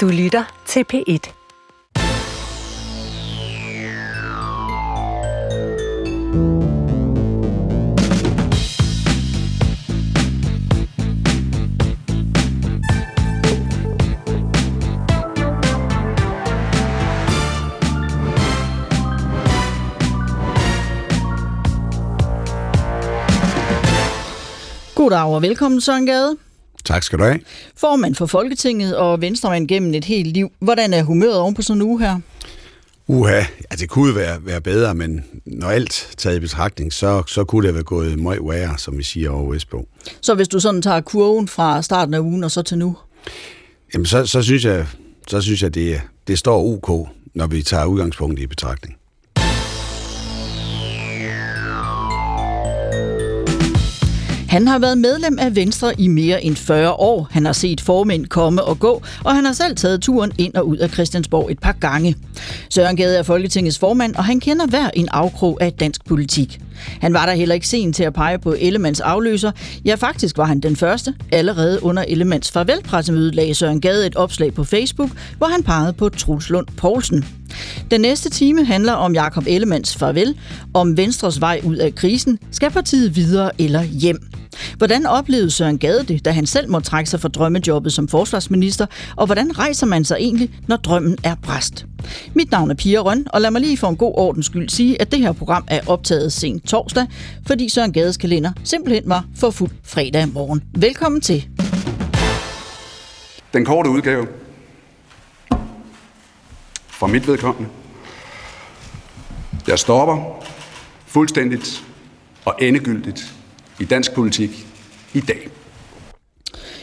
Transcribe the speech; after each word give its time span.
Du 0.00 0.08
lytter 0.08 0.62
til 0.66 0.84
P1. 0.92 1.32
Goddag 24.94 25.24
og 25.24 25.42
velkommen, 25.42 25.80
Søren 25.80 26.06
Gade. 26.06 26.49
Tak 26.90 27.02
skal 27.02 27.18
du 27.18 27.24
have. 27.24 27.40
Formand 27.76 28.14
for 28.14 28.26
Folketinget 28.26 28.96
og 28.96 29.20
venstremand 29.20 29.68
gennem 29.68 29.94
et 29.94 30.04
helt 30.04 30.32
liv. 30.32 30.50
Hvordan 30.60 30.94
er 30.94 31.02
humøret 31.02 31.38
oven 31.38 31.54
på 31.54 31.62
sådan 31.62 31.82
en 31.82 31.88
uge 31.88 32.00
her? 32.00 32.20
Uha, 33.06 33.36
ja, 33.36 33.76
det 33.78 33.88
kunne 33.88 34.14
være, 34.14 34.46
være 34.46 34.60
bedre, 34.60 34.94
men 34.94 35.24
når 35.46 35.68
alt 35.68 36.14
taget 36.16 36.36
i 36.36 36.40
betragtning, 36.40 36.92
så, 36.92 37.22
så 37.26 37.44
kunne 37.44 37.66
det 37.66 37.74
være 37.74 37.82
gået 37.82 38.18
meget 38.18 38.40
værre, 38.42 38.78
som 38.78 38.98
vi 38.98 39.02
siger 39.02 39.30
over 39.30 39.52
Vestbro. 39.52 39.88
Så 40.20 40.34
hvis 40.34 40.48
du 40.48 40.60
sådan 40.60 40.82
tager 40.82 41.00
kurven 41.00 41.48
fra 41.48 41.82
starten 41.82 42.14
af 42.14 42.18
ugen 42.18 42.44
og 42.44 42.50
så 42.50 42.62
til 42.62 42.78
nu? 42.78 42.96
Jamen, 43.94 44.06
så, 44.06 44.26
så 44.26 44.42
synes 44.42 44.64
jeg, 44.64 44.86
så 45.26 45.40
synes 45.40 45.62
jeg 45.62 45.74
det, 45.74 46.00
det 46.26 46.38
står 46.38 46.64
ok, 46.64 47.08
når 47.34 47.46
vi 47.46 47.62
tager 47.62 47.84
udgangspunkt 47.84 48.40
i 48.40 48.46
betragtning. 48.46 48.99
Han 54.50 54.68
har 54.68 54.78
været 54.78 54.98
medlem 54.98 55.38
af 55.38 55.56
Venstre 55.56 56.00
i 56.00 56.08
mere 56.08 56.44
end 56.44 56.56
40 56.56 56.92
år. 56.92 57.28
Han 57.30 57.44
har 57.44 57.52
set 57.52 57.80
formænd 57.80 58.26
komme 58.26 58.64
og 58.64 58.78
gå, 58.78 59.02
og 59.24 59.34
han 59.34 59.44
har 59.44 59.52
selv 59.52 59.76
taget 59.76 60.00
turen 60.00 60.32
ind 60.38 60.54
og 60.54 60.68
ud 60.68 60.76
af 60.76 60.90
Christiansborg 60.90 61.50
et 61.50 61.58
par 61.58 61.72
gange. 61.72 62.16
Søren 62.70 62.96
Gade 62.96 63.16
er 63.18 63.22
Folketingets 63.22 63.78
formand, 63.78 64.14
og 64.14 64.24
han 64.24 64.40
kender 64.40 64.66
hver 64.66 64.90
en 64.94 65.08
afkrog 65.08 65.58
af 65.60 65.72
dansk 65.72 66.04
politik. 66.04 66.60
Han 67.00 67.14
var 67.14 67.26
der 67.26 67.32
heller 67.32 67.54
ikke 67.54 67.68
sen 67.68 67.92
til 67.92 68.04
at 68.04 68.12
pege 68.12 68.38
på 68.38 68.54
Ellemands 68.58 69.00
afløser. 69.00 69.52
Ja, 69.84 69.94
faktisk 69.94 70.38
var 70.38 70.44
han 70.44 70.60
den 70.60 70.76
første. 70.76 71.14
Allerede 71.32 71.82
under 71.82 72.04
Ellemands 72.08 72.50
farvelpressemøde 72.50 73.30
lagde 73.30 73.54
Søren 73.54 73.80
Gade 73.80 74.06
et 74.06 74.16
opslag 74.16 74.54
på 74.54 74.64
Facebook, 74.64 75.10
hvor 75.38 75.46
han 75.46 75.62
pegede 75.62 75.92
på 75.92 76.08
Truls 76.08 76.50
Lund 76.50 76.66
Poulsen. 76.76 77.24
Den 77.90 78.00
næste 78.00 78.30
time 78.30 78.64
handler 78.64 78.92
om 78.92 79.14
Jakob 79.14 79.44
Ellemands 79.46 79.96
farvel, 79.96 80.34
om 80.74 80.96
Venstres 80.96 81.40
vej 81.40 81.60
ud 81.64 81.76
af 81.76 81.94
krisen, 81.94 82.38
skal 82.50 82.70
partiet 82.70 83.16
videre 83.16 83.50
eller 83.58 83.82
hjem. 83.82 84.20
Hvordan 84.76 85.06
oplevede 85.06 85.50
Søren 85.50 85.78
Gade 85.78 86.04
det, 86.04 86.24
da 86.24 86.30
han 86.30 86.46
selv 86.46 86.70
må 86.70 86.80
trække 86.80 87.10
sig 87.10 87.20
fra 87.20 87.28
drømmejobbet 87.28 87.92
som 87.92 88.08
forsvarsminister, 88.08 88.86
og 89.16 89.26
hvordan 89.26 89.58
rejser 89.58 89.86
man 89.86 90.04
sig 90.04 90.16
egentlig, 90.20 90.50
når 90.68 90.76
drømmen 90.76 91.16
er 91.24 91.34
bræst? 91.42 91.86
Mit 92.34 92.50
navn 92.50 92.70
er 92.70 92.74
Pia 92.74 92.98
Røn, 92.98 93.26
og 93.32 93.40
lad 93.40 93.50
mig 93.50 93.60
lige 93.60 93.76
for 93.76 93.88
en 93.88 93.96
god 93.96 94.12
ordens 94.16 94.46
skyld 94.46 94.68
sige, 94.68 95.00
at 95.00 95.12
det 95.12 95.20
her 95.20 95.32
program 95.32 95.64
er 95.68 95.80
optaget 95.86 96.32
sent 96.32 96.64
torsdag, 96.64 97.06
fordi 97.46 97.68
Søren 97.68 97.92
Gades 97.92 98.16
kalender 98.16 98.52
simpelthen 98.64 99.02
var 99.06 99.24
for 99.36 99.50
fuld 99.50 99.70
fredag 99.84 100.28
morgen. 100.28 100.62
Velkommen 100.76 101.20
til. 101.20 101.48
Den 103.52 103.64
korte 103.64 103.90
udgave 103.90 104.26
fra 106.88 107.06
mit 107.06 107.26
vedkommende. 107.26 107.68
Jeg 109.68 109.78
stopper 109.78 110.44
fuldstændigt 111.06 111.84
og 112.44 112.54
endegyldigt 112.60 113.34
i 113.80 113.84
dansk 113.84 114.12
politik 114.14 114.66
i 115.14 115.20
dag. 115.20 115.48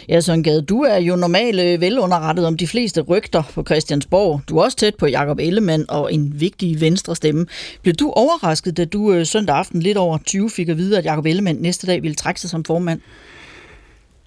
Ja, 0.10 0.20
Søren 0.22 0.44
Gade, 0.44 0.62
du 0.62 0.82
er 0.82 0.98
jo 0.98 1.16
normalt 1.16 1.60
øh, 1.60 1.82
velunderrettet 1.82 2.46
om 2.46 2.58
de 2.58 2.68
fleste 2.68 3.02
rygter 3.02 3.44
på 3.54 3.64
Christiansborg. 3.64 4.42
Du 4.50 4.58
er 4.58 4.64
også 4.64 4.78
tæt 4.78 4.96
på 4.96 5.08
Jakob 5.08 5.40
Ellemann 5.40 5.86
og 5.90 6.14
en 6.14 6.40
vigtig 6.40 6.82
venstre 6.82 7.16
stemme. 7.16 7.46
Blev 7.82 7.94
du 7.94 8.10
overrasket, 8.10 8.78
da 8.78 8.86
du 8.86 9.14
øh, 9.14 9.26
søndag 9.26 9.56
aften 9.56 9.82
lidt 9.82 9.98
over 9.98 10.18
20 10.18 10.50
fik 10.50 10.70
at 10.70 10.78
vide, 10.78 10.98
at 10.98 11.06
Jakob 11.06 11.26
Ellemann 11.26 11.62
næste 11.62 11.88
dag 11.88 12.02
ville 12.02 12.16
trække 12.16 12.42
sig 12.42 12.50
som 12.50 12.64
formand? 12.64 13.02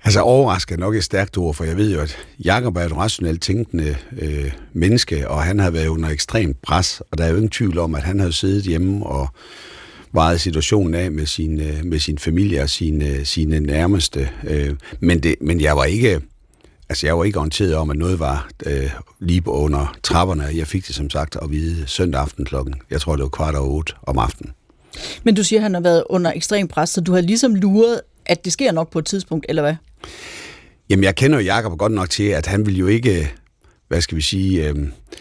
Altså 0.05 0.21
overrasket 0.21 0.75
er 0.75 0.81
nok 0.81 0.94
et 0.94 1.05
stærkt 1.05 1.39
ord, 1.39 1.55
for 1.55 1.65
jeg 1.65 1.77
ved 1.77 1.94
jo, 1.94 2.00
at 2.00 2.17
Jakob 2.44 2.77
er 2.77 2.81
et 2.81 2.97
rationelt 2.97 3.43
tænkende 3.43 3.97
øh, 4.19 4.53
menneske, 4.73 5.28
og 5.28 5.43
han 5.43 5.59
har 5.59 5.71
været 5.71 5.87
under 5.87 6.09
ekstremt 6.09 6.62
pres, 6.62 7.03
og 7.11 7.19
der 7.19 7.25
er 7.25 7.28
jo 7.28 7.37
ingen 7.37 7.50
tvivl 7.50 7.78
om, 7.78 7.94
at 7.94 8.03
han 8.03 8.21
har 8.21 8.31
siddet 8.31 8.65
hjemme 8.65 9.06
og 9.06 9.28
vejet 10.12 10.41
situationen 10.41 10.94
af 10.94 11.12
med 11.12 11.26
sin, 11.26 11.60
øh, 11.60 11.84
med 11.84 11.98
sin 11.98 12.19
familie 12.19 12.62
og 12.62 12.71
sine, 12.71 13.25
sine 13.25 13.60
nærmeste. 13.60 14.31
Øh, 14.44 14.75
men, 15.00 15.21
det, 15.21 15.34
men 15.41 15.60
jeg 15.60 15.76
var 15.76 15.84
ikke... 15.84 16.21
Altså, 16.88 17.06
jeg 17.06 17.19
var 17.19 17.25
ikke 17.25 17.38
orienteret 17.38 17.75
om, 17.75 17.91
at 17.91 17.97
noget 17.97 18.19
var 18.19 18.49
øh, 18.66 18.91
lige 19.20 19.49
under 19.49 19.97
trapperne. 20.03 20.44
Jeg 20.54 20.66
fik 20.66 20.87
det 20.87 20.94
som 20.94 21.10
sagt 21.10 21.37
at 21.43 21.50
vide 21.50 21.87
søndag 21.87 22.20
aften 22.20 22.44
klokken. 22.44 22.75
Jeg 22.91 23.00
tror, 23.00 23.16
det 23.16 23.22
var 23.22 23.28
kvart 23.28 23.54
over 23.54 23.69
otte 23.69 23.93
om 24.03 24.19
aftenen. 24.19 24.53
Men 25.22 25.34
du 25.34 25.44
siger, 25.44 25.60
at 25.60 25.62
han 25.62 25.75
har 25.75 25.81
været 25.81 26.04
under 26.10 26.32
ekstrem 26.32 26.69
pres, 26.69 26.91
så 26.91 27.00
du 27.00 27.12
har 27.12 27.20
ligesom 27.20 27.54
luret, 27.54 28.00
at 28.26 28.44
det 28.44 28.53
sker 28.53 28.72
nok 28.72 28.91
på 28.91 28.99
et 28.99 29.04
tidspunkt, 29.04 29.47
eller 29.49 29.62
hvad? 29.62 29.75
Jamen, 30.91 31.04
jeg 31.04 31.15
kender 31.15 31.38
jo 31.38 31.44
Jacob 31.44 31.78
godt 31.78 31.93
nok 31.93 32.10
til, 32.10 32.25
at 32.25 32.47
han 32.47 32.66
vil 32.66 32.78
jo 32.78 32.87
ikke, 32.87 33.32
hvad 33.91 34.01
skal 34.01 34.17
vi 34.17 34.23
sige, 34.23 34.69
øh, 34.69 34.75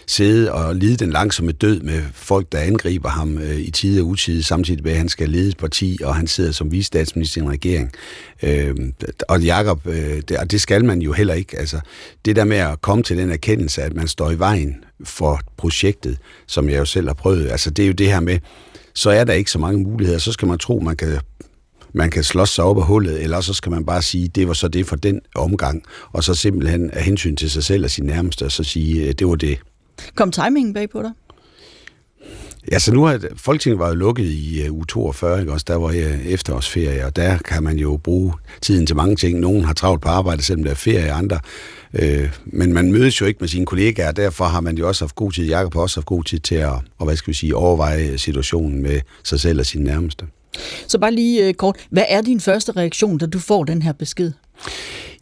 sidde 0.07 0.53
og 0.53 0.75
lide 0.75 0.97
den 0.97 1.09
langsomme 1.09 1.51
død 1.51 1.79
med 1.79 2.01
folk, 2.13 2.51
der 2.51 2.59
angriber 2.59 3.09
ham 3.09 3.37
øh, 3.37 3.59
i 3.59 3.71
tide 3.71 4.01
og 4.01 4.07
utide, 4.07 4.43
samtidig 4.43 4.83
med, 4.83 4.91
at 4.91 4.97
han 4.97 5.09
skal 5.09 5.29
lede 5.29 5.49
et 5.49 5.57
parti, 5.57 5.97
og 6.03 6.15
han 6.15 6.27
sidder 6.27 6.51
som 6.51 6.71
visestatsminister 6.71 7.41
i 7.41 7.43
en 7.43 7.51
regering. 7.51 7.91
Øh, 8.43 8.75
og 9.27 9.41
Jacob, 9.41 9.87
øh, 9.87 10.21
det, 10.27 10.37
og 10.37 10.51
det 10.51 10.61
skal 10.61 10.85
man 10.85 11.01
jo 11.01 11.11
heller 11.11 11.33
ikke. 11.33 11.59
Altså, 11.59 11.79
det 12.25 12.35
der 12.35 12.43
med 12.43 12.57
at 12.57 12.81
komme 12.81 13.03
til 13.03 13.17
den 13.17 13.31
erkendelse, 13.31 13.81
at 13.81 13.93
man 13.93 14.07
står 14.07 14.31
i 14.31 14.39
vejen 14.39 14.83
for 15.03 15.41
projektet, 15.57 16.17
som 16.47 16.69
jeg 16.69 16.77
jo 16.79 16.85
selv 16.85 17.07
har 17.07 17.13
prøvet, 17.13 17.51
altså 17.51 17.69
det 17.69 17.83
er 17.83 17.87
jo 17.87 17.93
det 17.93 18.07
her 18.07 18.19
med, 18.19 18.39
så 18.93 19.09
er 19.09 19.23
der 19.23 19.33
ikke 19.33 19.51
så 19.51 19.59
mange 19.59 19.83
muligheder. 19.83 20.19
Så 20.19 20.31
skal 20.31 20.47
man 20.47 20.57
tro, 20.57 20.79
man 20.79 20.95
kan 20.95 21.19
man 21.93 22.09
kan 22.09 22.23
slås 22.23 22.49
sig 22.49 22.63
op 22.63 22.77
af 22.77 22.83
hullet, 22.83 23.23
eller 23.23 23.41
så 23.41 23.53
skal 23.53 23.71
man 23.71 23.85
bare 23.85 24.01
sige, 24.01 24.27
det 24.27 24.47
var 24.47 24.53
så 24.53 24.67
det 24.67 24.87
for 24.87 24.95
den 24.95 25.21
omgang, 25.35 25.83
og 26.11 26.23
så 26.23 26.33
simpelthen 26.33 26.91
af 26.91 27.03
hensyn 27.03 27.35
til 27.35 27.51
sig 27.51 27.63
selv 27.63 27.83
og 27.83 27.91
sin 27.91 28.05
nærmeste, 28.05 28.45
og 28.45 28.51
så 28.51 28.63
sige, 28.63 29.13
det 29.13 29.27
var 29.27 29.35
det. 29.35 29.59
Kom 30.15 30.31
timingen 30.31 30.73
bag 30.73 30.89
på 30.89 31.01
dig? 31.01 31.11
Ja, 32.71 32.79
så 32.79 32.93
nu 32.93 33.03
har 33.03 33.19
Folketinget 33.35 33.79
var 33.79 33.87
jo 33.87 33.93
lukket 33.93 34.25
i 34.25 34.67
uh, 34.69 34.75
uge 34.75 34.85
42, 34.85 35.39
ikke? 35.39 35.51
også 35.51 35.65
der 35.67 35.75
var 35.75 35.91
jeg 35.91 36.19
efterårsferie, 36.25 37.05
og 37.05 37.15
der 37.15 37.37
kan 37.37 37.63
man 37.63 37.77
jo 37.77 37.97
bruge 37.97 38.33
tiden 38.61 38.85
til 38.85 38.95
mange 38.95 39.15
ting. 39.15 39.39
Nogen 39.39 39.63
har 39.63 39.73
travlt 39.73 40.01
på 40.01 40.09
arbejde, 40.09 40.43
selvom 40.43 40.63
der 40.63 40.71
er 40.71 40.75
ferie, 40.75 41.11
andre. 41.11 41.39
Øh, 41.93 42.29
men 42.45 42.73
man 42.73 42.91
mødes 42.91 43.21
jo 43.21 43.25
ikke 43.25 43.37
med 43.39 43.47
sine 43.47 43.65
kollegaer, 43.65 44.07
og 44.07 44.15
derfor 44.15 44.45
har 44.45 44.61
man 44.61 44.77
jo 44.77 44.87
også 44.87 45.05
haft 45.05 45.15
god 45.15 45.31
tid, 45.31 45.47
Jakob 45.47 45.73
har 45.73 45.81
også 45.81 45.99
haft 45.99 46.05
god 46.05 46.23
tid 46.23 46.39
til 46.39 46.55
at, 46.55 46.73
og 46.97 47.05
hvad 47.05 47.15
skal 47.15 47.31
vi 47.31 47.37
sige, 47.37 47.55
overveje 47.55 48.17
situationen 48.17 48.81
med 48.81 49.01
sig 49.23 49.39
selv 49.39 49.59
og 49.59 49.65
sine 49.65 49.83
nærmeste. 49.83 50.25
Så 50.87 50.99
bare 50.99 51.11
lige 51.11 51.47
øh, 51.47 51.53
kort, 51.53 51.75
hvad 51.89 52.03
er 52.09 52.21
din 52.21 52.39
første 52.39 52.71
reaktion, 52.71 53.17
da 53.17 53.25
du 53.25 53.39
får 53.39 53.63
den 53.63 53.81
her 53.81 53.91
besked? 53.93 54.31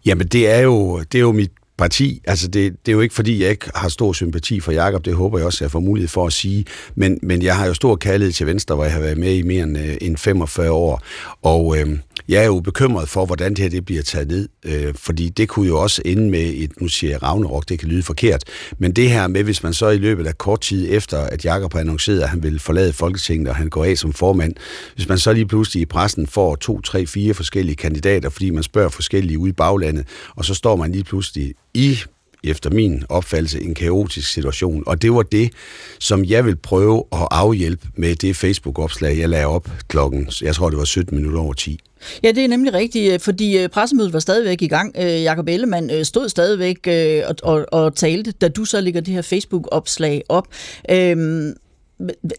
Jamen, 0.06 0.28
det 0.28 0.50
er 0.50 0.60
jo, 0.60 1.00
det 1.00 1.16
er 1.16 1.22
jo 1.22 1.32
mit 1.32 1.52
parti. 1.78 2.22
Altså, 2.28 2.48
det, 2.48 2.86
det 2.86 2.92
er 2.92 2.94
jo 2.94 3.02
ikke, 3.02 3.16
fordi 3.16 3.42
jeg 3.44 3.50
ikke 3.50 3.70
har 3.76 3.90
stor 3.90 4.14
sympati 4.14 4.60
for 4.60 4.72
Jakob. 4.72 5.06
Det 5.06 5.14
håber 5.14 5.38
jeg 5.38 5.46
også, 5.46 5.58
at 5.58 5.62
jeg 5.62 5.72
får 5.72 5.80
mulighed 5.80 6.08
for 6.10 6.28
at 6.28 6.34
sige. 6.34 6.66
Men, 6.96 7.20
men 7.22 7.42
jeg 7.42 7.56
har 7.56 7.66
jo 7.66 7.74
stor 7.74 7.96
kærlighed 7.96 8.34
til 8.34 8.48
Venstre, 8.48 8.76
hvor 8.76 8.84
jeg 8.84 8.94
har 8.94 9.00
været 9.00 9.18
med 9.18 9.34
i 9.34 9.42
mere 9.42 9.64
end, 9.64 9.78
øh, 9.78 9.98
end 10.02 10.18
45 10.18 10.72
år. 10.72 11.02
Og 11.42 11.78
øh, 11.78 12.00
jeg 12.30 12.42
er 12.42 12.46
jo 12.46 12.60
bekymret 12.60 13.10
for, 13.10 13.26
hvordan 13.26 13.50
det 13.50 13.60
her 13.60 13.70
det 13.70 13.86
bliver 13.86 14.02
taget 14.04 14.28
ned. 14.28 14.50
Øh, 14.66 14.94
fordi 14.96 15.30
det 15.30 15.50
kunne 15.50 15.68
jo 15.68 15.82
også 15.82 16.02
ende 16.06 16.30
med 16.30 16.54
et, 16.56 16.82
nu 16.82 16.88
siger 16.88 17.12
jeg 17.12 17.24
Ragnarok, 17.24 17.70
det 17.70 17.80
kan 17.80 17.88
lyde 17.88 18.04
forkert. 18.04 18.44
Men 18.78 18.92
det 18.92 19.10
her 19.10 19.28
med, 19.28 19.44
hvis 19.44 19.64
man 19.64 19.74
så 19.74 19.90
i 19.90 19.98
løbet 19.98 20.28
af 20.28 20.38
kort 20.38 20.62
tid 20.62 20.88
efter, 20.90 21.20
at 21.20 21.46
Jakob 21.46 21.74
har 21.74 21.80
annonceret, 21.80 22.22
at 22.22 22.30
han 22.30 22.44
vil 22.44 22.60
forlade 22.60 22.94
Folketinget, 22.94 23.50
og 23.50 23.56
han 23.56 23.70
går 23.70 23.86
af 23.86 23.98
som 23.98 24.14
formand, 24.14 24.54
hvis 24.96 25.10
man 25.10 25.18
så 25.18 25.34
lige 25.34 25.46
pludselig 25.48 25.82
i 25.82 25.86
pressen 25.86 26.28
får 26.28 26.56
to, 26.56 26.82
tre, 26.82 27.06
fire 27.06 27.34
forskellige 27.34 27.76
kandidater, 27.76 28.30
fordi 28.30 28.50
man 28.50 28.64
spørger 28.64 28.90
forskellige 28.90 29.40
ude 29.40 29.50
i 29.50 29.54
baglandet, 29.54 30.08
og 30.36 30.46
så 30.46 30.54
står 30.54 30.76
man 30.76 30.92
lige 30.92 31.04
pludselig 31.04 31.54
i 31.78 32.00
efter 32.44 32.70
min 32.70 33.04
opfattelse, 33.10 33.62
en 33.62 33.74
kaotisk 33.74 34.32
situation. 34.32 34.84
Og 34.88 35.02
det 35.02 35.14
var 35.14 35.22
det, 35.22 35.52
som 36.00 36.26
jeg 36.26 36.46
vil 36.46 36.56
prøve 36.56 37.04
at 37.12 37.28
afhjælpe 37.32 37.88
med 37.96 38.16
det 38.16 38.36
Facebook-opslag, 38.36 39.18
jeg 39.20 39.30
lagde 39.30 39.46
op 39.46 39.70
klokken, 39.88 40.30
jeg 40.42 40.56
tror 40.56 40.70
det 40.70 40.80
var 40.80 40.86
17 40.86 41.18
minutter 41.18 41.40
over 41.40 41.54
10. 41.54 41.80
Ja, 42.24 42.32
det 42.32 42.44
er 42.44 42.48
nemlig 42.48 42.74
rigtigt, 42.74 43.14
øh, 43.14 43.20
fordi 43.20 43.58
øh, 43.58 43.70
pressemødet 43.70 44.14
var 44.14 44.20
stadigvæk 44.20 44.62
i 44.62 44.68
gang. 44.68 44.96
Øh, 45.00 45.24
Jakob 45.24 45.48
Ellemann 45.48 46.06
stod 46.06 46.30
stadigvæk 46.30 46.88
og, 47.28 47.36
og, 47.44 47.66
og 47.72 47.96
talte, 47.96 48.32
da 48.32 48.48
du 48.48 48.66
så 48.66 48.82
lægger 48.82 49.02
det 49.02 49.14
her 49.14 49.22
Facebook-opslag 49.22 50.24
op. 50.30 50.48
Øhm, 50.92 51.54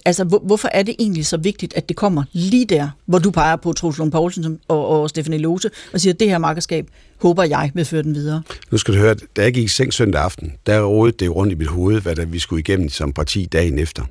altså, 0.05 0.25
hvor, 0.25 0.39
hvorfor 0.39 0.69
er 0.73 0.83
det 0.83 0.97
egentlig 0.99 1.27
så 1.27 1.37
vigtigt, 1.37 1.75
at 1.75 1.89
det 1.89 1.97
kommer 1.97 2.25
lige 2.33 2.65
der, 2.65 2.91
hvor 3.07 3.19
du 3.19 3.31
peger 3.31 3.57
på 3.57 3.73
Truls 3.73 3.99
Lund 3.99 4.13
Poulsen 4.13 4.59
og, 4.69 4.87
og 4.87 5.11
Stefanie 5.11 5.39
Lose, 5.39 5.71
og 5.93 6.01
siger, 6.01 6.13
at 6.13 6.21
det 6.21 6.29
her 6.29 6.39
markedskab 6.39 6.87
håber 7.21 7.45
jeg, 7.45 7.71
vil 7.75 7.85
føre 7.85 8.03
den 8.03 8.15
videre. 8.15 8.43
Nu 8.71 8.79
skal 8.79 8.95
du 8.95 8.99
høre, 8.99 9.15
da 9.37 9.43
jeg 9.43 9.55
gik 9.55 9.65
i 9.65 9.69
seng 9.69 9.95
søndag 9.95 10.23
aften, 10.23 10.53
der 10.67 10.83
rådede 10.83 11.17
det 11.19 11.37
rundt 11.37 11.53
i 11.53 11.57
mit 11.57 11.67
hoved, 11.67 12.01
hvad 12.01 12.17
der 12.17 12.25
vi 12.27 12.39
skulle 12.39 12.61
igennem 12.61 12.89
som 12.89 13.13
parti 13.13 13.49
dagen 13.53 13.79
efter. 13.79 14.03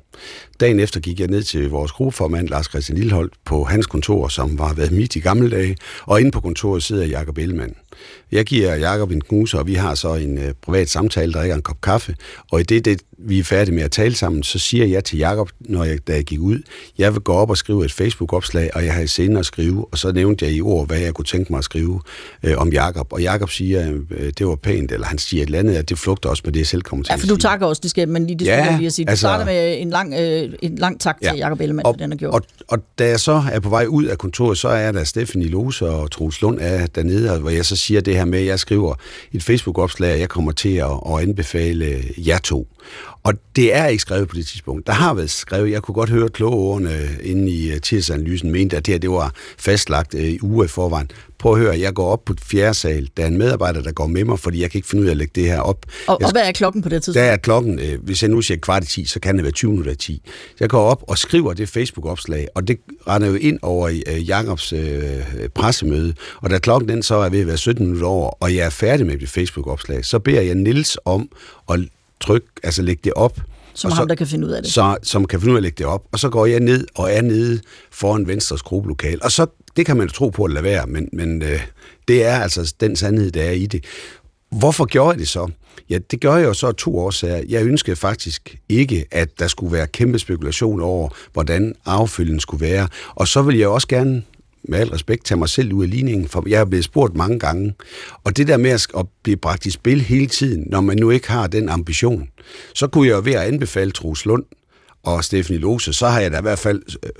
Dagen 0.60 0.80
efter 0.80 1.00
gik 1.00 1.20
jeg 1.20 1.28
ned 1.28 1.42
til 1.42 1.70
vores 1.70 1.92
gruppeformand, 1.92 2.48
Lars 2.48 2.66
Christian 2.66 2.98
Lilleholdt, 2.98 3.34
på 3.44 3.64
hans 3.64 3.86
kontor, 3.86 4.28
som 4.28 4.58
var 4.58 4.72
været 4.72 4.92
midt 4.92 5.16
i 5.16 5.20
gamle 5.20 5.50
dage, 5.50 5.76
og 6.02 6.20
inde 6.20 6.30
på 6.30 6.40
kontoret 6.40 6.82
sidder 6.82 7.06
Jakob 7.06 7.38
Ellemann. 7.38 7.74
Jeg 8.32 8.44
giver 8.44 8.74
Jakob 8.74 9.10
en 9.10 9.20
knuse, 9.20 9.58
og 9.58 9.66
vi 9.66 9.74
har 9.74 9.94
så 9.94 10.14
en 10.14 10.38
øh, 10.38 10.54
privat 10.62 10.88
samtale, 10.88 11.32
der 11.32 11.40
er 11.40 11.54
en 11.54 11.62
kop 11.62 11.80
kaffe, 11.80 12.16
og 12.50 12.60
i 12.60 12.62
det, 12.62 12.84
det, 12.84 13.02
vi 13.18 13.38
er 13.38 13.44
færdige 13.44 13.74
med 13.74 13.82
at 13.82 13.90
tale 13.90 14.14
sammen, 14.14 14.42
så 14.42 14.58
siger 14.58 14.86
jeg 14.86 15.04
til 15.04 15.18
Jakob, 15.18 15.50
når 15.60 15.84
jeg, 15.84 15.98
da 16.06 16.14
jeg 16.14 16.24
gik 16.24 16.40
ud, 16.40 16.62
jeg 16.98 17.12
vil 17.12 17.20
gå 17.20 17.32
op 17.32 17.50
og 17.50 17.56
skrive 17.56 17.84
et 17.84 17.92
Facebook-opslag, 17.92 18.70
og 18.74 18.84
jeg 18.84 18.94
har 18.94 19.06
senere 19.06 19.40
at 19.40 19.46
skrive, 19.46 19.86
og 19.92 19.98
så 19.98 20.12
nævnte 20.12 20.44
jeg 20.44 20.54
i 20.54 20.60
ord, 20.60 20.86
hvad 20.86 20.98
jeg 20.98 21.14
kunne 21.14 21.24
tænke 21.24 21.52
mig 21.52 21.58
at 21.58 21.64
skrive 21.64 22.00
øh, 22.42 22.58
om 22.58 22.72
Jakob. 22.72 22.97
Og 23.10 23.22
Jakob 23.22 23.50
siger, 23.50 24.00
øh, 24.10 24.32
det 24.38 24.46
var 24.46 24.56
pænt, 24.56 24.92
eller 24.92 25.06
han 25.06 25.18
siger 25.18 25.42
et 25.42 25.46
eller 25.46 25.58
andet, 25.58 25.74
at 25.74 25.88
det 25.88 25.98
flugter 25.98 26.30
også 26.30 26.42
med 26.44 26.52
det, 26.52 26.60
jeg 26.60 26.66
selv 26.66 26.82
kommer 26.82 27.04
til 27.04 27.12
Ja, 27.12 27.16
for 27.16 27.26
du 27.26 27.36
takker 27.36 27.66
også, 27.66 27.80
det 27.80 27.90
skal 27.90 28.08
man 28.08 28.26
lige, 28.26 28.38
det 28.38 28.46
ja, 28.46 28.64
jeg 28.64 28.76
lige 28.76 28.86
at 28.86 28.92
sige. 28.92 29.06
Du 29.06 29.10
altså, 29.10 29.20
starter 29.20 29.44
med 29.44 29.80
en 29.80 29.90
lang, 29.90 30.14
øh, 30.14 30.52
en 30.62 30.76
lang 30.76 31.00
tak 31.00 31.16
til 31.20 31.26
ja, 31.26 31.34
Jakob 31.34 31.60
Ellemann, 31.60 31.86
og, 31.86 31.94
for 31.94 31.98
den 31.98 32.10
har 32.10 32.16
gjort. 32.16 32.34
Og, 32.34 32.42
og 32.68 32.78
da 32.98 33.08
jeg 33.08 33.20
så 33.20 33.42
er 33.52 33.60
på 33.60 33.68
vej 33.68 33.86
ud 33.86 34.04
af 34.04 34.18
kontoret, 34.18 34.58
så 34.58 34.68
er 34.68 34.92
der 34.92 35.04
Stephanie 35.04 35.48
Lose 35.48 35.88
og 35.88 36.10
Troels 36.10 36.42
Lund 36.42 36.58
er 36.60 36.86
dernede, 36.86 37.38
hvor 37.38 37.50
jeg 37.50 37.66
så 37.66 37.76
siger 37.76 38.00
det 38.00 38.16
her 38.16 38.24
med, 38.24 38.38
at 38.38 38.46
jeg 38.46 38.58
skriver 38.58 38.94
et 39.32 39.42
Facebook-opslag, 39.42 40.12
at 40.12 40.20
jeg 40.20 40.28
kommer 40.28 40.52
til 40.52 40.76
at, 40.76 40.90
at 41.06 41.22
anbefale 41.22 42.04
jer 42.16 42.38
to. 42.38 42.68
Og 43.22 43.34
det 43.56 43.74
er 43.74 43.86
ikke 43.86 44.00
skrevet 44.00 44.28
på 44.28 44.34
det 44.34 44.46
tidspunkt. 44.46 44.86
Der 44.86 44.92
har 44.92 45.14
været 45.14 45.30
skrevet, 45.30 45.70
jeg 45.70 45.82
kunne 45.82 45.94
godt 45.94 46.10
høre 46.10 46.28
klogeordene 46.28 47.08
inde 47.22 47.52
i 47.52 47.72
uh, 47.72 47.78
tirsanalysen, 47.78 48.52
mente, 48.52 48.76
at 48.76 48.86
det 48.86 48.94
her 48.94 48.98
det 48.98 49.10
var 49.10 49.32
fastlagt 49.58 50.14
uh, 50.14 50.20
i 50.20 50.38
uge 50.42 50.64
i 50.64 50.68
forvejen. 50.68 51.10
Prøv 51.38 51.52
at 51.52 51.58
høre, 51.58 51.78
jeg 51.80 51.94
går 51.94 52.08
op 52.08 52.24
på 52.24 52.34
fjerde 52.42 52.74
sal. 52.74 53.08
Der 53.16 53.22
er 53.22 53.26
en 53.26 53.38
medarbejder, 53.38 53.82
der 53.82 53.92
går 53.92 54.06
med 54.06 54.24
mig, 54.24 54.38
fordi 54.38 54.60
jeg 54.62 54.70
kan 54.70 54.78
ikke 54.78 54.88
finde 54.88 55.02
ud 55.02 55.06
af 55.06 55.10
at 55.10 55.16
lægge 55.16 55.32
det 55.34 55.44
her 55.44 55.60
op. 55.60 55.86
Og, 56.06 56.16
jeg, 56.20 56.26
og 56.26 56.32
hvad 56.32 56.42
er 56.42 56.52
klokken 56.52 56.82
på 56.82 56.88
det 56.88 57.02
tidspunkt? 57.02 57.24
Der 57.24 57.32
er 57.32 57.36
klokken, 57.36 57.78
øh, 57.78 58.04
hvis 58.04 58.22
jeg 58.22 58.30
nu 58.30 58.42
siger 58.42 58.58
kvart 58.58 58.84
i 58.84 58.86
10, 58.86 59.04
så 59.04 59.20
kan 59.20 59.34
det 59.36 59.44
være 59.44 59.52
20 59.52 59.70
minutter 59.70 59.92
i 59.92 59.96
10. 59.96 60.22
Jeg 60.60 60.68
går 60.68 60.82
op 60.82 61.02
og 61.08 61.18
skriver 61.18 61.52
det 61.54 61.68
Facebook-opslag, 61.68 62.48
og 62.54 62.68
det 62.68 62.78
render 63.08 63.28
jo 63.28 63.34
ind 63.34 63.58
over 63.62 63.88
øh, 63.88 64.28
Jakobs 64.28 64.72
øh, 64.72 65.02
pressemøde. 65.54 66.14
Og 66.42 66.50
da 66.50 66.58
klokken 66.58 66.88
den 66.88 67.02
så 67.02 67.14
er 67.14 67.28
ved 67.28 67.40
at 67.40 67.46
være 67.46 67.56
17 67.56 67.86
minutter 67.86 68.08
over, 68.08 68.30
og 68.30 68.54
jeg 68.54 68.66
er 68.66 68.70
færdig 68.70 69.06
med 69.06 69.18
det 69.18 69.28
Facebook-opslag, 69.28 70.04
så 70.04 70.18
beder 70.18 70.40
jeg 70.40 70.54
Nils 70.54 70.98
om 71.04 71.28
at 71.70 71.80
tryk, 72.20 72.42
altså 72.62 72.82
lægge 72.82 73.00
det 73.04 73.12
op. 73.12 73.40
Som 73.74 73.92
ham, 73.92 74.08
der 74.08 74.14
kan 74.14 74.26
finde 74.26 74.46
ud 74.46 74.52
af 74.52 74.62
det. 74.62 74.72
Så, 74.72 74.96
som 75.02 75.26
kan 75.26 75.40
finde 75.40 75.52
ud 75.52 75.56
af 75.56 75.58
at 75.58 75.62
lægge 75.62 75.76
det 75.78 75.86
op. 75.86 76.04
Og 76.12 76.18
så 76.18 76.28
går 76.28 76.46
jeg 76.46 76.60
ned 76.60 76.86
og 76.94 77.12
er 77.12 77.22
nede 77.22 77.60
foran 77.90 78.26
Venstres 78.26 78.62
gruppelokal. 78.62 79.18
Og 79.22 79.32
så, 79.32 79.46
det 79.78 79.86
kan 79.86 79.96
man 79.96 80.08
tro 80.08 80.28
på 80.28 80.44
at 80.44 80.50
lade 80.50 80.64
være, 80.64 80.86
men, 80.86 81.08
men 81.12 81.42
øh, 81.42 81.60
det 82.08 82.24
er 82.24 82.38
altså 82.38 82.74
den 82.80 82.96
sandhed, 82.96 83.30
der 83.30 83.42
er 83.42 83.50
i 83.50 83.66
det. 83.66 83.84
Hvorfor 84.50 84.84
gjorde 84.84 85.10
jeg 85.10 85.18
det 85.18 85.28
så? 85.28 85.50
Ja, 85.90 85.98
det 86.10 86.20
gør 86.20 86.36
jeg 86.36 86.46
jo 86.46 86.54
så 86.54 86.66
af 86.66 86.74
to 86.74 86.98
årsager. 86.98 87.44
Jeg 87.48 87.66
ønskede 87.66 87.96
faktisk 87.96 88.56
ikke, 88.68 89.04
at 89.10 89.38
der 89.38 89.48
skulle 89.48 89.72
være 89.72 89.86
kæmpe 89.86 90.18
spekulation 90.18 90.80
over, 90.80 91.08
hvordan 91.32 91.74
affølgen 91.84 92.40
skulle 92.40 92.66
være. 92.66 92.88
Og 93.14 93.28
så 93.28 93.42
vil 93.42 93.58
jeg 93.58 93.68
også 93.68 93.88
gerne 93.88 94.22
med 94.62 94.78
al 94.78 94.88
respekt, 94.88 95.24
tage 95.24 95.38
mig 95.38 95.48
selv 95.48 95.72
ud 95.72 95.82
af 95.82 95.90
ligningen, 95.90 96.28
for 96.28 96.48
jeg 96.48 96.60
er 96.60 96.64
blevet 96.64 96.84
spurgt 96.84 97.14
mange 97.14 97.38
gange. 97.38 97.74
Og 98.24 98.36
det 98.36 98.48
der 98.48 98.56
med 98.56 98.70
at 98.70 99.06
blive 99.22 99.36
bragt 99.36 99.66
i 99.66 99.70
spil 99.70 100.00
hele 100.00 100.26
tiden, 100.26 100.66
når 100.70 100.80
man 100.80 100.96
nu 100.96 101.10
ikke 101.10 101.30
har 101.30 101.46
den 101.46 101.68
ambition, 101.68 102.28
så 102.74 102.86
kunne 102.86 103.08
jeg 103.08 103.14
jo 103.14 103.22
ved 103.24 103.32
at 103.32 103.42
anbefale 103.42 103.90
Troels 103.90 104.24
Lund 104.24 104.44
og 105.02 105.24
Stephanie 105.24 105.60
Lose, 105.60 105.92
så 105.92 106.08
har 106.08 106.20
jeg 106.20 106.32
da 106.32 106.38
i 106.38 106.42
hvert 106.42 106.58
fald 106.58 106.82
øh, 107.02 107.10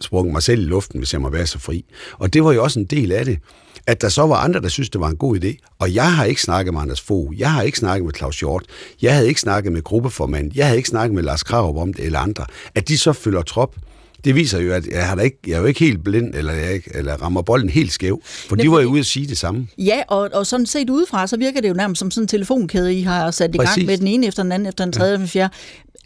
sprunget 0.00 0.32
mig 0.32 0.42
selv 0.42 0.60
i 0.60 0.64
luften, 0.64 0.98
hvis 0.98 1.12
jeg 1.12 1.20
må 1.20 1.30
være 1.30 1.46
så 1.46 1.58
fri. 1.58 1.84
Og 2.12 2.32
det 2.32 2.44
var 2.44 2.52
jo 2.52 2.62
også 2.62 2.78
en 2.80 2.84
del 2.84 3.12
af 3.12 3.24
det, 3.24 3.38
at 3.86 4.00
der 4.00 4.08
så 4.08 4.26
var 4.26 4.36
andre, 4.36 4.60
der 4.60 4.68
synes 4.68 4.90
det 4.90 5.00
var 5.00 5.08
en 5.08 5.16
god 5.16 5.44
idé. 5.44 5.74
Og 5.78 5.94
jeg 5.94 6.14
har 6.14 6.24
ikke 6.24 6.42
snakket 6.42 6.74
med 6.74 6.80
Anders 6.80 7.00
Fogh, 7.00 7.40
jeg 7.40 7.52
har 7.52 7.62
ikke 7.62 7.78
snakket 7.78 8.04
med 8.04 8.14
Claus 8.14 8.40
Hjort, 8.40 8.64
jeg 9.02 9.14
havde 9.14 9.28
ikke 9.28 9.40
snakket 9.40 9.72
med 9.72 9.82
gruppeformand, 9.82 10.52
jeg 10.54 10.66
havde 10.66 10.76
ikke 10.76 10.88
snakket 10.88 11.14
med 11.14 11.22
Lars 11.22 11.42
Krav 11.42 11.78
om 11.78 11.94
det 11.94 12.04
eller 12.04 12.18
andre. 12.18 12.44
At 12.74 12.88
de 12.88 12.98
så 12.98 13.12
følger 13.12 13.42
trop, 13.42 13.74
det 14.24 14.34
viser 14.34 14.58
jo, 14.58 14.72
at 14.72 14.86
jeg, 14.86 15.08
har 15.08 15.14
da 15.14 15.22
ikke, 15.22 15.38
jeg 15.46 15.54
er 15.54 15.58
jo 15.58 15.64
ikke 15.64 15.80
helt 15.80 16.04
blind, 16.04 16.34
eller, 16.34 16.52
jeg 16.52 16.72
ikke, 16.72 16.90
eller 16.94 17.14
rammer 17.14 17.42
bolden 17.42 17.70
helt 17.70 17.92
skæv, 17.92 18.22
for 18.24 18.56
de 18.56 18.70
var 18.70 18.80
jo 18.80 18.88
ude 18.88 19.00
at 19.00 19.06
sige 19.06 19.26
det 19.26 19.38
samme. 19.38 19.68
Ja, 19.78 20.02
og, 20.08 20.30
og 20.32 20.46
sådan 20.46 20.66
set 20.66 20.90
udefra, 20.90 21.26
så 21.26 21.36
virker 21.36 21.60
det 21.60 21.68
jo 21.68 21.74
nærmest 21.74 21.98
som 21.98 22.10
sådan 22.10 22.24
en 22.24 22.28
telefonkæde, 22.28 22.94
I 22.94 23.02
har 23.02 23.30
sat 23.30 23.54
i 23.54 23.58
Præcis. 23.58 23.74
gang 23.74 23.86
med 23.86 23.98
den 23.98 24.06
ene 24.06 24.26
efter 24.26 24.42
den 24.42 24.52
anden, 24.52 24.68
efter 24.68 24.84
den 24.84 24.92
tredje, 24.92 25.12
ja. 25.12 25.18
den 25.18 25.28
fjerde. 25.28 25.54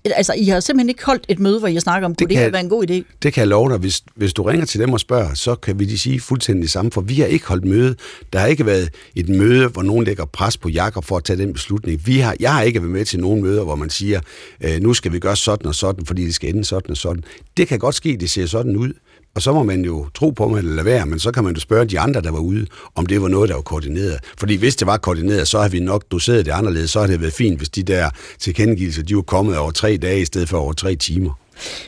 Altså, 0.05 0.33
I 0.37 0.45
har 0.45 0.61
simpelthen 0.61 0.89
ikke 0.89 1.05
holdt 1.05 1.25
et 1.29 1.39
møde, 1.39 1.59
hvor 1.59 1.69
I 1.69 1.81
snakker 1.81 2.07
om, 2.07 2.15
det 2.15 2.27
kunne 2.27 2.35
det 2.35 2.43
her 2.45 2.51
være 2.51 2.61
en 2.61 2.69
god 2.69 2.91
idé? 2.91 3.03
Det 3.23 3.33
kan 3.33 3.41
jeg 3.41 3.49
love 3.49 3.71
dig. 3.71 3.79
Hvis, 3.79 4.03
hvis 4.15 4.33
du 4.33 4.43
ringer 4.43 4.67
til 4.67 4.81
dem 4.81 4.93
og 4.93 5.01
spørger, 5.01 5.35
så 5.35 5.55
kan 5.55 5.79
vi 5.79 5.85
de 5.85 5.99
sige 5.99 6.21
fuldstændig 6.21 6.63
det 6.63 6.71
samme, 6.71 6.91
for 6.91 7.01
vi 7.01 7.15
har 7.15 7.27
ikke 7.27 7.47
holdt 7.47 7.65
møde. 7.65 7.97
Der 8.33 8.39
har 8.39 8.47
ikke 8.47 8.67
været 8.67 8.91
et 9.15 9.29
møde, 9.29 9.69
hvor 9.69 9.83
nogen 9.83 10.05
lægger 10.05 10.25
pres 10.25 10.57
på 10.57 10.69
Jakob 10.69 11.05
for 11.05 11.17
at 11.17 11.25
tage 11.25 11.39
den 11.39 11.53
beslutning. 11.53 12.07
Vi 12.07 12.19
har, 12.19 12.37
jeg 12.41 12.55
har 12.55 12.63
ikke 12.63 12.81
været 12.81 12.93
med 12.93 13.05
til 13.05 13.21
nogen 13.21 13.43
møder, 13.43 13.65
hvor 13.65 13.75
man 13.75 13.91
siger, 13.91 14.21
øh, 14.61 14.81
nu 14.81 14.95
skal 14.95 15.13
vi 15.13 15.19
gøre 15.19 15.37
sådan 15.37 15.67
og 15.67 15.75
sådan, 15.75 16.07
fordi 16.07 16.25
det 16.25 16.35
skal 16.35 16.49
ende 16.49 16.65
sådan 16.65 16.91
og 16.91 16.97
sådan. 16.97 17.25
Det 17.57 17.69
kan 17.69 17.79
godt 17.79 17.95
ske, 17.95 18.17
det 18.21 18.31
ser 18.31 18.47
sådan 18.47 18.77
ud. 18.77 18.93
Og 19.35 19.43
så 19.43 19.53
må 19.53 19.63
man 19.63 19.85
jo 19.85 20.07
tro 20.15 20.31
på 20.31 20.49
mig 20.49 20.59
eller 20.59 20.71
lader 20.71 20.83
være, 20.83 21.07
men 21.07 21.19
så 21.19 21.33
kan 21.33 21.45
man 21.45 21.55
jo 21.55 21.61
spørge 21.61 21.85
de 21.85 22.01
andre, 22.01 22.21
der 22.21 22.31
var 22.31 22.39
ude, 22.39 22.67
om 22.95 23.07
det 23.07 23.23
var 23.23 23.29
noget, 23.29 23.49
der 23.49 23.55
var 23.55 23.63
koordineret. 23.63 24.19
Fordi 24.39 24.57
hvis 24.57 24.77
det 24.77 24.87
var 24.87 24.97
koordineret, 24.97 25.49
så 25.49 25.61
har 25.61 25.69
vi 25.69 25.81
nok 25.81 26.05
doseret 26.11 26.47
det 26.47 26.53
anderledes. 26.53 26.91
Så 26.91 27.01
har 27.01 27.07
det 27.07 27.21
været 27.21 27.33
fint, 27.33 27.59
hvis 27.59 27.69
de 27.69 27.83
der 27.83 28.11
tilkendegivelser, 28.39 29.03
de 29.03 29.17
var 29.17 29.23
kommet 29.23 29.59
over 29.59 29.71
tre 29.71 29.97
dage 29.97 30.21
i 30.21 30.25
stedet 30.25 30.49
for 30.49 30.59
over 30.59 30.73
tre 30.73 30.97
timer. 30.97 31.44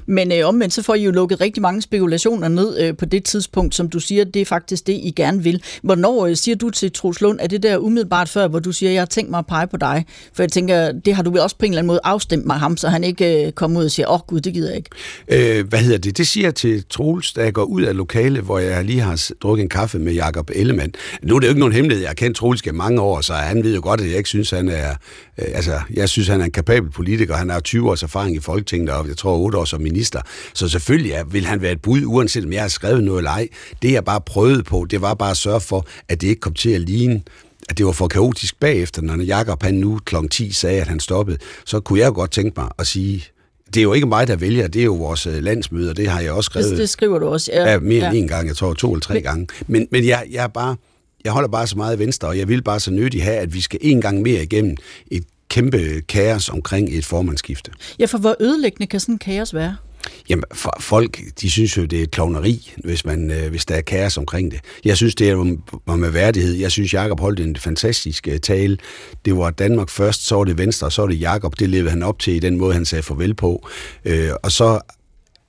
Men 0.07 0.33
øh, 0.33 0.49
omvendt 0.49 0.75
så 0.75 0.83
får 0.83 0.95
I 0.95 1.05
jo 1.05 1.11
lukket 1.11 1.41
rigtig 1.41 1.63
mange 1.63 1.83
spekulationer 1.83 2.49
ned 2.49 2.81
øh, 2.81 2.97
på 2.97 3.05
det 3.05 3.25
tidspunkt, 3.25 3.75
som 3.75 3.89
du 3.89 4.01
siger, 4.01 4.25
det 4.25 4.43
er 4.43 4.47
faktisk 4.47 4.87
det, 4.87 4.93
I 4.93 5.13
gerne 5.17 5.43
vil. 5.43 5.63
Hvornår 5.83 6.27
øh, 6.27 6.37
siger 6.37 6.57
du 6.57 6.71
til 6.71 6.93
Troels 6.93 7.21
Lund, 7.21 7.39
er 7.43 7.47
det 7.47 7.63
der 7.63 7.79
umiddelbart 7.79 8.29
før, 8.29 8.49
hvor 8.49 8.59
du 8.59 8.73
siger, 8.73 8.93
jeg 8.93 9.01
har 9.01 9.07
tænkt 9.07 9.31
mig 9.31 9.39
at 9.39 9.47
pege 9.47 9.67
på 9.67 9.77
dig? 9.77 10.05
For 10.35 10.43
jeg 10.43 10.53
tænker, 10.53 10.93
det 10.93 11.15
har 11.15 11.23
du 11.23 11.31
vel 11.31 11.41
også 11.41 11.57
på 11.59 11.67
en 11.67 11.73
eller 11.73 11.79
anden 11.79 11.87
måde 11.87 12.01
afstemt 12.05 12.47
med 12.47 12.55
ham, 12.55 12.77
så 12.77 12.89
han 12.89 13.05
ikke 13.05 13.47
øh, 13.47 13.53
kommer 13.53 13.81
ud 13.81 13.85
og 13.85 13.91
siger, 13.91 14.09
åh 14.09 14.15
oh, 14.15 14.21
gud, 14.27 14.41
det 14.41 14.53
gider 14.53 14.69
jeg 14.69 14.77
ikke. 14.77 15.59
Øh, 15.59 15.69
hvad 15.69 15.79
hedder 15.79 15.99
det? 15.99 16.19
Det 16.19 16.27
siger 16.27 16.47
jeg 16.47 16.55
til 16.55 16.85
Troels, 16.91 17.33
da 17.33 17.43
jeg 17.43 17.53
går 17.53 17.65
ud 17.65 17.83
af 17.83 17.97
lokale, 17.97 18.41
hvor 18.41 18.59
jeg 18.59 18.85
lige 18.85 19.01
har 19.01 19.31
drukket 19.43 19.63
en 19.63 19.69
kaffe 19.69 19.99
med 19.99 20.13
Jakob 20.13 20.51
Ellemann. 20.55 20.93
Nu 21.23 21.37
er 21.37 21.41
det 21.41 21.47
jo 21.47 21.51
ikke 21.51 21.61
nogen 21.61 21.75
hemmelighed, 21.75 22.03
jeg 22.03 22.11
har 22.11 22.15
kendt 22.15 22.37
Troels 22.37 22.63
gennem 22.63 22.79
mange 22.79 23.01
år, 23.01 23.21
så 23.21 23.33
han 23.33 23.65
ved 23.65 23.75
jo 23.75 23.81
godt, 23.83 24.01
at 24.01 24.09
jeg 24.09 24.17
ikke 24.17 24.29
synes, 24.29 24.51
han 24.51 24.69
er, 24.69 24.91
øh, 25.39 25.47
altså, 25.55 25.81
jeg 25.95 26.09
synes, 26.09 26.29
han 26.29 26.41
er 26.41 26.45
en 26.45 26.51
kapabel 26.51 26.91
politiker. 26.91 27.35
Han 27.35 27.51
har 27.51 27.61
20 27.61 27.91
års 27.91 28.03
erfaring 28.03 28.37
i 28.37 28.41
Folketinget, 28.41 28.91
og 28.91 29.09
jeg 29.09 29.17
tror 29.17 29.37
8 29.37 29.56
år 29.57 29.65
som 29.65 29.81
minister. 29.81 30.21
Så 30.55 30.69
selvfølgelig 30.69 31.11
ja, 31.11 31.23
vil 31.31 31.47
han 31.47 31.63
være 31.63 31.73
et 31.73 31.83
bud, 31.83 32.03
uanset 32.05 32.45
om 32.45 32.53
jeg 32.53 32.61
har 32.61 32.69
skrevet 32.69 33.05
noget 33.05 33.19
eller 33.19 33.31
ej. 33.31 33.49
Det 33.83 33.93
jeg 33.93 34.05
bare 34.05 34.21
prøvede 34.21 34.63
på, 34.63 34.87
det 34.91 35.01
var 35.01 35.15
bare 35.15 35.31
at 35.31 35.37
sørge 35.37 35.61
for, 35.61 35.87
at 36.09 36.21
det 36.21 36.29
ikke 36.29 36.41
kom 36.41 36.55
til 36.55 36.71
at 36.71 36.81
ligne 36.81 37.23
at 37.69 37.79
det 37.79 37.87
var 37.87 37.93
for 37.93 38.09
kaotisk 38.09 38.61
bagefter, 38.61 39.03
når 39.03 39.23
Jakob 39.23 39.63
han 39.63 39.75
nu 39.75 40.01
kl. 40.05 40.17
10 40.31 40.53
sagde, 40.53 40.81
at 40.81 40.89
han 40.89 41.01
stoppede, 41.01 41.39
så 41.65 41.81
kunne 41.81 41.99
jeg 41.99 42.07
jo 42.07 42.13
godt 42.13 42.31
tænke 42.31 42.61
mig 42.61 42.69
at 42.79 42.87
sige, 42.87 43.25
det 43.67 43.77
er 43.77 43.83
jo 43.83 43.93
ikke 43.93 44.07
mig, 44.07 44.29
der 44.29 44.37
vælger, 44.37 44.69
det 44.69 44.81
er 44.81 44.85
jo 44.85 44.95
vores 44.95 45.27
øh, 45.27 45.43
landsmøde, 45.43 45.91
og 45.91 45.97
det 45.97 46.09
har 46.09 46.21
jeg 46.21 46.33
også 46.33 46.49
skrevet. 46.49 46.71
Det, 46.71 46.79
det 46.79 46.89
skriver 46.89 47.19
du 47.19 47.27
også, 47.27 47.51
ja. 47.55 47.71
ja 47.71 47.79
mere 47.79 48.05
ja. 48.05 48.09
end 48.09 48.17
en 48.17 48.29
gang, 48.29 48.49
jeg 48.49 48.57
tror 48.57 48.75
to 48.75 48.93
eller 48.93 49.01
tre 49.01 49.15
men, 49.15 49.23
gange. 49.23 49.47
Men, 49.67 49.89
men 49.91 50.07
jeg, 50.07 50.27
jeg 50.31 50.45
er 50.45 50.49
bare, 50.49 50.77
jeg 51.25 51.33
holder 51.33 51.49
bare 51.49 51.67
så 51.67 51.77
meget 51.77 51.99
venstre, 51.99 52.29
og 52.29 52.39
jeg 52.39 52.49
vil 52.49 52.63
bare 52.63 52.81
så 52.81 52.91
nødig 52.91 53.25
have, 53.25 53.37
at 53.37 53.55
vi 53.55 53.61
skal 53.61 53.79
en 53.83 54.01
gang 54.01 54.23
mere 54.23 54.43
igennem 54.43 54.77
et 55.11 55.25
kæmpe 55.49 56.03
kaos 56.09 56.49
omkring 56.49 56.89
et 56.93 57.05
formandsskifte. 57.05 57.71
Ja, 57.99 58.05
for 58.05 58.19
hvor 58.19 58.37
ødelæggende 58.41 58.87
kan 58.87 59.01
sådan 59.01 59.15
en 59.15 59.19
kaos 59.19 59.55
være? 59.55 59.77
Jamen, 60.29 60.45
for 60.55 60.77
folk, 60.81 61.21
de 61.41 61.51
synes 61.51 61.77
jo, 61.77 61.85
det 61.85 62.03
er 62.03 62.07
klovneri, 62.07 62.75
hvis, 62.85 63.05
man, 63.05 63.31
øh, 63.31 63.51
hvis 63.51 63.65
der 63.65 63.75
er 63.75 63.81
kaos 63.81 64.19
omkring 64.19 64.51
det. 64.51 64.61
Jeg 64.85 64.97
synes, 64.97 65.15
det 65.15 65.31
er 65.31 65.97
med 65.97 66.11
værdighed. 66.11 66.55
Jeg 66.55 66.73
synes, 66.73 66.95
Jakob 66.95 67.21
holdt 67.21 67.41
en 67.41 67.57
fantastisk 67.57 68.29
uh, 68.31 68.37
tale. 68.37 68.79
Det 69.25 69.37
var 69.37 69.51
Danmark 69.51 69.91
først, 69.91 70.27
så 70.27 70.35
var 70.35 70.45
det 70.45 70.59
Venstre, 70.59 70.87
og 70.87 70.93
så 70.93 71.03
var 71.03 71.09
det 71.09 71.21
Jakob. 71.21 71.59
Det 71.59 71.71
levede 71.71 71.91
han 71.91 72.03
op 72.03 72.19
til 72.19 72.35
i 72.35 72.39
den 72.39 72.57
måde, 72.57 72.75
han 72.75 72.85
sagde 72.85 73.03
farvel 73.03 73.35
på. 73.35 73.69
Øh, 74.05 74.31
og 74.43 74.53
så 74.53 74.81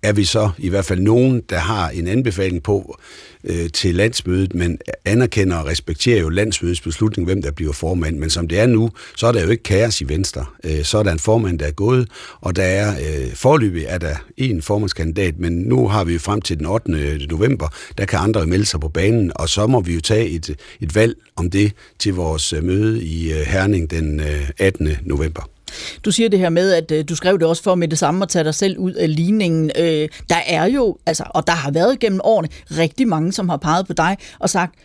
er 0.04 0.13
vi 0.13 0.24
så 0.24 0.50
i 0.58 0.70
hvert 0.70 0.86
fald 0.86 1.00
nogen, 1.00 1.42
der 1.50 1.58
har 1.58 1.89
en 1.89 2.08
anbefaling 2.08 2.63
på 2.63 3.00
øh, 3.44 3.70
til 3.70 3.96
landsmødet, 3.96 4.56
men 4.56 4.77
anerkender 5.06 5.58
og 5.58 5.66
respekterer 5.66 6.20
jo 6.20 6.30
landsmødets 6.30 6.82
beslutning, 6.82 7.25
hvem 7.25 7.42
der 7.42 7.51
bliver 7.51 7.74
formand. 7.74 8.18
Men 8.18 8.30
som 8.30 8.48
det 8.48 8.60
er 8.60 8.66
nu, 8.68 8.92
så 9.16 9.27
er 9.27 9.32
der 9.32 9.44
jo 9.44 9.50
ikke 9.50 9.63
kaos 9.63 10.01
i 10.01 10.10
Venstre. 10.10 10.46
Øh, 10.63 10.84
så 10.84 10.98
er 10.98 11.04
der 11.04 11.12
en 11.12 11.20
formand, 11.20 11.60
der 11.60 11.66
er 11.66 11.72
gået, 11.72 12.08
og 12.42 12.56
der 12.56 12.63
er 12.63 12.96
øh, 13.00 13.34
forløbig 13.34 13.86
er 13.88 13.98
der 13.98 14.16
en 14.38 14.62
formandskandidat, 14.62 15.39
men 15.39 15.54
nu 15.54 15.88
har 15.88 16.04
vi 16.04 16.13
jo 16.13 16.20
frem 16.20 16.42
til 16.42 16.58
den 16.58 16.66
8. 16.66 16.92
Øh, 16.92 17.20
november, 17.30 17.68
der 17.98 18.06
kan 18.06 18.20
andre 18.20 18.46
melde 18.46 18.66
sig 18.66 18.80
på 18.80 18.89
banen, 18.89 19.32
og 19.36 19.50
så 19.50 19.68
må 19.68 19.82
vi 19.82 19.94
jo 19.94 20.01
tage 20.01 20.30
et, 20.30 20.56
et 20.82 20.96
valg 20.96 21.16
om 21.36 21.50
det 21.50 21.72
til 22.00 22.13
vores 22.13 22.54
øh, 22.54 22.63
møde 22.63 23.04
i 23.04 23.34
øh, 23.34 23.39
Herning 23.39 23.92
den 23.92 24.20
øh, 24.20 24.50
18. 24.60 24.89
november. 25.06 25.57
Du 26.06 26.12
siger 26.12 26.30
det 26.30 26.40
her 26.40 26.50
med, 26.50 26.74
at 26.74 26.92
øh, 26.92 27.06
du 27.10 27.16
skrev 27.16 27.40
det 27.40 27.48
også 27.48 27.64
for 27.64 27.76
med 27.76 27.88
det 27.88 27.98
samme 27.98 28.24
at 28.24 28.30
tage 28.30 28.44
dig 28.44 28.56
selv 28.56 28.78
ud 28.78 28.94
af 28.94 29.16
ligningen. 29.16 29.72
Øh, 29.80 30.10
der 30.30 30.40
er 30.48 30.66
jo, 30.66 30.98
altså, 31.06 31.24
og 31.30 31.48
der 31.48 31.54
har 31.54 31.72
været 31.72 32.00
gennem 32.00 32.22
årene 32.24 32.50
rigtig 32.72 33.08
mange, 33.08 33.34
som 33.34 33.50
har 33.50 33.58
peget 33.58 33.88
på 33.88 33.94
dig 33.94 34.18
og 34.40 34.50
sagt, 34.50 34.76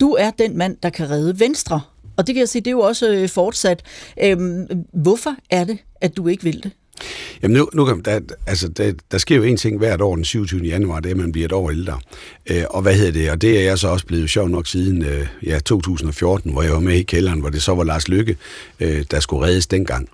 du 0.00 0.12
er 0.12 0.30
den 0.30 0.58
mand, 0.58 0.76
der 0.82 0.90
kan 0.90 1.10
redde 1.10 1.40
Venstre. 1.40 1.80
Og 2.16 2.26
det 2.26 2.34
kan 2.34 2.40
jeg 2.40 2.48
sige, 2.48 2.60
det 2.60 2.66
er 2.66 2.72
jo 2.72 2.80
også 2.80 3.08
øh, 3.08 3.28
fortsat. 3.28 3.82
Øhm, 4.22 4.66
hvorfor 4.92 5.34
er 5.50 5.64
det, 5.64 5.78
at 6.00 6.16
du 6.16 6.28
ikke 6.28 6.44
vil 6.44 6.62
det? 6.62 6.72
Jamen 7.42 7.56
nu, 7.56 7.68
nu 7.72 7.84
kan, 7.84 8.02
der, 8.04 8.20
altså, 8.46 8.68
der, 8.68 8.92
der 9.10 9.18
sker 9.18 9.36
jo 9.36 9.42
en 9.42 9.56
ting 9.56 9.78
hvert 9.78 10.00
år 10.00 10.14
den 10.14 10.24
27. 10.24 10.60
januar, 10.60 11.00
det 11.00 11.06
er, 11.06 11.14
at 11.14 11.20
man 11.20 11.32
bliver 11.32 11.44
et 11.44 11.52
år 11.52 11.70
ældre. 11.70 11.98
Øh, 12.50 12.64
og 12.70 12.82
hvad 12.82 12.94
hedder 12.94 13.12
det? 13.12 13.30
Og 13.30 13.42
det 13.42 13.58
er 13.58 13.62
jeg 13.62 13.78
så 13.78 13.88
også 13.88 14.06
blevet 14.06 14.30
sjov 14.30 14.48
nok 14.48 14.66
siden 14.66 15.04
øh, 15.04 15.26
ja, 15.46 15.58
2014, 15.58 16.52
hvor 16.52 16.62
jeg 16.62 16.72
var 16.72 16.80
med 16.80 16.94
i 16.94 17.02
kælderen, 17.02 17.40
hvor 17.40 17.48
det 17.48 17.62
så 17.62 17.74
var 17.74 17.84
Lars 17.84 18.08
Lykke, 18.08 18.36
øh, 18.80 19.04
der 19.10 19.20
skulle 19.20 19.46
reddes 19.46 19.66
dengang. 19.66 20.08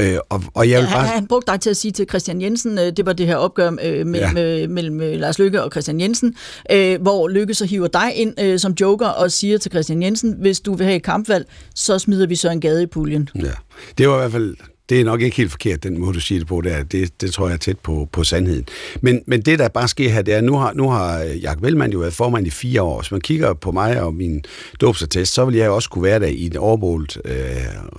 Øh, 0.00 0.18
og, 0.28 0.42
og 0.54 0.70
jeg 0.70 0.80
vil 0.80 0.86
bare... 0.86 1.04
Han, 1.04 1.14
han 1.14 1.26
brugte 1.26 1.52
dig 1.52 1.60
til 1.60 1.70
at 1.70 1.76
sige 1.76 1.92
til 1.92 2.06
Christian 2.08 2.42
Jensen, 2.42 2.78
øh, 2.78 2.92
det 2.96 3.06
var 3.06 3.12
det 3.12 3.26
her 3.26 3.36
opgør 3.36 3.70
øh, 3.82 4.06
mellem, 4.06 4.36
ja. 4.36 4.62
øh, 4.62 4.70
mellem 4.70 5.00
øh, 5.00 5.18
Lars 5.18 5.38
Lykke 5.38 5.62
og 5.62 5.70
Christian 5.70 6.00
Jensen, 6.00 6.36
øh, 6.70 7.02
hvor 7.02 7.28
Lykke 7.28 7.54
så 7.54 7.64
hiver 7.64 7.88
dig 7.88 8.12
ind 8.14 8.40
øh, 8.40 8.58
som 8.58 8.74
joker 8.80 9.06
og 9.06 9.32
siger 9.32 9.58
til 9.58 9.70
Christian 9.70 10.02
Jensen, 10.02 10.36
hvis 10.40 10.60
du 10.60 10.74
vil 10.74 10.86
have 10.86 10.96
et 10.96 11.02
kampvalg, 11.02 11.46
så 11.74 11.98
smider 11.98 12.26
vi 12.26 12.36
så 12.36 12.50
en 12.50 12.60
gade 12.60 12.82
i 12.82 12.86
puljen. 12.86 13.28
Ja, 13.34 13.52
det 13.98 14.08
var 14.08 14.14
i 14.14 14.18
hvert 14.18 14.32
fald 14.32 14.56
det 14.92 15.00
er 15.00 15.04
nok 15.04 15.20
ikke 15.20 15.36
helt 15.36 15.50
forkert, 15.50 15.82
den 15.82 15.98
måde, 15.98 16.14
du 16.14 16.20
siger 16.20 16.38
det 16.38 16.48
på. 16.48 16.60
Der. 16.60 16.82
Det, 16.82 17.20
det 17.20 17.32
tror 17.32 17.46
jeg 17.46 17.54
er 17.54 17.58
tæt 17.58 17.78
på, 17.78 18.08
på 18.12 18.24
sandheden. 18.24 18.66
Men, 19.00 19.22
men 19.26 19.40
det, 19.40 19.58
der 19.58 19.68
bare 19.68 19.88
sker 19.88 20.08
her, 20.08 20.22
det 20.22 20.34
er, 20.34 20.40
nu 20.40 20.56
har, 20.56 20.72
nu 20.72 20.90
har 20.90 21.18
Jakob 21.18 21.62
Vellemann 21.62 21.92
jo 21.92 21.98
været 21.98 22.14
formand 22.14 22.46
i 22.46 22.50
fire 22.50 22.82
år. 22.82 23.00
Hvis 23.00 23.10
man 23.10 23.20
kigger 23.20 23.54
på 23.54 23.72
mig 23.72 24.02
og 24.02 24.14
min 24.14 24.44
dåbsattest, 24.80 25.34
så 25.34 25.44
vil 25.44 25.54
jeg 25.54 25.70
også 25.70 25.90
kunne 25.90 26.04
være 26.04 26.20
der 26.20 26.26
i 26.26 26.46
en 26.46 26.56
overmålt 26.56 27.18
øh, 27.24 27.34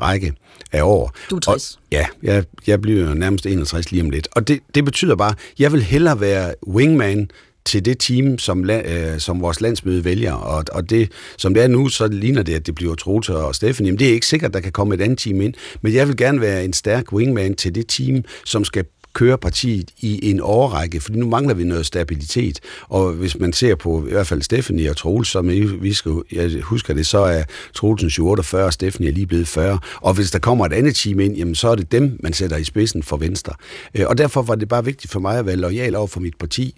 række 0.02 0.34
af 0.72 0.84
år. 0.84 1.12
Du 1.30 1.36
er 1.36 1.40
60. 1.40 1.72
Og, 1.76 1.82
ja, 1.92 2.06
jeg, 2.24 2.44
jeg 2.68 2.82
bliver 2.82 3.14
nærmest 3.14 3.46
61 3.46 3.92
lige 3.92 4.04
om 4.04 4.10
lidt. 4.10 4.28
Og 4.32 4.48
det, 4.48 4.60
det 4.76 4.86
betyder 4.86 5.16
bare, 5.16 5.34
jeg 5.60 5.72
vil 5.72 5.84
hellere 5.84 6.20
være 6.20 6.54
wingman 6.68 7.30
til 7.66 7.86
det 7.86 8.00
team, 8.00 8.38
som, 8.38 8.70
øh, 8.70 9.20
som 9.20 9.42
vores 9.42 9.62
landsmøde 9.62 10.06
vælger. 10.06 10.34
Og, 10.34 10.64
og 10.72 10.90
det, 10.90 11.12
som 11.38 11.54
det 11.54 11.64
er 11.64 11.68
nu, 11.68 11.90
så 11.90 12.08
ligner 12.08 12.44
det, 12.44 12.54
at 12.54 12.66
det 12.66 12.76
bliver 12.76 12.96
Troels 12.96 13.30
og 13.30 13.56
Steffen. 13.56 13.86
Jamen, 13.86 14.00
det 14.00 14.10
er 14.10 14.14
ikke 14.14 14.28
sikkert, 14.28 14.54
der 14.54 14.60
kan 14.60 14.72
komme 14.72 14.96
et 14.96 15.02
andet 15.02 15.18
team 15.18 15.42
ind, 15.42 15.54
men 15.82 15.94
jeg 15.94 16.08
vil 16.08 16.18
gerne 16.18 16.42
være 16.42 16.66
en 16.66 16.74
stærk 16.74 17.14
wingman 17.14 17.56
til 17.56 17.76
det 17.76 17.88
team, 17.88 18.24
som 18.46 18.66
skal 18.66 18.86
køre 19.14 19.38
partiet 19.38 19.92
i 20.00 20.30
en 20.30 20.40
årrække, 20.44 21.02
for 21.02 21.12
nu 21.12 21.28
mangler 21.30 21.54
vi 21.54 21.64
noget 21.64 21.86
stabilitet. 21.86 22.60
Og 22.82 23.12
hvis 23.12 23.40
man 23.40 23.54
ser 23.54 23.76
på 23.76 24.06
i 24.08 24.12
hvert 24.12 24.28
fald 24.28 24.42
Stephanie 24.42 24.90
og 24.90 24.98
Troels, 24.98 25.28
som 25.28 25.50
vi 25.82 25.94
skal, 25.94 26.22
jeg 26.32 26.62
husker 26.62 26.94
det, 26.94 27.06
så 27.06 27.18
er 27.18 27.44
Troelsen 27.74 28.24
48, 28.24 28.66
og 28.66 28.74
Stephanie 28.74 29.10
er 29.10 29.14
lige 29.14 29.28
blevet 29.28 29.48
40. 29.48 29.80
Og 30.02 30.14
hvis 30.14 30.32
der 30.32 30.40
kommer 30.40 30.66
et 30.66 30.74
andet 30.74 30.96
team 30.96 31.20
ind, 31.20 31.36
jamen 31.36 31.56
så 31.56 31.68
er 31.68 31.76
det 31.76 31.92
dem, 31.92 32.18
man 32.20 32.34
sætter 32.34 32.58
i 32.58 32.64
spidsen 32.64 33.04
for 33.04 33.18
Venstre. 33.18 33.54
Øh, 33.96 34.06
og 34.08 34.18
derfor 34.18 34.42
var 34.42 34.56
det 34.56 34.68
bare 34.68 34.86
vigtigt 34.86 35.12
for 35.12 35.20
mig 35.20 35.40
at 35.40 35.46
være 35.46 35.56
lojal 35.56 35.96
over 35.96 36.08
for 36.08 36.20
mit 36.20 36.38
parti 36.40 36.76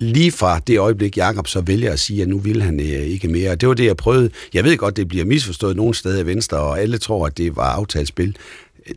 lige 0.00 0.32
fra 0.32 0.58
det 0.58 0.78
øjeblik, 0.78 1.16
Jakob 1.16 1.46
så 1.46 1.60
vælger 1.60 1.92
at 1.92 2.00
sige, 2.00 2.22
at 2.22 2.28
nu 2.28 2.38
vil 2.38 2.62
han 2.62 2.80
øh, 2.80 2.86
ikke 2.86 3.28
mere. 3.28 3.54
Det 3.54 3.68
var 3.68 3.74
det, 3.74 3.84
jeg 3.84 3.96
prøvede. 3.96 4.30
Jeg 4.54 4.64
ved 4.64 4.76
godt, 4.76 4.96
det 4.96 5.08
bliver 5.08 5.24
misforstået 5.24 5.76
nogle 5.76 5.94
steder 5.94 6.22
i 6.22 6.26
Venstre, 6.26 6.58
og 6.58 6.80
alle 6.80 6.98
tror, 6.98 7.26
at 7.26 7.38
det 7.38 7.56
var 7.56 7.70
aftalt 7.70 8.08
spil. 8.08 8.36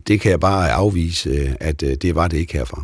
Det 0.07 0.21
kan 0.21 0.31
jeg 0.31 0.39
bare 0.39 0.71
afvise, 0.71 1.29
øh, 1.29 1.49
at 1.59 1.83
øh, 1.83 1.95
det 2.01 2.15
var 2.15 2.27
det 2.27 2.37
ikke 2.37 2.53
herfra. 2.53 2.83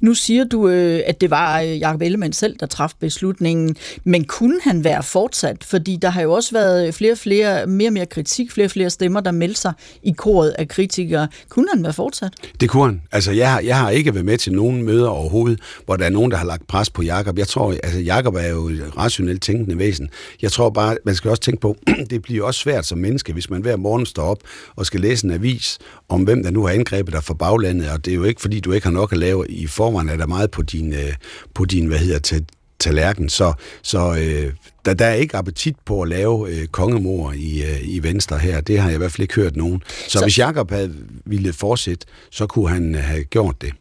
Nu 0.00 0.14
siger 0.14 0.44
du, 0.44 0.68
øh, 0.68 1.00
at 1.06 1.20
det 1.20 1.30
var 1.30 1.60
øh, 1.60 1.80
Jacob 1.80 2.02
Ellemann 2.02 2.32
selv, 2.32 2.56
der 2.60 2.66
traf 2.66 2.92
beslutningen, 3.00 3.76
men 4.04 4.24
kunne 4.24 4.60
han 4.62 4.84
være 4.84 5.02
fortsat? 5.02 5.64
Fordi 5.64 5.98
der 6.02 6.10
har 6.10 6.22
jo 6.22 6.32
også 6.32 6.52
været 6.52 6.94
flere 6.94 7.12
og 7.12 7.18
flere, 7.18 7.66
mere 7.66 7.88
og 7.88 7.92
mere 7.92 8.06
kritik, 8.06 8.50
flere 8.50 8.66
og 8.66 8.70
flere 8.70 8.90
stemmer, 8.90 9.20
der 9.20 9.30
melder 9.30 9.56
sig 9.56 9.72
i 10.02 10.12
koret 10.12 10.50
af 10.58 10.68
kritikere. 10.68 11.28
Kunne 11.48 11.68
han 11.74 11.82
være 11.82 11.92
fortsat? 11.92 12.32
Det 12.60 12.70
kunne 12.70 12.84
han. 12.84 13.02
Altså, 13.12 13.32
jeg 13.32 13.52
har, 13.52 13.60
jeg 13.60 13.78
har 13.78 13.90
ikke 13.90 14.14
været 14.14 14.26
med 14.26 14.38
til 14.38 14.52
nogen 14.52 14.82
møder 14.82 15.08
overhovedet, 15.08 15.60
hvor 15.84 15.96
der 15.96 16.04
er 16.04 16.10
nogen, 16.10 16.30
der 16.30 16.36
har 16.36 16.46
lagt 16.46 16.66
pres 16.66 16.90
på 16.90 17.02
Jakob. 17.02 17.38
Jeg 17.38 17.48
tror, 17.48 17.74
altså 17.82 18.00
Jakob 18.00 18.34
er 18.34 18.48
jo 18.48 18.68
et 18.68 18.92
rationelt 18.96 19.42
tænkende 19.42 19.78
væsen. 19.78 20.08
Jeg 20.42 20.52
tror 20.52 20.70
bare, 20.70 20.96
man 21.04 21.14
skal 21.14 21.30
også 21.30 21.42
tænke 21.42 21.60
på, 21.60 21.76
det 22.10 22.22
bliver 22.22 22.44
også 22.44 22.60
svært 22.60 22.86
som 22.86 22.98
menneske, 22.98 23.32
hvis 23.32 23.50
man 23.50 23.62
hver 23.62 23.76
morgen 23.76 24.06
står 24.06 24.22
op 24.22 24.38
og 24.76 24.86
skal 24.86 25.00
læse 25.00 25.26
en 25.26 25.30
avis 25.30 25.78
om, 26.14 26.22
hvem 26.22 26.42
der 26.42 26.50
nu 26.50 26.66
har 26.66 26.74
angrebet 26.74 27.14
dig 27.14 27.24
fra 27.24 27.34
baglandet, 27.34 27.90
og 27.90 28.04
det 28.04 28.10
er 28.10 28.14
jo 28.14 28.24
ikke, 28.24 28.40
fordi 28.40 28.60
du 28.60 28.72
ikke 28.72 28.86
har 28.86 28.92
nok 28.92 29.12
at 29.12 29.18
lave 29.18 29.48
i 29.48 29.66
forvejen 29.66 30.08
er 30.08 30.16
der 30.16 30.26
meget 30.26 30.50
på 30.50 30.62
din, 30.62 30.92
øh, 30.92 31.14
på 31.54 31.64
din 31.64 31.86
hvad 31.86 31.98
hedder 31.98 32.18
til, 32.18 32.44
tallerken, 32.78 33.28
så, 33.28 33.52
så 33.82 34.16
øh, 34.18 34.52
der, 34.84 34.94
der 34.94 35.06
er 35.06 35.14
ikke 35.14 35.36
appetit 35.36 35.76
på 35.84 36.02
at 36.02 36.08
lave 36.08 36.50
øh, 36.50 36.66
kongemor 36.66 37.32
i, 37.32 37.62
øh, 37.62 37.78
i 37.82 38.02
Venstre 38.02 38.38
her. 38.38 38.60
Det 38.60 38.78
har 38.78 38.88
jeg 38.88 38.94
i 38.94 38.98
hvert 38.98 39.12
fald 39.12 39.22
ikke 39.22 39.34
hørt 39.34 39.56
nogen. 39.56 39.82
Så, 40.08 40.18
så 40.18 40.24
hvis 40.24 40.38
Jakob 40.38 40.70
havde 40.70 40.94
ville 41.24 41.52
fortsætte, 41.52 42.06
så 42.30 42.46
kunne 42.46 42.68
han 42.68 42.94
øh, 42.94 43.00
have 43.00 43.24
gjort 43.24 43.62
det. 43.62 43.72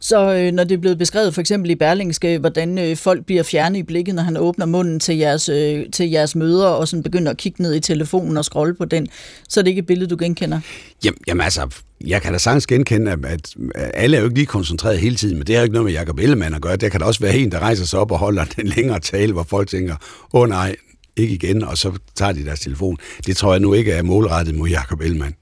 Så 0.00 0.34
øh, 0.34 0.52
når 0.52 0.64
det 0.64 0.74
er 0.74 0.78
blevet 0.78 0.98
beskrevet 0.98 1.34
for 1.34 1.40
eksempel 1.40 1.70
i 1.70 1.74
Berlingske, 1.74 2.38
hvordan 2.38 2.78
øh, 2.78 2.96
folk 2.96 3.26
bliver 3.26 3.42
fjernet 3.42 3.78
i 3.78 3.82
blikket, 3.82 4.14
når 4.14 4.22
han 4.22 4.36
åbner 4.36 4.66
munden 4.66 5.00
til 5.00 5.16
jeres, 5.16 5.48
øh, 5.48 5.90
til 5.92 6.10
jeres 6.10 6.36
møder, 6.36 6.66
og 6.66 6.88
sådan 6.88 7.02
begynder 7.02 7.30
at 7.30 7.36
kigge 7.36 7.62
ned 7.62 7.74
i 7.74 7.80
telefonen 7.80 8.36
og 8.36 8.44
scrolle 8.44 8.74
på 8.74 8.84
den, 8.84 9.06
så 9.48 9.60
er 9.60 9.62
det 9.64 9.68
ikke 9.68 9.80
et 9.80 9.86
billede, 9.86 10.10
du 10.10 10.16
genkender? 10.18 10.60
Jamen, 11.04 11.18
jamen 11.26 11.40
altså, 11.40 11.68
jeg 12.06 12.22
kan 12.22 12.32
da 12.32 12.38
sagtens 12.38 12.66
genkende, 12.66 13.16
at 13.24 13.54
alle 13.74 14.16
er 14.16 14.20
jo 14.20 14.26
ikke 14.26 14.38
lige 14.38 14.46
koncentreret 14.46 14.98
hele 14.98 15.16
tiden, 15.16 15.36
men 15.36 15.46
det 15.46 15.54
har 15.54 15.60
jo 15.60 15.64
ikke 15.64 15.74
noget 15.74 15.84
med 15.84 15.92
Jacob 15.92 16.18
Ellemann 16.18 16.54
at 16.54 16.62
gøre. 16.62 16.76
Det 16.76 16.90
kan 16.90 17.00
da 17.00 17.06
også 17.06 17.20
være 17.20 17.36
en, 17.36 17.52
der 17.52 17.58
rejser 17.58 17.84
sig 17.84 17.98
op 17.98 18.12
og 18.12 18.18
holder 18.18 18.44
den 18.44 18.66
længere 18.76 19.00
tale, 19.00 19.32
hvor 19.32 19.42
folk 19.42 19.68
tænker, 19.68 19.96
åh 20.32 20.40
oh, 20.40 20.48
nej, 20.48 20.76
ikke 21.16 21.34
igen, 21.34 21.64
og 21.64 21.78
så 21.78 21.92
tager 22.14 22.32
de 22.32 22.44
deres 22.44 22.60
telefon. 22.60 22.96
Det 23.26 23.36
tror 23.36 23.52
jeg 23.52 23.60
nu 23.60 23.74
ikke 23.74 23.92
er 23.92 24.02
målrettet 24.02 24.54
mod 24.54 24.68
Jacob 24.68 25.00
Ellemann. 25.00 25.34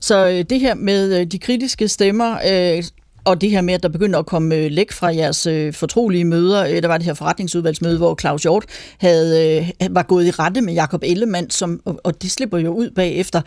Så 0.00 0.28
øh, 0.28 0.44
det 0.50 0.60
her 0.60 0.74
med 0.74 1.20
øh, 1.20 1.26
de 1.26 1.38
kritiske 1.38 1.88
stemmer, 1.88 2.32
øh, 2.34 2.84
og 3.24 3.40
det 3.40 3.50
her 3.50 3.60
med, 3.60 3.74
at 3.74 3.82
der 3.82 3.88
begynder 3.88 4.18
at 4.18 4.26
komme 4.26 4.54
øh, 4.54 4.70
læk 4.70 4.92
fra 4.92 5.14
jeres 5.14 5.46
øh, 5.46 5.72
fortrolige 5.72 6.24
møder. 6.24 6.66
Øh, 6.66 6.82
der 6.82 6.88
var 6.88 6.98
det 6.98 7.06
her 7.06 7.14
forretningsudvalgsmøde, 7.14 7.96
hvor 7.98 8.16
Claus 8.20 8.42
Hjort 8.42 8.64
havde, 8.98 9.66
var 9.90 10.02
gået 10.02 10.26
i 10.26 10.30
rette 10.30 10.60
med 10.60 10.74
Jakob 10.74 11.02
Ellemann, 11.04 11.50
som, 11.50 11.80
og, 11.84 12.00
og 12.04 12.22
det 12.22 12.30
slipper 12.30 12.58
jo 12.58 12.72
ud 12.72 12.90
bagefter. 12.90 13.40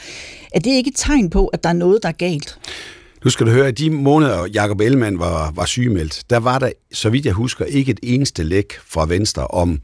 Er 0.53 0.59
det 0.59 0.71
ikke 0.71 0.87
et 0.87 0.95
tegn 0.95 1.29
på, 1.29 1.47
at 1.47 1.63
der 1.63 1.69
er 1.69 1.73
noget, 1.73 2.03
der 2.03 2.09
er 2.09 2.13
galt? 2.13 2.59
Nu 3.23 3.29
skal 3.29 3.45
du 3.45 3.51
høre, 3.51 3.67
at 3.67 3.77
de 3.77 3.89
måneder, 3.89 4.47
Jakob 4.53 4.81
Ellemann 4.81 5.19
var, 5.19 5.51
var 5.55 5.65
sygemeldt, 5.65 6.23
der 6.29 6.37
var 6.37 6.59
der, 6.59 6.69
så 6.93 7.09
vidt 7.09 7.25
jeg 7.25 7.33
husker, 7.33 7.65
ikke 7.65 7.91
et 7.91 7.99
eneste 8.03 8.43
læk 8.43 8.73
fra 8.85 9.05
Venstre 9.05 9.47
om 9.47 9.79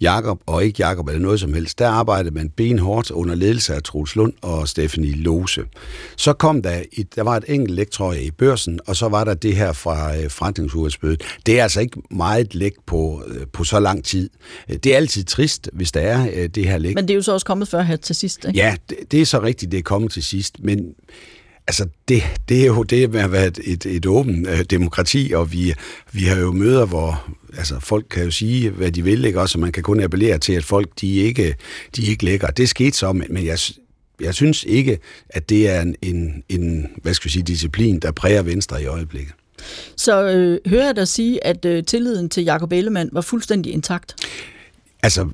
Jakob 0.00 0.40
og 0.46 0.64
ikke 0.64 0.76
Jakob 0.78 1.08
eller 1.08 1.20
noget 1.20 1.40
som 1.40 1.54
helst. 1.54 1.78
Der 1.78 1.88
arbejdede 1.88 2.34
man 2.34 2.50
benhårdt 2.50 3.10
under 3.10 3.34
ledelse 3.34 3.74
af 3.74 3.82
Troels 3.82 4.16
Lund 4.16 4.32
og 4.42 4.68
Stephanie 4.68 5.14
Lose. 5.16 5.64
Så 6.16 6.32
kom 6.32 6.62
der, 6.62 6.82
et, 6.92 7.16
der 7.16 7.22
var 7.22 7.36
et 7.36 7.44
enkelt 7.48 7.74
læk, 7.74 7.90
tror 7.90 8.12
jeg, 8.12 8.22
i 8.22 8.30
børsen, 8.30 8.80
og 8.86 8.96
så 8.96 9.08
var 9.08 9.24
der 9.24 9.34
det 9.34 9.56
her 9.56 9.72
fra 9.72 10.16
øh, 10.16 10.30
forretningsudvalgsbødet. 10.30 11.22
Det 11.46 11.58
er 11.58 11.62
altså 11.62 11.80
ikke 11.80 12.02
meget 12.10 12.54
læk 12.54 12.72
på, 12.86 13.22
øh, 13.26 13.46
på 13.52 13.64
så 13.64 13.80
lang 13.80 14.04
tid. 14.04 14.30
Det 14.68 14.86
er 14.86 14.96
altid 14.96 15.24
trist, 15.24 15.70
hvis 15.72 15.92
der 15.92 16.00
er 16.00 16.28
øh, 16.34 16.48
det 16.48 16.68
her 16.68 16.78
læk. 16.78 16.94
Men 16.94 17.08
det 17.08 17.10
er 17.10 17.16
jo 17.16 17.22
så 17.22 17.32
også 17.32 17.46
kommet 17.46 17.68
før 17.68 17.82
her 17.82 17.96
til 17.96 18.16
sidst, 18.16 18.44
ikke? 18.44 18.58
Ja, 18.58 18.76
det, 18.90 18.98
det 19.10 19.20
er 19.20 19.26
så 19.26 19.42
rigtigt, 19.42 19.72
det 19.72 19.78
er 19.78 19.82
kommet 19.82 20.12
til 20.12 20.22
sidst, 20.22 20.56
men 20.62 20.94
Altså, 21.70 21.88
det, 22.08 22.22
det 22.48 22.62
er 22.62 22.66
jo 22.66 22.82
det 22.82 23.10
med 23.10 23.20
at 23.20 23.32
være 23.32 23.46
et, 23.46 23.58
et, 23.64 23.86
et 23.86 24.06
åbent 24.06 24.48
øh, 24.48 24.64
demokrati, 24.70 25.32
og 25.34 25.52
vi, 25.52 25.74
vi 26.12 26.22
har 26.22 26.36
jo 26.36 26.52
møder, 26.52 26.86
hvor 26.86 27.28
altså, 27.58 27.80
folk 27.80 28.06
kan 28.10 28.24
jo 28.24 28.30
sige, 28.30 28.70
hvad 28.70 28.92
de 28.92 29.04
vil, 29.04 29.24
ikke? 29.24 29.40
Også, 29.40 29.58
man 29.58 29.72
kan 29.72 29.82
kun 29.82 30.00
appellere 30.00 30.38
til, 30.38 30.52
at 30.52 30.64
folk, 30.64 30.88
de 31.00 31.14
ikke, 31.14 31.54
de 31.96 32.02
ikke 32.02 32.24
lægger. 32.24 32.46
Det 32.50 32.68
skete 32.68 32.96
så, 32.96 33.12
men 33.12 33.46
jeg, 33.46 33.58
jeg 34.20 34.34
synes 34.34 34.64
ikke, 34.64 34.98
at 35.28 35.48
det 35.48 35.68
er 35.68 35.80
en, 35.80 35.94
en, 36.02 36.42
en 36.48 36.86
hvad 37.02 37.14
skal 37.14 37.28
vi 37.28 37.32
sige, 37.32 37.42
disciplin, 37.42 37.98
der 37.98 38.12
præger 38.12 38.42
Venstre 38.42 38.82
i 38.82 38.86
øjeblikket. 38.86 39.34
Så 39.96 40.22
øh, 40.22 40.58
hører 40.66 40.86
jeg 40.86 40.96
dig 40.96 41.08
sige, 41.08 41.46
at 41.46 41.64
øh, 41.64 41.84
tilliden 41.84 42.28
til 42.28 42.44
Jakob 42.44 42.72
Ellemann 42.72 43.10
var 43.12 43.20
fuldstændig 43.20 43.72
intakt? 43.72 44.14
Altså, 45.02 45.28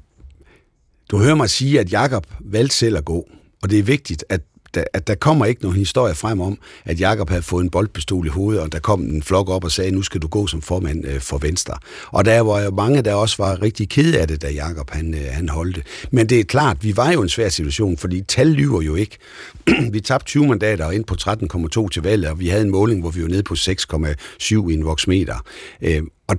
du 1.11 1.19
hører 1.19 1.35
mig 1.35 1.51
sige, 1.51 1.81
at 1.81 1.93
Jakob 1.93 2.27
valgte 2.41 2.77
selv 2.77 2.97
at 2.97 3.05
gå, 3.05 3.29
og 3.63 3.71
det 3.71 3.79
er 3.79 3.83
vigtigt, 3.83 4.25
at 4.29 4.41
der, 4.77 4.85
at 4.93 5.07
der 5.07 5.15
kommer 5.15 5.47
ikke 5.47 5.63
nogen 5.63 5.79
historie 5.79 6.15
frem 6.15 6.41
om, 6.41 6.59
at 6.85 7.01
Jakob 7.01 7.29
havde 7.29 7.43
fået 7.43 7.65
en 7.65 7.71
boldpistol 7.71 8.27
i 8.27 8.29
hovedet, 8.29 8.63
og 8.63 8.73
der 8.73 8.79
kom 8.79 9.03
en 9.03 9.23
flok 9.23 9.49
op 9.49 9.65
og 9.65 9.73
sagde, 9.73 9.91
nu 9.91 10.03
skal 10.03 10.23
du 10.23 10.29
gå 10.29 10.47
som 10.47 10.63
formand 10.63 11.07
øh, 11.07 11.21
for 11.21 11.39
Venstre. 11.39 11.75
Og 12.07 12.25
der 12.25 12.41
var 12.41 12.61
jo 12.61 12.71
mange, 12.71 13.03
der 13.03 13.15
også 13.15 13.37
var 13.39 13.63
rigtig 13.63 13.89
kede 13.89 14.21
af 14.21 14.29
det, 14.29 14.43
da 14.43 14.51
Jakob 14.51 14.91
han, 14.91 15.15
øh, 15.15 15.21
han 15.31 15.49
holdte. 15.49 15.83
Men 16.11 16.29
det 16.29 16.41
er 16.41 16.45
klart, 16.45 16.77
vi 16.85 16.97
var 16.97 17.13
jo 17.13 17.21
i 17.21 17.23
en 17.23 17.29
svær 17.29 17.49
situation, 17.49 17.97
fordi 17.97 18.23
tal 18.23 18.47
lyver 18.47 18.83
jo 18.83 18.95
ikke. 18.95 19.19
vi 19.93 20.01
tabte 20.01 20.27
20 20.27 20.47
mandater 20.47 20.85
og 20.85 20.95
ind 20.95 21.05
på 21.05 21.17
13,2 21.83 21.89
til 21.89 22.03
valget, 22.03 22.31
og 22.31 22.41
vi 22.41 22.49
havde 22.49 22.63
en 22.63 22.71
måling, 22.71 23.01
hvor 23.01 23.11
vi 23.11 23.23
var 23.23 23.29
nede 23.29 23.43
på 23.43 23.55
6,7 23.55 24.71
i 24.71 24.75
en 24.75 24.85
voksmeter. 24.85 25.37
Øh, 25.83 26.03
og 26.27 26.37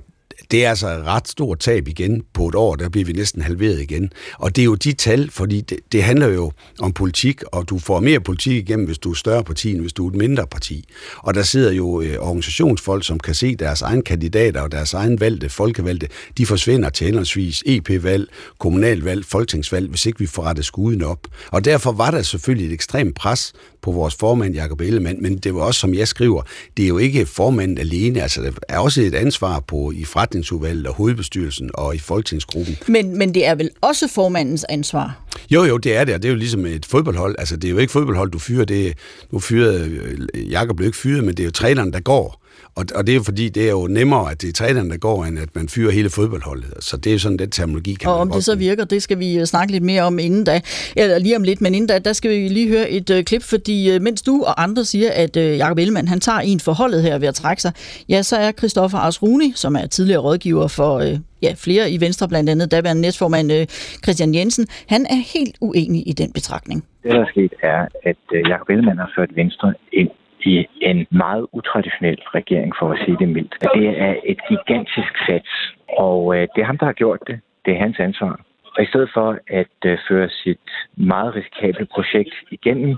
det 0.50 0.64
er 0.64 0.70
altså 0.70 0.88
et 0.88 1.04
ret 1.04 1.28
stort 1.28 1.58
tab 1.58 1.88
igen 1.88 2.22
på 2.34 2.48
et 2.48 2.54
år, 2.54 2.76
der 2.76 2.88
bliver 2.88 3.04
vi 3.04 3.12
næsten 3.12 3.42
halveret 3.42 3.80
igen. 3.80 4.10
Og 4.38 4.56
det 4.56 4.62
er 4.62 4.64
jo 4.64 4.74
de 4.74 4.92
tal, 4.92 5.30
fordi 5.30 5.60
det, 5.60 5.78
det 5.92 6.02
handler 6.02 6.26
jo 6.26 6.52
om 6.80 6.92
politik, 6.92 7.42
og 7.42 7.68
du 7.68 7.78
får 7.78 8.00
mere 8.00 8.20
politik 8.20 8.56
igennem, 8.56 8.86
hvis 8.86 8.98
du 8.98 9.10
er 9.10 9.14
større 9.14 9.44
parti, 9.44 9.70
end 9.70 9.80
hvis 9.80 9.92
du 9.92 10.06
er 10.06 10.10
et 10.10 10.16
mindre 10.16 10.46
parti. 10.46 10.88
Og 11.16 11.34
der 11.34 11.42
sidder 11.42 11.72
jo 11.72 12.00
øh, 12.00 12.16
organisationsfolk, 12.18 13.04
som 13.04 13.20
kan 13.20 13.34
se 13.34 13.56
deres 13.56 13.82
egne 13.82 14.02
kandidater 14.02 14.60
og 14.60 14.72
deres 14.72 14.94
egen 14.94 15.20
valgte, 15.20 15.48
folkevalgte, 15.48 16.08
de 16.38 16.46
forsvinder 16.46 16.90
til 16.90 17.04
henholdsvis 17.04 17.62
EP-valg, 17.66 18.28
kommunalvalg, 18.58 19.24
folketingsvalg, 19.24 19.88
hvis 19.88 20.06
ikke 20.06 20.18
vi 20.18 20.26
får 20.26 20.42
rettet 20.42 20.64
skuden 20.64 21.02
op. 21.02 21.20
Og 21.50 21.64
derfor 21.64 21.92
var 21.92 22.10
der 22.10 22.22
selvfølgelig 22.22 22.66
et 22.66 22.72
ekstremt 22.72 23.14
pres 23.14 23.52
på 23.82 23.92
vores 23.92 24.14
formand, 24.14 24.54
Jakob 24.54 24.80
Ellemann, 24.80 25.22
men 25.22 25.36
det 25.36 25.54
var 25.54 25.60
også, 25.60 25.80
som 25.80 25.94
jeg 25.94 26.08
skriver, 26.08 26.42
det 26.76 26.82
er 26.82 26.88
jo 26.88 26.98
ikke 26.98 27.26
formanden 27.26 27.78
alene, 27.78 28.22
altså 28.22 28.42
der 28.42 28.50
er 28.68 28.78
også 28.78 29.02
et 29.02 29.14
ansvar 29.14 29.60
på 29.60 29.92
i 29.94 30.04
forretningsudvalget 30.04 30.86
og 30.86 30.94
hovedbestyrelsen 30.94 31.70
og 31.74 31.94
i 31.94 31.98
folketingsgruppen. 31.98 32.76
Men, 32.88 33.18
men 33.18 33.34
det 33.34 33.46
er 33.46 33.54
vel 33.54 33.70
også 33.80 34.08
formandens 34.08 34.66
ansvar? 34.68 35.20
Jo, 35.50 35.64
jo, 35.64 35.76
det 35.76 35.96
er 35.96 36.04
det, 36.04 36.14
og 36.14 36.22
det 36.22 36.28
er 36.28 36.32
jo 36.32 36.38
ligesom 36.38 36.66
et 36.66 36.86
fodboldhold. 36.86 37.36
Altså, 37.38 37.56
det 37.56 37.68
er 37.68 37.72
jo 37.72 37.78
ikke 37.78 37.92
fodboldhold, 37.92 38.30
du 38.30 38.38
fyrer. 38.38 38.64
Det, 38.64 38.94
nu 39.30 39.38
fyrer 39.38 39.84
øh, 39.84 40.50
Jakob 40.50 40.76
blev 40.76 40.86
ikke 40.86 40.98
fyret, 40.98 41.24
men 41.24 41.34
det 41.34 41.40
er 41.40 41.44
jo 41.44 41.50
træneren, 41.50 41.92
der 41.92 42.00
går. 42.00 42.47
Og, 42.78 42.84
og 42.98 43.06
det 43.06 43.12
er 43.12 43.16
jo 43.16 43.22
fordi, 43.30 43.48
det 43.48 43.64
er 43.66 43.70
jo 43.70 43.86
nemmere, 43.86 44.30
at 44.30 44.42
det 44.42 44.48
er 44.48 44.52
træneren, 44.52 44.90
der 44.90 44.96
går, 44.96 45.24
end 45.24 45.38
at 45.38 45.50
man 45.54 45.68
fyrer 45.68 45.92
hele 45.98 46.10
fodboldholdet. 46.10 46.70
Så 46.80 46.96
det 46.96 47.06
er 47.06 47.12
jo 47.12 47.18
sådan, 47.18 47.38
den 47.38 47.50
terminologi 47.50 47.94
kan 47.94 48.10
Og 48.10 48.16
om 48.16 48.30
det 48.30 48.44
så 48.44 48.56
virker, 48.56 48.84
det 48.84 49.02
skal 49.02 49.18
vi 49.18 49.38
øh, 49.38 49.44
snakke 49.44 49.72
lidt 49.72 49.84
mere 49.84 50.02
om 50.02 50.18
inden 50.18 50.44
da. 50.44 50.60
Eller 50.96 51.18
lige 51.18 51.36
om 51.36 51.42
lidt, 51.42 51.60
men 51.60 51.74
inden 51.74 51.88
da, 51.88 51.98
der 51.98 52.12
skal 52.12 52.30
vi 52.30 52.48
lige 52.48 52.68
høre 52.68 52.90
et 52.90 53.10
øh, 53.10 53.24
klip, 53.24 53.42
fordi 53.42 53.94
øh, 53.94 54.02
mens 54.02 54.22
du 54.22 54.44
og 54.46 54.62
andre 54.62 54.84
siger, 54.84 55.10
at 55.12 55.36
øh, 55.36 55.58
Jacob 55.58 55.78
Ellemann, 55.78 56.08
han 56.08 56.20
tager 56.20 56.38
en 56.38 56.60
forholdet 56.60 57.02
her 57.02 57.18
ved 57.18 57.28
at 57.28 57.34
trække 57.34 57.62
sig, 57.62 57.72
ja, 58.08 58.22
så 58.22 58.36
er 58.36 58.52
Christoffer 58.52 58.98
Arsruni, 58.98 59.52
som 59.54 59.76
er 59.76 59.86
tidligere 59.86 60.20
rådgiver 60.20 60.68
for 60.68 60.98
øh, 60.98 61.18
ja, 61.42 61.54
flere 61.64 61.90
i 61.90 62.00
Venstre, 62.00 62.28
blandt 62.28 62.50
andet 62.50 62.70
daværende 62.70 63.02
næstformand 63.02 63.52
øh, 63.52 63.66
Christian 64.04 64.34
Jensen, 64.34 64.66
han 64.88 65.06
er 65.10 65.20
helt 65.34 65.56
uenig 65.60 66.08
i 66.08 66.12
den 66.12 66.32
betragtning. 66.32 66.84
Det, 67.02 67.10
der 67.10 67.20
er 67.20 67.30
sket, 67.30 67.52
er, 67.62 67.80
at 68.10 68.22
øh, 68.32 68.40
Jacob 68.50 68.68
Ellemann 68.68 68.98
har 68.98 69.10
ført 69.16 69.30
Venstre 69.36 69.74
ind 69.92 70.10
i 70.44 70.66
en 70.80 71.06
meget 71.10 71.46
utraditionel 71.52 72.20
regering, 72.34 72.72
for 72.78 72.92
at 72.92 72.98
sige 73.04 73.16
det 73.20 73.28
mildt. 73.28 73.54
Det 73.74 73.88
er 74.00 74.14
et 74.24 74.40
gigantisk 74.48 75.12
sats, 75.26 75.72
og 75.98 76.36
øh, 76.36 76.48
det 76.54 76.60
er 76.60 76.64
ham, 76.64 76.78
der 76.78 76.86
har 76.86 76.92
gjort 76.92 77.20
det. 77.26 77.40
Det 77.64 77.74
er 77.74 77.78
hans 77.78 77.98
ansvar. 77.98 78.40
Og 78.76 78.82
i 78.82 78.86
stedet 78.86 79.10
for 79.14 79.38
at 79.48 79.76
øh, 79.84 79.98
føre 80.08 80.28
sit 80.28 80.68
meget 80.96 81.34
risikable 81.34 81.86
projekt 81.86 82.34
igennem, 82.50 82.96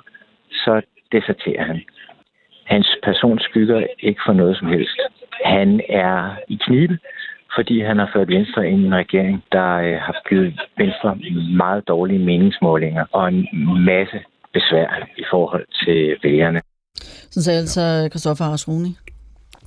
så 0.51 0.83
deserterer 1.13 1.65
han. 1.65 1.81
Hans 2.65 2.97
person 3.03 3.39
skygger 3.39 3.87
ikke 3.99 4.21
for 4.27 4.33
noget 4.33 4.57
som 4.57 4.69
helst. 4.69 5.01
Han 5.45 5.81
er 5.89 6.37
i 6.49 6.59
knibe, 6.67 6.99
fordi 7.55 7.81
han 7.81 7.99
har 7.99 8.11
ført 8.15 8.29
Venstre 8.29 8.69
ind 8.69 8.81
i 8.83 8.87
en 8.87 8.95
regering, 8.95 9.45
der 9.53 9.73
øh, 9.75 9.97
har 9.97 10.17
givet 10.29 10.61
Venstre 10.79 11.19
meget 11.57 11.89
dårlige 11.89 12.25
meningsmålinger 12.25 13.05
og 13.13 13.29
en 13.29 13.49
masse 13.85 14.21
besvær 14.53 15.09
i 15.17 15.25
forhold 15.31 15.67
til 15.85 16.17
vælgerne. 16.23 16.61
Sådan 17.31 17.43
sagde 17.43 17.61
altså 17.61 18.09
Christoffer 18.11 18.45
Arsruni. 18.45 18.97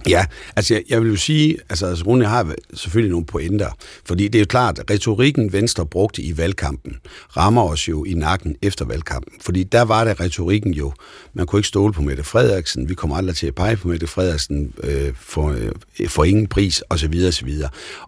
Ja, 0.10 0.25
altså 0.55 0.74
jeg, 0.74 0.84
jeg 0.89 1.01
vil 1.01 1.10
jo 1.10 1.15
sige, 1.15 1.58
altså, 1.70 1.86
altså 1.86 2.05
Rune 2.05 2.25
har 2.25 2.53
selvfølgelig 2.74 3.12
nogle 3.12 3.25
pointer, 3.25 3.70
fordi 4.05 4.27
det 4.27 4.36
er 4.36 4.39
jo 4.39 4.46
klart, 4.46 4.79
at 4.79 4.91
retorikken 4.91 5.53
Venstre 5.53 5.86
brugte 5.86 6.22
i 6.22 6.38
valgkampen 6.38 6.96
rammer 7.38 7.63
os 7.63 7.89
jo 7.89 8.03
i 8.03 8.13
nakken 8.13 8.55
efter 8.62 8.86
valgkampen, 8.86 9.34
fordi 9.41 9.63
der 9.63 9.82
var 9.82 10.03
det 10.03 10.20
retorikken 10.20 10.74
jo, 10.74 10.93
man 11.34 11.46
kunne 11.46 11.60
ikke 11.60 11.67
stole 11.67 11.93
på 11.93 12.01
Mette 12.01 12.24
Frederiksen, 12.24 12.89
vi 12.89 12.93
kommer 12.93 13.17
aldrig 13.17 13.36
til 13.36 13.48
at 13.48 13.55
pege 13.55 13.75
på 13.75 13.88
Mette 13.88 14.08
Frederiksen 14.08 14.74
øh, 14.84 15.13
for, 15.15 15.50
øh, 15.50 16.10
for 16.10 16.24
ingen 16.24 16.48
pris, 16.48 16.84
osv. 16.89 17.13
osv. 17.27 17.50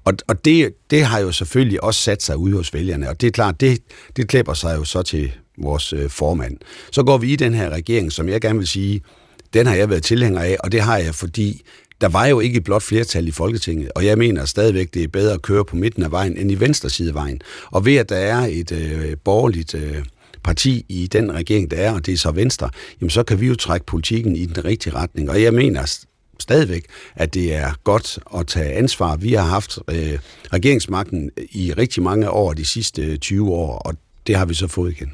Og, 0.04 0.14
og 0.28 0.46
det, 0.46 0.74
det 0.90 1.06
har 1.06 1.20
jo 1.20 1.32
selvfølgelig 1.32 1.84
også 1.84 2.02
sat 2.02 2.24
sig 2.24 2.38
ud 2.38 2.54
hos 2.54 2.74
vælgerne, 2.74 3.10
og 3.10 3.22
det 3.22 3.28
er 3.28 3.32
klart, 3.32 3.62
det, 3.62 3.80
det 4.16 4.28
klæber 4.28 4.54
sig 4.54 4.76
jo 4.78 4.84
så 4.84 5.02
til 5.02 5.32
vores 5.58 5.94
øh, 5.94 6.10
formand. 6.10 6.58
Så 6.92 7.04
går 7.04 7.18
vi 7.18 7.34
i 7.34 7.36
den 7.36 7.54
her 7.54 7.70
regering, 7.70 8.12
som 8.12 8.30
jeg 8.30 8.42
gerne 8.42 8.60
vil 8.60 8.68
sige, 8.68 9.02
den 9.56 9.68
har 9.68 9.76
jeg 9.76 9.90
været 9.90 10.04
tilhænger 10.04 10.42
af, 10.42 10.58
og 10.60 10.72
det 10.72 10.82
har 10.82 10.98
jeg, 10.98 11.16
fordi 11.16 11.62
der 12.02 12.10
var 12.10 12.26
jo 12.26 12.40
ikke 12.40 12.58
et 12.58 12.64
blot 12.64 12.84
flertal 12.84 13.28
i 13.28 13.32
Folketinget, 13.32 13.92
og 13.96 14.06
jeg 14.06 14.18
mener 14.18 14.46
stadigvæk, 14.46 14.94
det 14.94 15.04
er 15.04 15.08
bedre 15.08 15.34
at 15.34 15.42
køre 15.42 15.66
på 15.66 15.76
midten 15.76 16.04
af 16.04 16.12
vejen 16.12 16.38
end 16.38 16.52
i 16.52 16.56
venstre 16.56 16.90
side 16.90 17.10
af 17.10 17.16
vejen. 17.16 17.42
Og 17.72 17.86
ved 17.86 17.96
at 17.96 18.10
der 18.10 18.16
er 18.16 18.48
et 18.52 18.72
øh, 18.72 19.18
borgerligt 19.24 19.76
øh, 19.76 20.06
parti 20.44 20.86
i 20.90 21.08
den 21.08 21.34
regering, 21.34 21.72
der 21.72 21.78
er, 21.78 21.92
og 21.92 22.06
det 22.06 22.14
er 22.14 22.18
så 22.18 22.32
venstre, 22.32 22.70
jamen 23.02 23.10
så 23.10 23.24
kan 23.24 23.42
vi 23.42 23.48
jo 23.48 23.56
trække 23.56 23.86
politikken 23.86 24.36
i 24.36 24.46
den 24.46 24.66
rigtige 24.66 24.94
retning. 24.94 25.30
Og 25.30 25.42
jeg 25.42 25.54
mener 25.54 25.98
stadigvæk, 26.40 26.86
at 27.16 27.34
det 27.34 27.56
er 27.56 27.72
godt 27.84 28.20
at 28.38 28.48
tage 28.48 28.74
ansvar. 28.74 29.16
Vi 29.16 29.34
har 29.34 29.46
haft 29.46 29.80
øh, 29.88 30.20
regeringsmagten 30.54 31.32
i 31.52 31.74
rigtig 31.74 32.04
mange 32.04 32.30
år 32.30 32.54
de 32.54 32.66
sidste 32.66 33.02
øh, 33.02 33.18
20 33.18 33.52
år, 33.52 33.78
og 33.78 33.96
det 34.28 34.36
har 34.36 34.46
vi 34.46 34.54
så 34.54 34.68
fået 34.68 34.92
igen. 34.92 35.12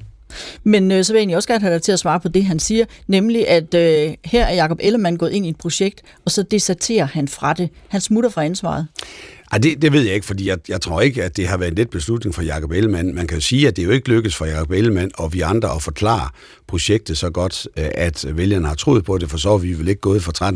Men 0.64 0.92
øh, 0.92 1.04
så 1.04 1.14
vil 1.14 1.18
jeg 1.18 1.22
egentlig 1.22 1.38
også 1.38 1.50
gerne 1.50 1.62
have 1.62 1.74
dig 1.74 1.82
til 1.82 1.92
at 1.92 2.00
svare 2.00 2.20
på 2.20 2.28
det, 2.28 2.46
han 2.46 2.60
siger, 2.60 2.86
nemlig 3.08 3.48
at 3.48 3.74
øh, 3.74 4.14
her 4.26 4.46
er 4.46 4.56
Jacob 4.56 4.78
Ellemann 4.82 5.18
gået 5.18 5.32
ind 5.32 5.46
i 5.46 5.50
et 5.50 5.58
projekt, 5.58 6.02
og 6.26 6.32
så 6.32 6.44
deserterer 6.44 7.06
han 7.06 7.28
fra 7.28 7.54
det. 7.54 7.70
Han 7.88 8.02
smutter 8.02 8.30
fra 8.30 8.44
ansvaret. 8.44 8.88
Ej, 9.52 9.58
det, 9.58 9.82
det 9.82 9.94
ved 9.94 10.02
jeg 10.02 10.14
ikke, 10.16 10.26
fordi 10.26 10.48
jeg, 10.48 10.58
jeg 10.70 10.82
tror 10.82 11.02
ikke, 11.02 11.24
at 11.24 11.38
det 11.38 11.48
har 11.48 11.58
været 11.58 11.72
en 11.72 11.78
let 11.78 11.90
beslutning 11.90 12.36
for 12.36 12.42
Jacob 12.42 12.72
Ellemann. 12.72 13.16
Man 13.16 13.28
kan 13.28 13.38
jo 13.38 13.42
sige, 13.42 13.68
at 13.68 13.76
det 13.76 13.84
jo 13.84 13.90
ikke 13.90 14.10
lykkedes 14.10 14.36
for 14.36 14.46
Jacob 14.46 14.72
Ellemann 14.72 15.12
og 15.16 15.34
vi 15.34 15.42
andre 15.42 15.76
at 15.76 15.82
forklare 15.82 16.30
projektet 16.68 17.18
så 17.18 17.30
godt, 17.30 17.68
øh, 17.78 17.86
at 17.94 18.26
vælgerne 18.38 18.68
har 18.68 18.76
troet 18.76 19.06
på 19.06 19.18
det, 19.18 19.30
for 19.30 19.38
så 19.38 19.54
er 19.54 19.58
vi 19.58 19.74
vel 19.74 19.88
ikke 19.88 20.02
gået 20.02 20.24
fra 20.24 20.52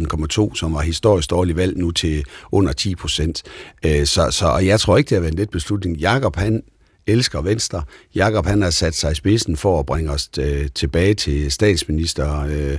13,2, 0.49 0.55
som 0.55 0.73
var 0.73 0.81
historisk 0.81 1.29
dårlig 1.29 1.55
valg, 1.55 1.77
nu 1.77 1.91
til 1.91 2.23
under 2.51 2.73
10 2.73 2.95
procent. 2.95 3.43
Øh, 3.85 4.05
så, 4.05 4.31
så 4.31 4.45
og 4.45 4.65
jeg 4.65 4.79
tror 4.79 4.97
ikke, 4.97 5.09
det 5.09 5.15
har 5.15 5.21
været 5.21 5.33
en 5.33 5.39
let 5.39 5.49
beslutning. 5.49 5.97
Jacob, 5.97 6.35
han 6.35 6.63
elsker 7.07 7.41
Venstre. 7.41 7.83
Jakob 8.15 8.45
han 8.45 8.61
har 8.61 8.69
sat 8.69 8.95
sig 8.95 9.11
i 9.11 9.15
spidsen 9.15 9.57
for 9.57 9.79
at 9.79 9.85
bringe 9.85 10.11
os 10.11 10.29
øh, 10.39 10.69
tilbage 10.75 11.13
til 11.13 11.51
statsminister 11.51 12.41
øh, 12.41 12.77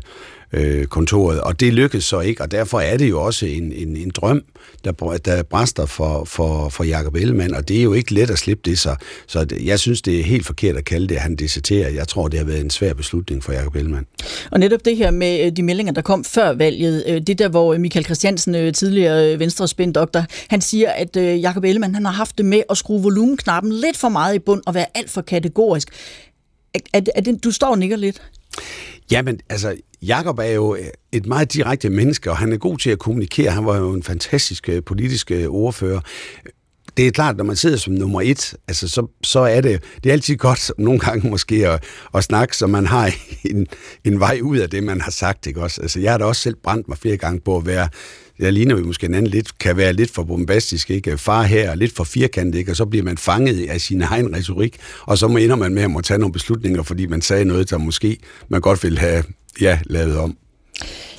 øh, 0.53 0.87
kontoret, 0.87 1.41
og 1.41 1.61
det 1.61 1.73
lykkedes 1.73 2.05
så 2.05 2.21
ikke, 2.21 2.43
og 2.43 2.51
derfor 2.51 2.81
er 2.81 2.97
det 2.97 3.11
jo 3.11 3.23
også 3.23 3.47
en, 3.47 3.73
en, 3.73 3.97
en 3.97 4.11
drøm, 4.11 4.43
der, 4.85 5.19
der 5.25 5.43
bræster 5.43 5.87
for, 5.87 6.25
for, 6.25 6.69
for 6.69 6.85
Jacob 6.85 7.15
Ellemann, 7.15 7.55
og 7.55 7.69
det 7.69 7.79
er 7.79 7.83
jo 7.83 7.93
ikke 7.93 8.15
let 8.15 8.31
at 8.31 8.39
slippe 8.39 8.71
det, 8.71 8.79
så, 8.79 8.97
så 9.27 9.47
jeg 9.65 9.79
synes, 9.79 10.03
det 10.03 10.21
er 10.21 10.25
helt 10.25 10.47
forkert 10.47 10.77
at 10.77 10.85
kalde 10.85 11.09
det, 11.09 11.15
at 11.15 11.21
han 11.21 11.37
deserterer. 11.37 11.91
Jeg 11.91 12.09
tror, 12.09 12.29
det 12.29 12.39
har 12.39 12.47
været 12.47 12.61
en 12.61 12.71
svær 12.71 12.95
beslutning 12.95 13.45
for 13.45 13.53
Jacob 13.53 13.77
Ellemann. 13.77 14.07
Og 14.51 14.61
netop 14.61 14.85
det 14.85 14.97
her 14.97 15.11
med 15.11 15.47
øh, 15.47 15.53
de 15.53 15.63
meldinger, 15.63 15.93
der 15.93 16.03
kom 16.03 16.25
før 16.25 16.53
valget, 16.53 17.05
øh, 17.07 17.21
det 17.27 17.39
der, 17.39 17.49
hvor 17.49 17.75
øh, 17.75 17.81
Michael 17.81 18.05
Christiansen, 18.05 18.75
tidligere 18.75 19.39
Venstre 19.39 19.69
spindoktor, 19.69 20.25
han 20.49 20.61
siger, 20.61 20.91
at 20.91 21.17
Jacob 21.17 21.65
Ellemann 21.65 21.95
han 21.95 22.05
har 22.05 22.13
haft 22.13 22.39
det 22.39 22.45
med 22.47 22.63
at 22.71 22.77
skrue 22.77 23.03
volumenknappen 23.03 23.73
lidt 23.73 23.97
for 23.97 24.09
meget 24.09 24.35
i 24.35 24.39
bund 24.39 24.63
og 24.67 24.75
være 24.75 24.87
alt 24.95 25.11
for 25.11 25.21
kategorisk. 25.21 25.89
Er, 26.93 27.01
er 27.15 27.21
det, 27.21 27.45
du 27.45 27.51
står 27.51 27.67
og 27.67 27.79
nikker 27.79 27.97
lidt. 27.97 28.23
Jamen, 29.11 29.41
altså, 29.49 29.77
Jakob 30.03 30.39
er 30.39 30.45
jo 30.45 30.75
øh, 30.75 30.87
et 31.13 31.27
meget 31.27 31.53
direkte 31.53 31.91
menneske, 31.91 32.31
og 32.31 32.37
han 32.37 32.53
er 32.53 32.57
god 32.57 32.79
til 32.79 32.91
at 32.91 32.99
kommunikere. 32.99 33.51
Han 33.51 33.67
var 33.67 33.77
jo 33.77 33.93
en 33.93 34.03
fantastisk 34.03 34.69
øh, 34.69 34.83
politisk 34.83 35.31
øh, 35.31 35.47
ordfører. 35.49 36.01
Det 36.97 37.07
er 37.07 37.11
klart, 37.11 37.37
når 37.37 37.45
man 37.45 37.57
sidder 37.57 37.77
som 37.77 37.93
nummer 37.93 38.21
et, 38.21 38.55
altså 38.69 38.89
så, 38.89 39.07
så 39.23 39.41
er 39.41 39.61
det, 39.61 39.83
det 40.05 40.11
er 40.11 40.13
altid 40.13 40.37
godt 40.37 40.73
nogle 40.79 41.01
gange 41.01 41.31
måske 41.31 41.69
at, 41.69 41.85
at 42.15 42.25
snakke, 42.25 42.57
så 42.57 42.67
man 42.67 42.87
har 42.87 43.13
en, 43.51 43.67
en 44.05 44.21
vej 44.21 44.41
ud 44.43 44.57
af 44.57 44.71
det, 44.71 44.83
man 44.83 45.01
har 45.01 45.11
sagt. 45.11 45.47
Ikke 45.47 45.63
også? 45.63 45.81
Altså, 45.83 46.01
jeg 46.01 46.11
har 46.11 46.19
da 46.19 46.25
også 46.25 46.43
selv 46.43 46.57
brændt 46.63 46.89
mig 46.89 46.99
flere 46.99 47.17
gange 47.17 47.41
på 47.41 47.57
at 47.57 47.67
være 47.67 47.89
jeg 48.39 48.53
ligner 48.53 48.77
jo 48.79 48.85
måske 48.85 49.07
en 49.07 49.15
anden 49.15 49.31
lidt, 49.31 49.59
kan 49.59 49.77
være 49.77 49.93
lidt 49.93 50.11
for 50.11 50.23
bombastisk, 50.23 50.91
ikke? 50.91 51.19
Far 51.19 51.43
her, 51.43 51.75
lidt 51.75 51.97
for 51.97 52.05
firkantet, 52.05 52.59
ikke? 52.59 52.73
Og 52.73 52.77
så 52.77 52.85
bliver 52.85 53.05
man 53.05 53.19
fanget 53.19 53.69
af 53.69 53.81
sin 53.81 54.03
egen 54.03 54.37
retorik, 54.37 54.77
og 55.07 55.19
så 55.19 55.29
må 55.29 55.39
ender 55.39 55.57
man 55.57 55.75
med 55.75 55.83
at 55.83 55.91
må 55.91 56.01
tage 56.01 56.19
nogle 56.19 56.33
beslutninger, 56.33 56.83
fordi 56.83 57.07
man 57.07 57.23
sagde 57.23 57.45
noget, 57.45 57.71
der 57.71 57.79
måske 57.79 58.19
man 58.49 58.61
godt 58.61 58.83
ville 58.83 58.99
have 58.99 59.25
ja, 59.61 59.79
lavet 59.87 60.19
om. 60.19 60.37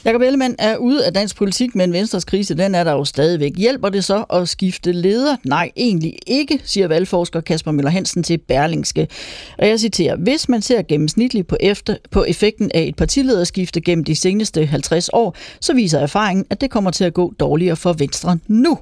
Jakob 0.08 0.22
Ellemann 0.22 0.56
er 0.60 0.78
ude 0.78 1.06
af 1.06 1.14
dansk 1.14 1.38
politik, 1.38 1.76
men 1.76 1.94
Venstres 1.94 2.26
krise, 2.26 2.58
den 2.58 2.76
er 2.76 2.84
der 2.84 2.92
jo 2.92 3.06
stadigvæk. 3.06 3.52
Hjælper 3.58 3.90
det 3.90 4.04
så 4.04 4.24
at 4.34 4.50
skifte 4.50 4.92
leder? 4.92 5.36
Nej, 5.44 5.72
egentlig 5.78 6.18
ikke, 6.28 6.62
siger 6.64 6.88
valgforsker 6.88 7.42
Kasper 7.42 7.72
Møller 7.72 7.92
Hansen 7.92 8.24
til 8.24 8.38
Berlingske. 8.38 9.08
Og 9.58 9.68
jeg 9.68 9.80
citerer, 9.80 10.16
hvis 10.16 10.50
man 10.50 10.62
ser 10.62 10.82
gennemsnitligt 10.82 11.48
på, 11.48 11.58
efter, 11.60 11.96
på 12.12 12.24
effekten 12.24 12.72
af 12.74 12.82
et 12.82 12.96
partilederskifte 12.96 13.82
gennem 13.82 14.04
de 14.04 14.16
seneste 14.16 14.66
50 14.66 15.10
år, 15.14 15.36
så 15.62 15.74
viser 15.74 16.00
erfaringen, 16.00 16.46
at 16.50 16.62
det 16.62 16.72
kommer 16.72 16.92
til 16.92 17.04
at 17.04 17.14
gå 17.14 17.34
dårligere 17.40 17.76
for 17.76 17.94
Venstre 17.94 18.38
nu. 18.48 18.78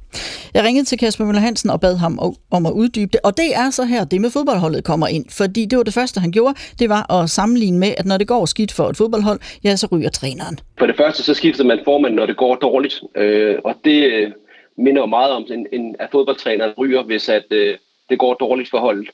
Jeg 0.53 0.63
ringede 0.63 0.85
til 0.85 0.97
Kasper 0.97 1.25
Møller 1.25 1.41
Hansen 1.41 1.69
og 1.69 1.81
bad 1.81 1.95
ham 1.95 2.19
om 2.51 2.65
at 2.65 2.71
uddybe 2.71 3.09
det, 3.13 3.19
og 3.23 3.37
det 3.37 3.55
er 3.55 3.69
så 3.69 3.83
her, 3.83 4.03
det 4.03 4.21
med 4.21 4.29
fodboldholdet 4.29 4.83
kommer 4.83 5.07
ind, 5.07 5.25
fordi 5.29 5.65
det 5.65 5.77
var 5.77 5.83
det 5.83 5.93
første, 5.93 6.19
han 6.19 6.31
gjorde, 6.31 6.55
det 6.79 6.89
var 6.89 7.11
at 7.11 7.29
sammenligne 7.29 7.79
med, 7.79 7.93
at 7.97 8.05
når 8.05 8.17
det 8.17 8.27
går 8.27 8.45
skidt 8.45 8.71
for 8.71 8.89
et 8.89 8.97
fodboldhold, 8.97 9.39
ja, 9.63 9.75
så 9.75 9.87
ryger 9.91 10.09
træneren. 10.09 10.59
For 10.79 10.85
det 10.85 10.95
første 10.97 11.14
så 11.23 11.33
skifter 11.33 11.63
man 11.63 11.81
formand, 11.83 12.13
når 12.13 12.25
det 12.25 12.37
går 12.37 12.55
dårligt. 12.55 13.01
Øh, 13.15 13.55
og 13.63 13.75
det 13.83 14.13
øh, 14.13 14.31
minder 14.77 15.01
jo 15.01 15.05
meget 15.05 15.31
om, 15.31 15.45
en, 15.51 15.67
en, 15.71 15.95
at 15.99 16.09
fodboldtræneren 16.11 16.73
ryger, 16.77 17.03
hvis 17.03 17.29
at, 17.29 17.45
øh, 17.51 17.77
det 18.09 18.19
går 18.19 18.33
dårligt 18.33 18.69
for 18.69 18.79
holdet. 18.79 19.09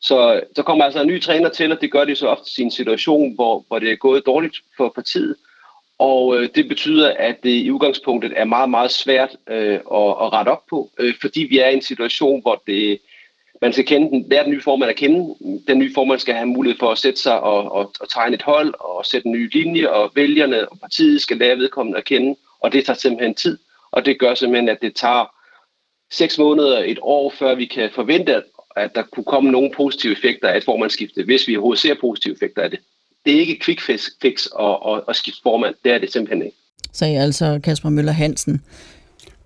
Så, 0.00 0.40
så 0.56 0.62
kommer 0.62 0.84
altså 0.84 1.02
en 1.02 1.08
ny 1.08 1.22
træner 1.22 1.48
til, 1.48 1.72
og 1.72 1.80
det 1.80 1.92
gør 1.92 2.04
det 2.04 2.18
så 2.18 2.28
ofte 2.28 2.50
i 2.58 2.62
en 2.62 2.70
situation, 2.70 3.34
hvor, 3.34 3.64
hvor 3.68 3.78
det 3.78 3.92
er 3.92 3.96
gået 3.96 4.26
dårligt 4.26 4.56
for 4.76 4.92
partiet. 4.94 5.36
Og 5.98 6.36
øh, 6.36 6.48
det 6.54 6.68
betyder, 6.68 7.14
at 7.18 7.42
det 7.42 7.50
i 7.50 7.70
udgangspunktet 7.70 8.32
er 8.36 8.44
meget, 8.44 8.70
meget 8.70 8.90
svært 8.90 9.36
øh, 9.50 9.74
at, 9.74 10.08
at 10.22 10.32
rette 10.32 10.48
op 10.48 10.66
på, 10.70 10.90
øh, 10.98 11.14
fordi 11.20 11.40
vi 11.40 11.58
er 11.58 11.68
i 11.68 11.74
en 11.74 11.82
situation, 11.82 12.42
hvor 12.42 12.62
det 12.66 12.98
man 13.62 13.72
skal 13.72 13.86
kende 13.86 14.10
den, 14.10 14.26
lære 14.30 14.44
den 14.44 14.52
nye 14.52 14.62
formand 14.62 14.90
at 14.90 14.96
kende. 14.96 15.34
Den 15.68 15.78
nye 15.78 15.94
formand 15.94 16.20
skal 16.20 16.34
have 16.34 16.46
mulighed 16.46 16.78
for 16.78 16.90
at 16.92 16.98
sætte 16.98 17.20
sig 17.20 17.40
og, 17.40 17.72
og, 17.72 17.92
og 18.00 18.10
tegne 18.10 18.34
et 18.34 18.42
hold 18.42 18.74
og 18.80 19.06
sætte 19.06 19.26
en 19.26 19.32
ny 19.32 19.52
linje, 19.52 19.88
og 19.88 20.12
vælgerne 20.14 20.68
og 20.68 20.78
partiet 20.80 21.22
skal 21.22 21.36
lære 21.36 21.56
vedkommende 21.56 21.98
at 21.98 22.04
kende, 22.04 22.36
og 22.60 22.72
det 22.72 22.84
tager 22.84 22.96
simpelthen 22.96 23.34
tid. 23.34 23.58
Og 23.90 24.06
det 24.06 24.18
gør 24.18 24.34
simpelthen, 24.34 24.68
at 24.68 24.78
det 24.82 24.94
tager 24.94 25.34
seks 26.10 26.38
måneder, 26.38 26.78
et 26.78 26.98
år, 27.02 27.32
før 27.38 27.54
vi 27.54 27.66
kan 27.66 27.90
forvente, 27.94 28.42
at 28.76 28.94
der 28.94 29.02
kunne 29.02 29.24
komme 29.24 29.50
nogle 29.50 29.70
positive 29.76 30.12
effekter 30.12 30.48
af 30.48 30.56
et 30.56 30.64
formandsskifte, 30.64 31.24
hvis 31.24 31.48
vi 31.48 31.56
overhovedet 31.56 31.80
ser 31.80 31.94
positive 32.00 32.34
effekter 32.34 32.62
af 32.62 32.70
det. 32.70 32.78
Det 33.26 33.36
er 33.36 33.40
ikke 33.40 33.60
quick 33.64 33.80
fix 33.80 34.46
at, 34.60 34.78
at, 34.88 35.02
at 35.08 35.16
skifte 35.16 35.40
formand, 35.42 35.74
det 35.84 35.92
er 35.92 35.98
det 35.98 36.12
simpelthen 36.12 36.42
ikke. 36.42 36.56
Sagde 36.92 37.20
altså 37.20 37.60
Kasper 37.64 37.88
Møller 37.88 38.12
Hansen. 38.12 38.62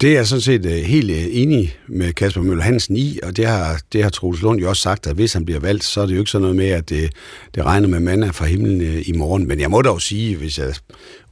Det 0.02 0.10
er 0.10 0.14
jeg 0.14 0.26
sådan 0.26 0.42
set 0.42 0.66
øh, 0.66 0.72
helt 0.72 1.10
øh, 1.10 1.24
enig 1.30 1.76
med 1.86 2.12
Kasper 2.12 2.42
Møller 2.42 2.64
Hansen 2.64 2.96
i, 2.96 3.18
og 3.22 3.36
det 3.36 3.46
har, 3.46 3.80
det 3.92 4.02
har 4.02 4.10
Troels 4.10 4.42
Lund 4.42 4.60
jo 4.60 4.68
også 4.68 4.82
sagt, 4.82 5.06
at 5.06 5.14
hvis 5.14 5.32
han 5.32 5.44
bliver 5.44 5.60
valgt, 5.60 5.84
så 5.84 6.00
er 6.00 6.06
det 6.06 6.14
jo 6.14 6.18
ikke 6.18 6.30
sådan 6.30 6.42
noget 6.42 6.56
med, 6.56 6.68
at 6.68 6.88
det, 6.88 7.10
det 7.54 7.64
regner 7.64 7.88
med 7.88 8.00
manna 8.00 8.30
fra 8.30 8.46
himlen 8.46 8.80
øh, 8.80 9.08
i 9.08 9.12
morgen. 9.12 9.48
Men 9.48 9.60
jeg 9.60 9.70
må 9.70 9.82
dog 9.82 10.02
sige, 10.02 10.36
hvis 10.36 10.58
jeg, 10.58 10.74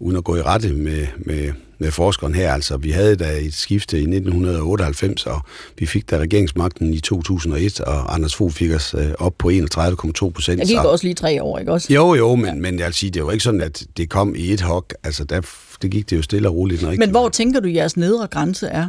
uden 0.00 0.16
at 0.16 0.24
gå 0.24 0.37
i 0.37 0.42
rette 0.42 0.68
med, 0.72 1.06
med, 1.16 1.52
med 1.78 1.90
forskeren 1.90 2.35
her. 2.35 2.52
Altså, 2.52 2.76
vi 2.76 2.90
havde 2.90 3.16
da 3.16 3.38
et 3.40 3.54
skifte 3.54 3.96
i 3.96 4.00
1998, 4.00 5.26
og 5.26 5.40
vi 5.78 5.87
fik 5.87 6.11
da 6.11 6.18
regeringsmagten 6.18 6.94
i 6.94 7.00
2001, 7.00 7.80
og 7.80 8.14
Anders 8.14 8.35
Fogh 8.35 8.52
fik 8.52 8.70
os 8.70 8.94
op 9.18 9.35
på 9.38 9.50
31,2 9.50 10.30
procent. 10.30 10.59
Jeg 10.59 10.66
gik 10.66 10.76
så... 10.76 10.83
også 10.83 11.04
lige 11.04 11.14
tre 11.14 11.42
år, 11.42 11.59
ikke 11.59 11.72
også? 11.72 11.92
Jo, 11.92 12.14
jo, 12.14 12.35
men, 12.35 12.62
men 12.62 12.78
jeg 12.78 12.87
vil 12.87 12.94
sige, 12.94 13.11
det 13.11 13.24
var 13.24 13.33
ikke 13.33 13.44
sådan, 13.44 13.61
at 13.61 13.83
det 13.96 14.09
kom 14.09 14.35
i 14.35 14.52
et 14.52 14.61
hok. 14.61 14.94
Altså, 15.04 15.24
der, 15.24 15.40
det 15.83 15.90
gik 15.90 16.11
det 16.11 16.16
jo 16.16 16.23
stille 16.23 16.49
og 16.49 16.55
roligt. 16.55 16.99
Men 16.99 17.11
hvor 17.11 17.29
tænker 17.29 17.61
du, 17.61 17.69
jeres 17.69 17.97
nedre 17.97 18.27
grænse 18.27 18.66
er? 18.66 18.88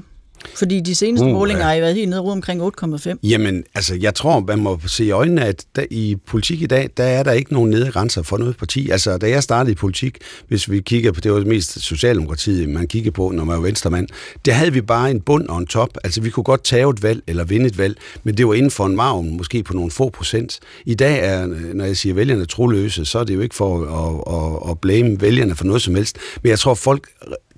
Fordi 0.55 0.79
de 0.79 0.95
seneste 0.95 1.25
uh, 1.25 1.31
målinger 1.31 1.63
har 1.63 1.79
været 1.79 1.95
helt 1.95 2.09
nede 2.09 2.21
omkring 2.21 2.61
8,5. 2.61 3.13
Jamen, 3.23 3.63
altså, 3.75 3.95
jeg 3.95 4.15
tror, 4.15 4.39
man 4.39 4.59
må 4.59 4.79
se 4.87 5.05
i 5.05 5.11
øjnene, 5.11 5.45
at 5.45 5.65
der, 5.75 5.83
i 5.91 6.15
politik 6.27 6.61
i 6.61 6.65
dag, 6.65 6.89
der 6.97 7.03
er 7.03 7.23
der 7.23 7.31
ikke 7.31 7.53
nogen 7.53 7.69
nedre 7.69 7.91
grænser 7.91 8.21
for 8.21 8.37
noget 8.37 8.57
parti. 8.57 8.89
Altså, 8.89 9.17
da 9.17 9.29
jeg 9.29 9.43
startede 9.43 9.71
i 9.71 9.75
politik, 9.75 10.17
hvis 10.47 10.71
vi 10.71 10.79
kigger 10.79 11.11
på, 11.11 11.21
det 11.21 11.31
var 11.31 11.37
det 11.37 11.47
mest 11.47 11.81
Socialdemokratiet, 11.81 12.69
man 12.69 12.87
kigger 12.87 13.11
på, 13.11 13.31
når 13.31 13.43
man 13.43 13.55
var 13.55 13.61
venstremand, 13.61 14.07
der 14.45 14.53
havde 14.53 14.73
vi 14.73 14.81
bare 14.81 15.11
en 15.11 15.21
bund 15.21 15.47
og 15.47 15.57
en 15.57 15.67
top. 15.67 15.97
Altså, 16.03 16.21
vi 16.21 16.29
kunne 16.29 16.43
godt 16.43 16.63
tage 16.63 16.89
et 16.89 17.03
valg 17.03 17.23
eller 17.27 17.43
vinde 17.43 17.65
et 17.65 17.77
valg, 17.77 17.97
men 18.23 18.37
det 18.37 18.47
var 18.47 18.53
inden 18.53 18.71
for 18.71 18.85
en 18.85 18.95
margen, 18.95 19.37
måske 19.37 19.63
på 19.63 19.73
nogle 19.73 19.91
få 19.91 20.09
procent. 20.09 20.59
I 20.85 20.95
dag 20.95 21.19
er, 21.19 21.47
når 21.73 21.85
jeg 21.85 21.97
siger 21.97 22.15
vælgerne 22.15 22.45
troløse, 22.45 23.05
så 23.05 23.19
er 23.19 23.23
det 23.23 23.35
jo 23.35 23.41
ikke 23.41 23.55
for 23.55 23.81
at, 23.81 24.65
at, 24.65 24.71
at 24.71 24.79
blame 24.79 25.21
vælgerne 25.21 25.55
for 25.55 25.65
noget 25.65 25.81
som 25.81 25.95
helst. 25.95 26.17
Men 26.43 26.49
jeg 26.49 26.59
tror, 26.59 26.73
folk 26.73 27.07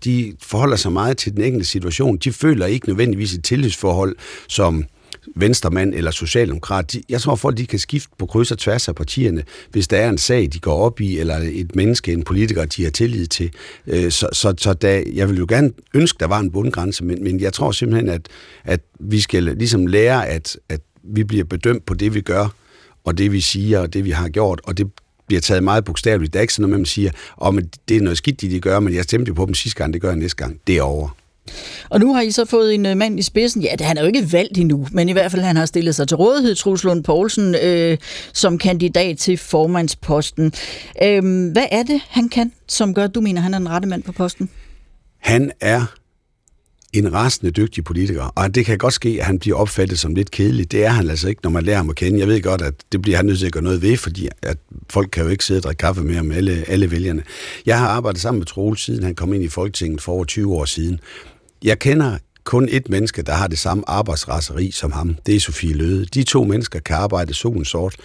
de 0.04 0.34
forholder 0.42 0.76
sig 0.76 0.92
meget 0.92 1.18
til 1.18 1.36
den 1.36 1.44
enkelte 1.44 1.68
situation. 1.68 2.18
De 2.18 2.34
føler 2.34 2.66
ikke 2.66 2.88
nødvendigvis 2.88 3.34
et 3.34 3.44
tillidsforhold 3.44 4.16
som 4.48 4.86
venstremand 5.36 5.94
eller 5.94 6.12
socialdemokrat. 6.12 6.96
Jeg 7.10 7.22
tror, 7.22 7.36
folk 7.36 7.58
de 7.58 7.68
kan 7.68 7.80
skifte 7.80 8.10
på 8.18 8.26
kryds 8.26 8.52
og 8.52 8.58
tværs 8.58 8.88
af 8.88 8.96
partierne, 8.96 9.44
hvis 9.72 9.88
der 9.88 9.98
er 9.98 10.10
en 10.10 10.18
sag, 10.18 10.50
de 10.54 10.60
går 10.60 10.78
op 10.78 11.02
i, 11.02 11.20
eller 11.20 11.38
et 11.44 11.76
menneske, 11.76 12.14
en 12.14 12.24
politiker, 12.24 12.66
de 12.66 12.84
har 12.84 12.92
tillid 12.92 13.28
til. 13.28 13.52
Øh, 13.88 14.12
så, 14.12 14.28
så, 14.32 14.54
så 14.58 14.74
da, 14.74 15.04
jeg 15.14 15.30
vil 15.30 15.38
jo 15.38 15.46
gerne 15.50 15.72
ønske, 15.94 16.20
der 16.20 16.28
var 16.28 16.40
en 16.40 16.52
bundgrænse, 16.52 17.04
men, 17.04 17.24
men 17.24 17.40
jeg 17.40 17.54
tror 17.54 17.72
simpelthen, 17.72 18.10
at, 18.10 18.30
at 18.64 18.80
vi 19.00 19.20
skal 19.20 19.44
ligesom 19.44 19.88
lære, 19.88 20.28
at, 20.28 20.58
at 20.70 20.82
vi 21.04 21.24
bliver 21.24 21.44
bedømt 21.44 21.86
på 21.86 21.94
det, 21.94 22.14
vi 22.14 22.22
gør, 22.22 22.56
og 23.04 23.18
det, 23.18 23.32
vi 23.32 23.42
siger, 23.42 23.80
og 23.80 23.94
det, 23.94 24.06
vi 24.06 24.12
har 24.12 24.30
gjort, 24.30 24.62
og 24.64 24.78
det, 24.78 24.88
bliver 25.34 25.42
taget 25.42 25.64
meget 25.64 25.84
bogstaveligt. 25.84 26.34
Det 26.34 26.40
er 26.40 26.42
ikke 26.42 26.54
sådan 26.54 26.70
noget, 26.70 26.80
man 26.80 26.86
siger, 26.86 27.12
om 27.38 27.56
oh, 27.56 27.62
det 27.90 27.98
er 27.98 28.02
noget 28.02 28.18
skidt, 28.18 28.42
de, 28.42 28.50
de 28.50 28.60
gør, 28.60 28.80
men 28.80 28.94
jeg 28.94 29.04
stemte 29.04 29.34
på 29.34 29.46
dem 29.46 29.54
sidste 29.54 29.78
gang, 29.78 29.94
det 29.94 30.02
gør 30.02 30.10
jeg 30.10 30.18
næste 30.18 30.38
gang. 30.38 30.60
Det 30.68 30.78
er 30.78 30.82
over. 30.82 31.16
Og 31.90 32.00
nu 32.00 32.14
har 32.14 32.22
I 32.22 32.32
så 32.32 32.46
fået 32.46 32.74
en 32.74 32.86
uh, 32.86 32.98
mand 32.98 33.20
i 33.20 33.22
spidsen. 33.22 33.62
Ja, 33.62 33.76
han 33.80 33.98
er 33.98 34.02
jo 34.02 34.08
ikke 34.08 34.32
valgt 34.32 34.58
endnu, 34.58 34.88
men 34.92 35.10
i 35.10 35.12
hvert 35.12 35.32
fald 35.32 35.42
han 35.42 35.56
har 35.56 35.66
stillet 35.66 35.96
sig 35.96 36.08
til 36.08 36.18
rådighed, 36.18 36.56
Truls 36.56 36.84
Lund 36.84 37.04
Poulsen, 37.04 37.56
øh, 37.64 37.98
som 38.34 38.58
kandidat 38.58 39.18
til 39.18 39.38
formandsposten. 39.38 40.54
Øh, 41.04 41.52
hvad 41.52 41.66
er 41.72 41.84
det, 41.84 42.02
han 42.10 42.30
kan, 42.30 42.52
som 42.68 42.94
gør, 42.94 43.04
at 43.04 43.16
du 43.16 43.22
mener, 43.22 43.42
han 43.42 43.54
er 43.54 43.58
den 43.58 43.70
rette 43.70 43.88
mand 43.88 44.04
på 44.04 44.12
posten? 44.12 44.50
Han 45.20 45.52
er 45.62 45.86
en 46.94 47.14
rasende 47.14 47.52
dygtig 47.52 47.84
politiker, 47.84 48.24
og 48.36 48.56
det 48.56 48.66
kan 48.66 48.78
godt 48.78 48.94
ske, 48.94 49.18
at 49.20 49.26
han 49.26 49.40
bliver 49.40 49.58
opfattet 49.58 50.00
som 50.00 50.16
lidt 50.16 50.32
kedelig. 50.32 50.72
Det 50.72 50.86
er 50.86 50.90
han 50.90 51.10
altså 51.10 51.30
ikke, 51.30 51.42
når 51.44 51.50
man 51.50 51.64
lærer 51.64 51.78
ham 51.78 51.90
at 51.90 51.96
kende. 51.96 52.20
Jeg 52.20 52.28
ved 52.28 52.42
godt, 52.42 52.62
at 52.62 52.74
det 52.92 53.02
bliver 53.02 53.18
han 53.18 53.26
nødt 53.26 53.40
til 53.40 53.46
at 53.46 53.52
gøre 53.52 53.64
noget 53.64 53.82
ved, 53.82 53.98
fordi 53.98 54.30
at 54.42 54.58
folk 54.90 55.10
kan 55.12 55.24
jo 55.24 55.30
ikke 55.30 55.46
sidde 55.46 55.60
og 55.60 55.64
drikke 55.64 55.80
kaffe 55.80 56.02
med 56.02 56.24
med 56.24 56.36
alle, 56.38 56.64
alle 56.68 56.92
vælgerne. 56.92 57.24
Jeg 57.66 57.80
har 57.80 57.88
arbejdet 57.88 58.22
sammen 58.22 58.40
med 58.40 58.46
Troel, 58.46 58.78
siden 58.78 59.04
han 59.04 59.16
kom 59.16 59.34
ind 59.34 59.44
i 59.44 59.48
Folketinget 59.48 60.02
for 60.02 60.12
over 60.12 60.26
20 60.26 60.54
år 60.54 60.66
siden. 60.66 61.00
Jeg 61.64 61.80
kender 61.80 62.18
kun 62.44 62.68
et 62.72 62.90
menneske, 62.90 63.22
der 63.22 63.34
har 63.34 63.48
det 63.48 63.60
samme 63.60 63.84
arbejdsraseri 63.88 64.72
som 64.72 64.92
ham. 64.92 65.16
Det 65.26 65.36
er 65.36 65.40
Sofie 65.40 65.74
Løde. 65.74 66.06
De 66.06 66.24
to 66.24 66.44
mennesker 66.44 66.80
kan 66.80 66.96
arbejde 66.96 67.34
solen 67.34 67.66
sort. 67.66 67.96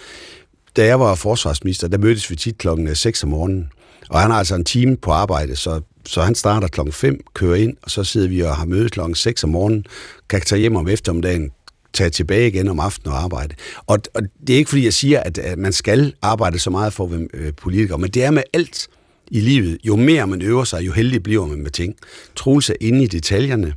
Da 0.75 0.85
jeg 0.85 0.99
var 0.99 1.15
forsvarsminister, 1.15 1.87
der 1.87 1.97
mødtes 1.97 2.29
vi 2.29 2.35
tit 2.35 2.57
klokken 2.57 2.95
6 2.95 3.23
om 3.23 3.29
morgenen. 3.29 3.71
Og 4.09 4.21
han 4.21 4.31
har 4.31 4.37
altså 4.37 4.55
en 4.55 4.65
time 4.65 4.97
på 4.97 5.11
arbejde, 5.11 5.55
så 5.55 5.81
så 6.09 6.21
han 6.21 6.35
starter 6.35 6.67
klokken 6.67 6.93
5, 6.93 7.19
kører 7.33 7.55
ind, 7.55 7.77
og 7.81 7.91
så 7.91 8.03
sidder 8.03 8.27
vi 8.27 8.41
og 8.41 8.55
har 8.55 8.65
møde 8.65 8.89
klokken 8.89 9.15
6 9.15 9.43
om 9.43 9.49
morgenen, 9.49 9.85
kan 10.29 10.41
tage 10.41 10.59
hjem 10.59 10.75
om 10.75 10.87
eftermiddagen, 10.87 11.51
tage 11.93 12.09
tilbage 12.09 12.47
igen 12.47 12.67
om 12.67 12.79
aftenen 12.79 13.13
og 13.13 13.23
arbejde. 13.23 13.55
Og, 13.87 13.99
og 14.13 14.21
det 14.47 14.53
er 14.53 14.57
ikke 14.57 14.69
fordi, 14.69 14.85
jeg 14.85 14.93
siger, 14.93 15.19
at, 15.19 15.37
at 15.37 15.57
man 15.57 15.73
skal 15.73 16.13
arbejde 16.21 16.59
så 16.59 16.69
meget 16.69 16.93
for 16.93 17.03
at 17.03 17.11
være 17.11 17.27
øh, 17.33 17.53
politiker, 17.53 17.97
men 17.97 18.09
det 18.09 18.23
er 18.23 18.31
med 18.31 18.43
alt 18.53 18.87
i 19.31 19.39
livet. 19.39 19.77
Jo 19.83 19.95
mere 19.95 20.27
man 20.27 20.41
øver 20.41 20.63
sig, 20.63 20.85
jo 20.85 20.91
heldig 20.91 21.23
bliver 21.23 21.45
man 21.45 21.61
med 21.61 21.71
ting. 21.71 21.95
Troels 22.35 22.69
er 22.69 22.75
inde 22.81 23.03
i 23.03 23.07
detaljerne, 23.07 23.73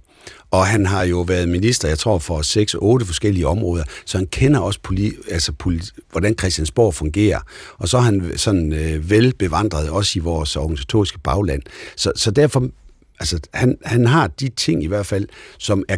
og 0.53 0.67
han 0.67 0.87
har 0.87 1.03
jo 1.03 1.21
været 1.21 1.49
minister, 1.49 1.89
jeg 1.89 1.99
tror, 1.99 2.19
for 2.19 3.01
6-8 3.03 3.05
forskellige 3.05 3.47
områder, 3.47 3.85
så 4.05 4.19
han 4.19 4.27
kender 4.27 4.61
også, 4.61 4.81
poli, 4.83 5.13
altså 5.31 5.53
poli, 5.53 5.81
hvordan 6.11 6.35
Christiansborg 6.39 6.95
fungerer. 6.95 7.41
Og 7.79 7.89
så 7.89 7.97
er 7.97 8.01
han 8.01 8.33
sådan 8.37 8.73
øh, 8.73 9.11
velbevandret 9.11 9.91
også 9.91 10.19
i 10.19 10.23
vores 10.23 10.57
organisatoriske 10.57 11.19
bagland. 11.19 11.63
Så, 11.97 12.13
så 12.17 12.31
derfor, 12.31 12.69
altså, 13.21 13.41
han, 13.55 13.79
han 13.85 14.07
har 14.07 14.27
de 14.27 14.49
ting 14.49 14.85
i 14.85 14.87
hvert 14.87 15.07
fald, 15.07 15.29
som 15.59 15.85
er 15.89 15.97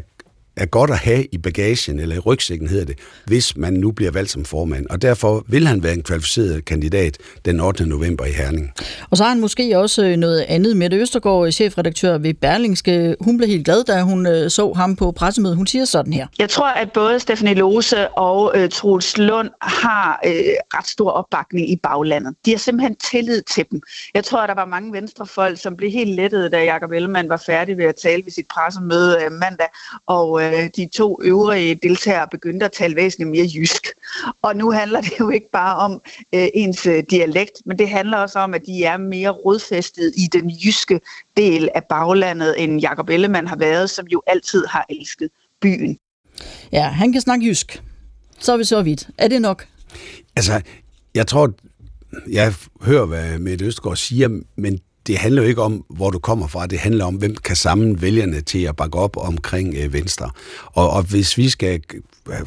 er 0.56 0.66
godt 0.66 0.90
at 0.90 0.98
have 0.98 1.24
i 1.32 1.38
bagagen, 1.38 2.00
eller 2.00 2.16
i 2.16 2.18
rygsækken 2.18 2.68
hedder 2.68 2.84
det, 2.84 2.98
hvis 3.26 3.56
man 3.56 3.72
nu 3.72 3.90
bliver 3.90 4.10
valgt 4.10 4.30
som 4.30 4.44
formand. 4.44 4.86
Og 4.90 5.02
derfor 5.02 5.44
vil 5.48 5.66
han 5.66 5.82
være 5.82 5.92
en 5.92 6.02
kvalificeret 6.02 6.64
kandidat 6.64 7.18
den 7.44 7.60
8. 7.60 7.86
november 7.86 8.24
i 8.24 8.30
Herning. 8.30 8.72
Og 9.10 9.16
så 9.16 9.22
har 9.22 9.30
han 9.30 9.40
måske 9.40 9.78
også 9.78 10.04
øh, 10.04 10.16
noget 10.16 10.44
andet. 10.48 10.76
Mette 10.76 10.96
Østergaard, 10.96 11.50
chefredaktør 11.50 12.18
ved 12.18 12.34
Berlingske, 12.34 13.16
hun 13.20 13.36
blev 13.36 13.48
helt 13.48 13.64
glad, 13.64 13.84
da 13.84 14.02
hun 14.02 14.26
øh, 14.26 14.50
så 14.50 14.72
ham 14.72 14.96
på 14.96 15.12
pressemødet. 15.12 15.56
Hun 15.56 15.66
siger 15.66 15.84
sådan 15.84 16.12
her. 16.12 16.26
Jeg 16.38 16.50
tror, 16.50 16.66
at 16.66 16.92
både 16.92 17.20
Stefanie 17.20 17.54
Lose 17.54 18.08
og 18.08 18.54
uh, 18.56 18.68
Troels 18.68 19.18
Lund 19.18 19.50
har 19.62 20.20
uh, 20.26 20.30
ret 20.78 20.86
stor 20.86 21.10
opbakning 21.10 21.70
i 21.70 21.76
baglandet. 21.82 22.34
De 22.44 22.50
har 22.50 22.58
simpelthen 22.58 22.96
tillid 23.10 23.42
til 23.42 23.64
dem. 23.70 23.82
Jeg 24.14 24.24
tror, 24.24 24.40
at 24.40 24.48
der 24.48 24.54
var 24.54 24.64
mange 24.64 24.92
venstrefolk, 24.92 25.60
som 25.60 25.76
blev 25.76 25.90
helt 25.90 26.10
lettede, 26.10 26.50
da 26.50 26.64
Jacob 26.64 26.90
Ellemann 26.90 27.28
var 27.28 27.42
færdig 27.46 27.78
ved 27.78 27.84
at 27.84 27.94
tale 28.02 28.24
ved 28.24 28.32
sit 28.32 28.46
pressemøde 28.54 29.18
uh, 29.26 29.32
mandag, 29.32 29.66
og 30.06 30.43
øh, 30.52 30.70
de 30.76 30.88
to 30.92 31.18
øvrige 31.22 31.74
deltagere 31.74 32.28
begyndte 32.30 32.66
at 32.66 32.72
tale 32.72 32.96
væsentligt 32.96 33.30
mere 33.30 33.46
jysk. 33.54 33.86
Og 34.42 34.56
nu 34.56 34.70
handler 34.70 35.00
det 35.00 35.12
jo 35.20 35.30
ikke 35.30 35.50
bare 35.52 35.76
om 35.76 36.00
øh, 36.34 36.48
ens 36.54 36.86
øh, 36.86 37.04
dialekt, 37.10 37.52
men 37.66 37.78
det 37.78 37.88
handler 37.88 38.18
også 38.18 38.38
om, 38.38 38.54
at 38.54 38.62
de 38.66 38.84
er 38.84 38.96
mere 38.96 39.30
rodfæstet 39.30 40.12
i 40.16 40.28
den 40.32 40.50
jyske 40.50 41.00
del 41.36 41.68
af 41.74 41.84
baglandet, 41.88 42.62
end 42.62 42.80
Jakob 42.80 43.08
Ellemann 43.08 43.46
har 43.46 43.56
været, 43.56 43.90
som 43.90 44.06
jo 44.06 44.22
altid 44.26 44.64
har 44.66 44.86
elsket 44.90 45.28
byen. 45.60 45.98
Ja, 46.72 46.88
han 46.88 47.12
kan 47.12 47.20
snakke 47.20 47.46
jysk. 47.46 47.82
Så 48.38 48.52
er 48.52 48.56
vi 48.56 48.64
så 48.64 48.82
vidt. 48.82 49.08
Er 49.18 49.28
det 49.28 49.42
nok? 49.42 49.66
Altså, 50.36 50.60
jeg 51.14 51.26
tror, 51.26 51.52
jeg 52.30 52.54
hører, 52.82 53.06
hvad 53.06 53.38
Mette 53.38 53.64
Østgaard 53.64 53.96
siger, 53.96 54.40
men 54.56 54.80
det 55.06 55.18
handler 55.18 55.42
jo 55.42 55.48
ikke 55.48 55.62
om, 55.62 55.84
hvor 55.88 56.10
du 56.10 56.18
kommer 56.18 56.46
fra. 56.46 56.66
Det 56.66 56.78
handler 56.78 57.04
om, 57.04 57.14
hvem 57.14 57.36
kan 57.36 57.56
sammen 57.56 58.02
vælgerne 58.02 58.40
til 58.40 58.62
at 58.62 58.76
bakke 58.76 58.98
op 58.98 59.16
omkring 59.16 59.74
øh, 59.76 59.92
Venstre. 59.92 60.30
Og, 60.72 60.90
og 60.90 61.02
hvis 61.02 61.38
vi 61.38 61.48
skal 61.48 61.80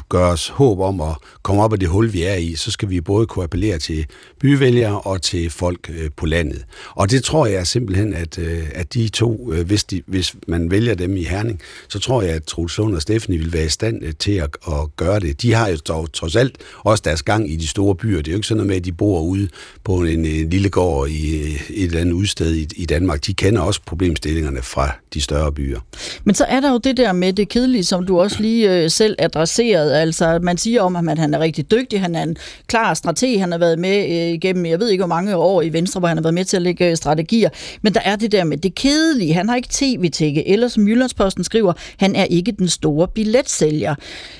gøre 0.08 0.32
os 0.32 0.48
håb 0.48 0.80
om 0.80 1.00
at 1.00 1.16
komme 1.42 1.62
op 1.62 1.72
af 1.72 1.80
det 1.80 1.88
hul, 1.88 2.12
vi 2.12 2.22
er 2.22 2.34
i, 2.34 2.54
så 2.54 2.70
skal 2.70 2.90
vi 2.90 3.00
både 3.00 3.26
kunne 3.26 3.42
appellere 3.44 3.78
til 3.78 4.06
byvælgere 4.40 5.00
og 5.00 5.22
til 5.22 5.50
folk 5.50 5.90
øh, 5.90 6.10
på 6.16 6.26
landet. 6.26 6.64
Og 6.94 7.10
det 7.10 7.24
tror 7.24 7.46
jeg 7.46 7.66
simpelthen, 7.66 8.14
at, 8.14 8.38
øh, 8.38 8.62
at 8.74 8.94
de 8.94 9.08
to, 9.08 9.52
øh, 9.52 9.66
hvis, 9.66 9.84
de, 9.84 10.02
hvis 10.06 10.36
man 10.48 10.70
vælger 10.70 10.94
dem 10.94 11.16
i 11.16 11.24
Herning, 11.24 11.60
så 11.88 11.98
tror 11.98 12.22
jeg, 12.22 12.34
at 12.34 12.42
Troels 12.42 12.78
og 12.78 13.02
Stephanie 13.02 13.38
vil 13.38 13.52
være 13.52 13.64
i 13.64 13.68
stand 13.68 14.04
øh, 14.04 14.12
til 14.18 14.32
at, 14.32 14.56
at 14.68 14.96
gøre 14.96 15.20
det. 15.20 15.42
De 15.42 15.54
har 15.54 15.68
jo 15.68 15.76
dog, 15.88 16.12
trods 16.12 16.36
alt 16.36 16.58
også 16.78 17.02
deres 17.04 17.22
gang 17.22 17.50
i 17.50 17.56
de 17.56 17.66
store 17.66 17.94
byer. 17.94 18.16
Det 18.16 18.28
er 18.28 18.32
jo 18.32 18.38
ikke 18.38 18.48
sådan 18.48 18.56
noget 18.56 18.68
med, 18.68 18.76
at 18.76 18.84
de 18.84 18.92
bor 18.92 19.20
ude 19.20 19.48
på 19.84 20.02
en, 20.02 20.24
en 20.24 20.50
lille 20.50 20.70
gård 20.70 21.08
i 21.08 21.36
øh, 21.36 21.70
et 21.70 21.84
eller 21.84 22.00
andet 22.00 22.12
udsted 22.12 22.47
i, 22.56 22.66
i 22.76 22.86
Danmark. 22.86 23.26
De 23.26 23.34
kender 23.34 23.60
også 23.60 23.80
problemstillingerne 23.86 24.62
fra 24.62 24.90
de 25.14 25.20
større 25.20 25.52
byer. 25.52 25.80
Men 26.24 26.34
så 26.34 26.44
er 26.44 26.60
der 26.60 26.72
jo 26.72 26.78
det 26.78 26.96
der 26.96 27.12
med 27.12 27.32
det 27.32 27.48
kedelige, 27.48 27.84
som 27.84 28.06
du 28.06 28.20
også 28.20 28.42
lige 28.42 28.82
øh, 28.82 28.90
selv 28.90 29.16
adresserede. 29.18 30.00
Altså, 30.00 30.38
man 30.42 30.58
siger 30.58 30.82
om, 30.82 31.08
at 31.08 31.18
han 31.18 31.34
er 31.34 31.38
rigtig 31.38 31.70
dygtig, 31.70 32.00
han 32.00 32.14
er 32.14 32.22
en 32.22 32.36
klar 32.66 32.94
strateg, 32.94 33.40
han 33.40 33.52
har 33.52 33.58
været 33.58 33.78
med 33.78 33.98
øh, 33.98 34.34
igennem, 34.34 34.66
jeg 34.66 34.80
ved 34.80 34.88
ikke 34.88 35.02
hvor 35.02 35.14
mange 35.14 35.36
år 35.36 35.62
i 35.62 35.72
Venstre, 35.72 35.98
hvor 35.98 36.08
han 36.08 36.16
har 36.16 36.22
været 36.22 36.34
med 36.34 36.44
til 36.44 36.56
at 36.56 36.62
lægge 36.62 36.90
øh, 36.90 36.96
strategier. 36.96 37.50
Men 37.82 37.94
der 37.94 38.00
er 38.04 38.16
det 38.16 38.32
der 38.32 38.44
med 38.44 38.56
det 38.56 38.74
kedelige. 38.74 39.34
Han 39.34 39.48
har 39.48 39.56
ikke 39.56 39.68
tv-tække, 39.70 40.48
eller 40.48 40.68
som 40.68 40.88
Jyllandsposten 40.88 41.44
skriver, 41.44 41.72
han 41.96 42.16
er 42.16 42.24
ikke 42.24 42.52
den 42.52 42.68
store 42.68 43.08
billetsælger. 43.08 43.94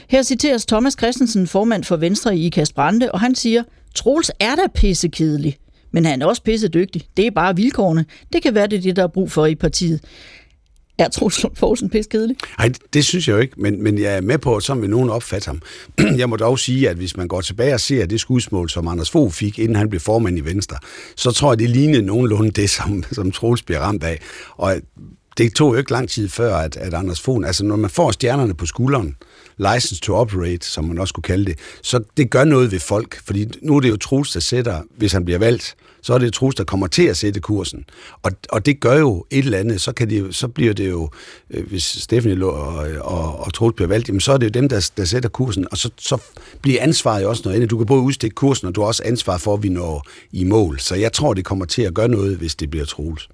Her 0.09 0.23
citeres 0.23 0.66
Thomas 0.66 0.94
Christensen, 0.99 1.47
formand 1.47 1.85
for 1.85 1.97
Venstre 1.97 2.37
i 2.37 2.47
Ikast 2.47 2.75
Brande, 2.75 3.12
og 3.12 3.21
han 3.21 3.35
siger, 3.35 3.62
Troels 3.94 4.31
er 4.40 4.55
da 4.55 4.62
pissekedelig, 4.75 5.57
men 5.90 6.05
han 6.05 6.22
er 6.22 6.27
også 6.27 6.42
pisse 6.42 6.68
dygtig. 6.68 7.03
Det 7.16 7.27
er 7.27 7.31
bare 7.31 7.57
vilkårene. 7.57 8.05
Det 8.33 8.42
kan 8.42 8.55
være, 8.55 8.66
det 8.66 8.77
er 8.77 8.83
det, 8.83 8.96
der 8.96 9.03
er 9.03 9.09
brug 9.09 9.33
for 9.33 9.46
i 9.46 9.55
partiet. 9.55 10.01
Er 10.98 11.09
Troels 11.09 11.42
Lund 11.42 11.55
Poulsen 11.55 11.90
piskedelig? 11.90 12.37
Nej, 12.59 12.72
det 12.92 13.05
synes 13.05 13.29
jeg 13.29 13.35
jo 13.35 13.38
ikke, 13.38 13.55
men, 13.57 13.83
men 13.83 13.98
jeg 13.98 14.16
er 14.16 14.20
med 14.20 14.38
på, 14.38 14.57
at 14.57 14.62
som 14.62 14.83
vil 14.83 14.90
nogen 14.90 15.11
opfatte 15.11 15.46
ham. 15.46 15.62
jeg 16.20 16.29
må 16.29 16.37
dog 16.37 16.59
sige, 16.59 16.90
at 16.90 16.96
hvis 16.96 17.16
man 17.16 17.29
går 17.29 17.40
tilbage 17.40 17.74
og 17.74 17.81
ser 17.81 18.07
det 18.07 18.20
skudsmål, 18.20 18.70
som 18.70 18.88
Anders 18.88 19.11
Fogh 19.11 19.33
fik, 19.33 19.59
inden 19.59 19.77
han 19.77 19.88
blev 19.88 20.01
formand 20.01 20.38
i 20.38 20.40
Venstre, 20.40 20.77
så 21.16 21.31
tror 21.31 21.53
jeg, 21.53 21.59
det 21.59 21.70
lignede 21.70 22.03
nogenlunde 22.03 22.51
det, 22.51 22.70
som, 22.70 23.05
som 23.12 23.33
Troels 23.33 23.62
bliver 23.62 23.81
ramt 23.81 24.05
af. 24.05 24.20
Og 24.57 24.77
det 25.38 25.55
tog 25.55 25.72
jo 25.72 25.79
ikke 25.79 25.92
lang 25.92 26.09
tid 26.09 26.29
før, 26.29 26.57
at, 26.57 26.77
at 26.77 26.94
Anders 26.94 27.20
Fogh, 27.20 27.46
altså 27.46 27.64
når 27.64 27.77
man 27.77 27.90
får 27.90 28.11
stjernerne 28.11 28.55
på 28.55 28.66
skulderen, 28.66 29.16
license 29.59 30.01
to 30.01 30.14
operate, 30.14 30.66
som 30.66 30.85
man 30.85 30.99
også 30.99 31.14
kunne 31.14 31.23
kalde 31.23 31.44
det, 31.44 31.59
så 31.83 32.01
det 32.16 32.31
gør 32.31 32.44
noget 32.44 32.73
ved 32.73 32.81
folk, 32.81 33.21
fordi 33.25 33.47
nu 33.62 33.77
er 33.77 33.81
det 33.81 33.88
jo 33.88 33.97
Troels, 33.97 34.33
der 34.33 34.40
sætter, 34.40 34.83
hvis 34.97 35.12
han 35.12 35.25
bliver 35.25 35.38
valgt, 35.38 35.77
så 36.03 36.14
er 36.14 36.18
det 36.18 36.33
Troels, 36.33 36.55
der 36.55 36.64
kommer 36.64 36.87
til 36.87 37.03
at 37.03 37.16
sætte 37.16 37.40
kursen. 37.40 37.85
Og, 38.23 38.33
og 38.49 38.66
det 38.66 38.81
gør 38.81 38.99
jo 38.99 39.25
et 39.31 39.38
eller 39.38 39.59
andet, 39.59 39.81
så, 39.81 39.92
kan 39.92 40.11
det, 40.11 40.35
så 40.35 40.49
bliver 40.49 40.75
det 40.75 40.88
jo, 40.88 41.11
øh, 41.51 41.68
hvis 41.68 41.83
Stephanie 41.85 42.47
og, 42.47 42.87
og, 43.01 43.40
og 43.40 43.55
Troels 43.55 43.75
bliver 43.77 43.88
valgt, 43.88 44.09
jamen, 44.09 44.21
så 44.21 44.33
er 44.33 44.37
det 44.37 44.47
jo 44.47 44.61
dem, 44.61 44.68
der, 44.68 44.90
der 44.97 45.05
sætter 45.05 45.29
kursen, 45.29 45.66
og 45.71 45.79
så, 45.79 45.90
så 45.99 46.18
bliver 46.62 46.83
ansvaret 46.83 47.23
jo 47.23 47.29
også 47.29 47.42
noget 47.44 47.57
andet. 47.57 47.71
Du 47.71 47.77
kan 47.77 47.87
både 47.87 48.03
udstikke 48.03 48.35
kursen, 48.35 48.68
og 48.68 48.75
du 48.75 48.81
har 48.81 48.88
også 48.88 49.03
ansvar 49.05 49.38
for, 49.38 49.55
at 49.55 49.62
vi 49.62 49.68
når 49.68 50.07
i 50.33 50.44
mål. 50.44 50.81
Så 50.81 50.94
jeg 50.94 51.12
tror, 51.12 51.35
det 51.35 51.44
kommer 51.44 51.64
til 51.64 51.83
at 51.83 51.94
gøre 51.94 52.09
noget, 52.09 52.37
hvis 52.37 52.55
det 52.55 52.71
bliver 52.71 52.87
Troels. 52.87 53.29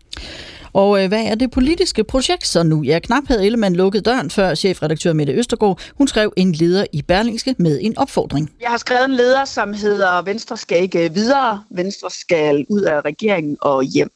Og 0.74 1.02
øh, 1.02 1.08
hvad 1.08 1.24
er 1.24 1.34
det 1.34 1.50
politiske 1.50 2.04
projekt 2.04 2.46
så 2.46 2.62
nu? 2.62 2.82
Ja, 2.82 2.98
knap 2.98 3.22
havde 3.28 3.46
Ellemann 3.46 3.76
lukket 3.76 4.04
døren, 4.04 4.30
før 4.30 4.54
chefredaktør 4.54 5.12
Mette 5.12 5.32
Østergaard, 5.32 5.80
hun 5.98 6.08
skrev 6.08 6.32
en 6.36 6.52
leder 6.52 6.86
i 6.92 7.02
Berlingske 7.02 7.54
med 7.58 7.78
en 7.82 7.98
opfordring. 7.98 8.50
Jeg 8.60 8.70
har 8.70 8.76
skrevet 8.76 9.04
en 9.04 9.14
leder, 9.14 9.44
som 9.44 9.72
hedder 9.72 10.22
Venstre 10.22 10.56
skal 10.56 10.82
ikke 10.82 11.14
videre, 11.14 11.62
Venstre 11.70 12.10
skal 12.10 12.66
ud 12.70 12.80
af 12.80 13.00
regeringen 13.00 13.56
og 13.60 13.82
hjem. 13.82 14.10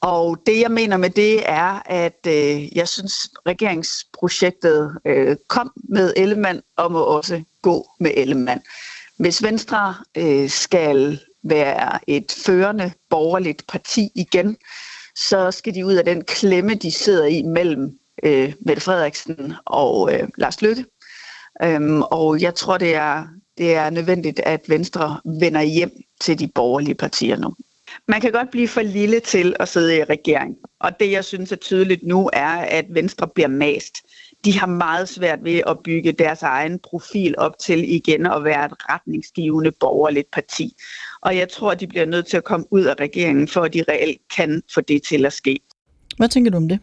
Og 0.00 0.38
det, 0.46 0.60
jeg 0.60 0.70
mener 0.70 0.96
med 0.96 1.10
det, 1.10 1.50
er, 1.50 1.82
at 1.86 2.26
øh, 2.26 2.76
jeg 2.76 2.88
synes, 2.88 3.14
regeringsprojektet 3.46 4.96
øh, 5.04 5.36
kom 5.48 5.72
med 5.88 6.12
Ellemann 6.16 6.62
og 6.76 6.92
må 6.92 7.00
også 7.00 7.42
gå 7.62 7.86
med 8.00 8.10
Ellemann. 8.16 8.60
Hvis 9.16 9.42
Venstre 9.42 9.94
øh, 10.16 10.50
skal 10.50 11.20
være 11.42 11.98
et 12.06 12.32
førende 12.44 12.92
borgerligt 13.10 13.66
parti 13.66 14.10
igen, 14.14 14.56
så 15.20 15.50
skal 15.50 15.74
de 15.74 15.86
ud 15.86 15.94
af 15.94 16.04
den 16.04 16.24
klemme, 16.24 16.74
de 16.74 16.90
sidder 16.90 17.24
i 17.26 17.42
mellem 17.42 17.98
øh, 18.22 18.52
Mette 18.60 18.82
Frederiksen 18.82 19.54
og 19.64 20.14
øh, 20.14 20.28
Lars 20.38 20.62
Løkke. 20.62 20.84
Øhm, 21.62 22.02
og 22.02 22.40
jeg 22.40 22.54
tror, 22.54 22.78
det 22.78 22.94
er, 22.94 23.26
det 23.58 23.74
er 23.74 23.90
nødvendigt, 23.90 24.40
at 24.40 24.68
Venstre 24.68 25.20
vender 25.24 25.62
hjem 25.62 25.90
til 26.20 26.38
de 26.38 26.48
borgerlige 26.54 26.94
partier 26.94 27.36
nu. 27.36 27.54
Man 28.08 28.20
kan 28.20 28.32
godt 28.32 28.50
blive 28.50 28.68
for 28.68 28.82
lille 28.82 29.20
til 29.20 29.56
at 29.60 29.68
sidde 29.68 29.96
i 29.96 30.04
regering. 30.04 30.56
Og 30.80 31.00
det, 31.00 31.10
jeg 31.10 31.24
synes 31.24 31.52
er 31.52 31.56
tydeligt 31.56 32.02
nu, 32.02 32.30
er, 32.32 32.48
at 32.56 32.84
Venstre 32.90 33.28
bliver 33.28 33.48
mast. 33.48 33.94
De 34.44 34.58
har 34.58 34.66
meget 34.66 35.08
svært 35.08 35.44
ved 35.44 35.62
at 35.66 35.78
bygge 35.84 36.12
deres 36.12 36.42
egen 36.42 36.78
profil 36.78 37.34
op 37.38 37.58
til 37.58 37.94
igen 37.94 38.26
at 38.26 38.44
være 38.44 38.64
et 38.64 38.72
retningsgivende 38.90 39.72
borgerligt 39.80 40.30
parti. 40.30 40.76
Og 41.22 41.36
jeg 41.36 41.48
tror, 41.48 41.74
de 41.74 41.86
bliver 41.86 42.06
nødt 42.06 42.26
til 42.26 42.36
at 42.36 42.44
komme 42.44 42.66
ud 42.70 42.84
af 42.84 42.94
regeringen, 43.00 43.48
for 43.48 43.60
at 43.60 43.74
de 43.74 43.84
reelt 43.88 44.20
kan 44.36 44.62
få 44.74 44.80
det 44.80 45.02
til 45.02 45.26
at 45.26 45.32
ske. 45.32 45.60
Hvad 46.16 46.28
tænker 46.28 46.50
du 46.50 46.56
om 46.56 46.68
det? 46.68 46.78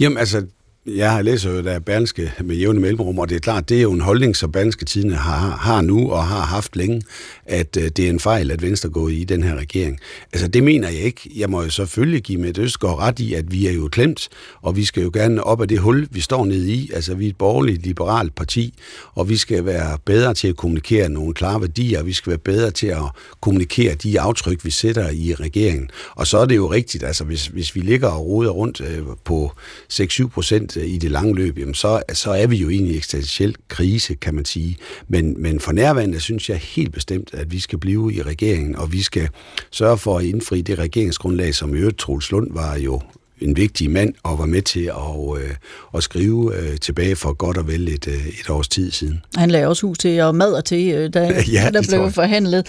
Jamen 0.00 0.18
altså, 0.18 0.46
jeg 0.86 1.12
har 1.12 1.22
læst 1.22 1.44
jo, 1.44 1.62
der 1.62 1.72
er 1.72 1.78
Berlingske 1.78 2.32
med 2.44 2.56
jævne 2.56 2.80
mellemrum, 2.80 3.18
og 3.18 3.28
det 3.28 3.36
er 3.36 3.40
klart, 3.40 3.68
det 3.68 3.78
er 3.78 3.82
jo 3.82 3.92
en 3.92 4.00
holdning, 4.00 4.36
som 4.36 4.52
Berlingske 4.52 4.84
Tidene 4.84 5.14
har, 5.14 5.56
har 5.56 5.80
nu 5.80 6.10
og 6.10 6.26
har 6.26 6.40
haft 6.40 6.76
længe, 6.76 7.02
at 7.46 7.76
øh, 7.76 7.82
det 7.82 7.98
er 7.98 8.10
en 8.10 8.20
fejl, 8.20 8.50
at 8.50 8.62
Venstre 8.62 8.88
går 8.88 9.08
i 9.08 9.24
den 9.24 9.42
her 9.42 9.56
regering. 9.56 10.00
Altså, 10.32 10.48
det 10.48 10.62
mener 10.62 10.88
jeg 10.88 11.00
ikke. 11.00 11.30
Jeg 11.36 11.50
må 11.50 11.62
jo 11.62 11.70
selvfølgelig 11.70 12.22
give 12.22 12.40
med 12.40 12.58
Østgaard 12.58 12.98
ret 12.98 13.18
i, 13.18 13.34
at 13.34 13.52
vi 13.52 13.66
er 13.66 13.72
jo 13.72 13.88
klemt, 13.88 14.28
og 14.62 14.76
vi 14.76 14.84
skal 14.84 15.02
jo 15.02 15.10
gerne 15.14 15.44
op 15.44 15.62
af 15.62 15.68
det 15.68 15.78
hul, 15.78 16.08
vi 16.10 16.20
står 16.20 16.44
nede 16.44 16.72
i. 16.72 16.90
Altså, 16.94 17.14
vi 17.14 17.24
er 17.24 17.30
et 17.30 17.36
borgerligt, 17.36 17.86
liberalt 17.86 18.34
parti, 18.34 18.74
og 19.14 19.28
vi 19.28 19.36
skal 19.36 19.64
være 19.64 19.98
bedre 20.04 20.34
til 20.34 20.48
at 20.48 20.56
kommunikere 20.56 21.08
nogle 21.08 21.34
klare 21.34 21.60
værdier, 21.60 22.00
og 22.00 22.06
vi 22.06 22.12
skal 22.12 22.30
være 22.30 22.38
bedre 22.38 22.70
til 22.70 22.86
at 22.86 23.02
kommunikere 23.40 23.94
de 23.94 24.20
aftryk, 24.20 24.64
vi 24.64 24.70
sætter 24.70 25.10
i 25.10 25.34
regeringen. 25.34 25.90
Og 26.14 26.26
så 26.26 26.38
er 26.38 26.44
det 26.44 26.56
jo 26.56 26.72
rigtigt, 26.72 27.04
altså, 27.04 27.24
hvis, 27.24 27.46
hvis 27.46 27.74
vi 27.74 27.80
ligger 27.80 28.08
og 28.08 28.26
roder 28.26 28.50
rundt 28.50 28.80
øh, 28.80 29.02
på 29.24 29.52
6-7 29.92 30.28
procent 30.28 30.69
i 30.76 30.98
det 30.98 31.10
lange 31.10 31.34
løb, 31.34 31.58
jamen 31.58 31.74
så, 31.74 32.02
så 32.12 32.30
er 32.30 32.46
vi 32.46 32.56
jo 32.56 32.70
egentlig 32.70 32.94
i 32.94 32.96
eksistentiel 32.96 33.56
krise, 33.68 34.14
kan 34.14 34.34
man 34.34 34.44
sige. 34.44 34.76
Men, 35.08 35.42
men 35.42 35.60
for 35.60 35.72
nærværende 35.72 36.20
synes 36.20 36.50
jeg 36.50 36.56
helt 36.56 36.92
bestemt, 36.92 37.30
at 37.32 37.52
vi 37.52 37.58
skal 37.58 37.78
blive 37.78 38.14
i 38.14 38.22
regeringen, 38.22 38.76
og 38.76 38.92
vi 38.92 39.02
skal 39.02 39.28
sørge 39.70 39.98
for 39.98 40.18
at 40.18 40.24
indfri 40.24 40.60
det 40.60 40.78
regeringsgrundlag, 40.78 41.54
som 41.54 41.74
i 41.74 41.78
øvrigt 41.78 41.98
Troels 41.98 42.30
Lund 42.30 42.48
var 42.52 42.76
jo 42.76 43.00
en 43.40 43.56
vigtig 43.56 43.90
mand 43.90 44.14
og 44.22 44.38
var 44.38 44.46
med 44.46 44.62
til 44.62 44.84
at, 44.84 45.42
øh, 45.42 45.50
at 45.94 46.02
skrive 46.02 46.56
øh, 46.56 46.78
tilbage 46.78 47.16
for 47.16 47.32
godt 47.32 47.56
og 47.56 47.68
vel 47.68 47.88
et, 47.88 48.08
øh, 48.08 48.26
et 48.26 48.50
års 48.50 48.68
tid 48.68 48.90
siden. 48.90 49.22
Han 49.36 49.50
lagde 49.50 49.66
også 49.66 49.86
hus 49.86 49.98
til 49.98 50.20
og 50.20 50.34
mad 50.34 50.62
til, 50.62 50.94
øh, 50.94 51.14
da, 51.14 51.20
ja, 51.52 51.70
der 51.72 51.82
blev 51.88 52.10
forhandlet. 52.10 52.66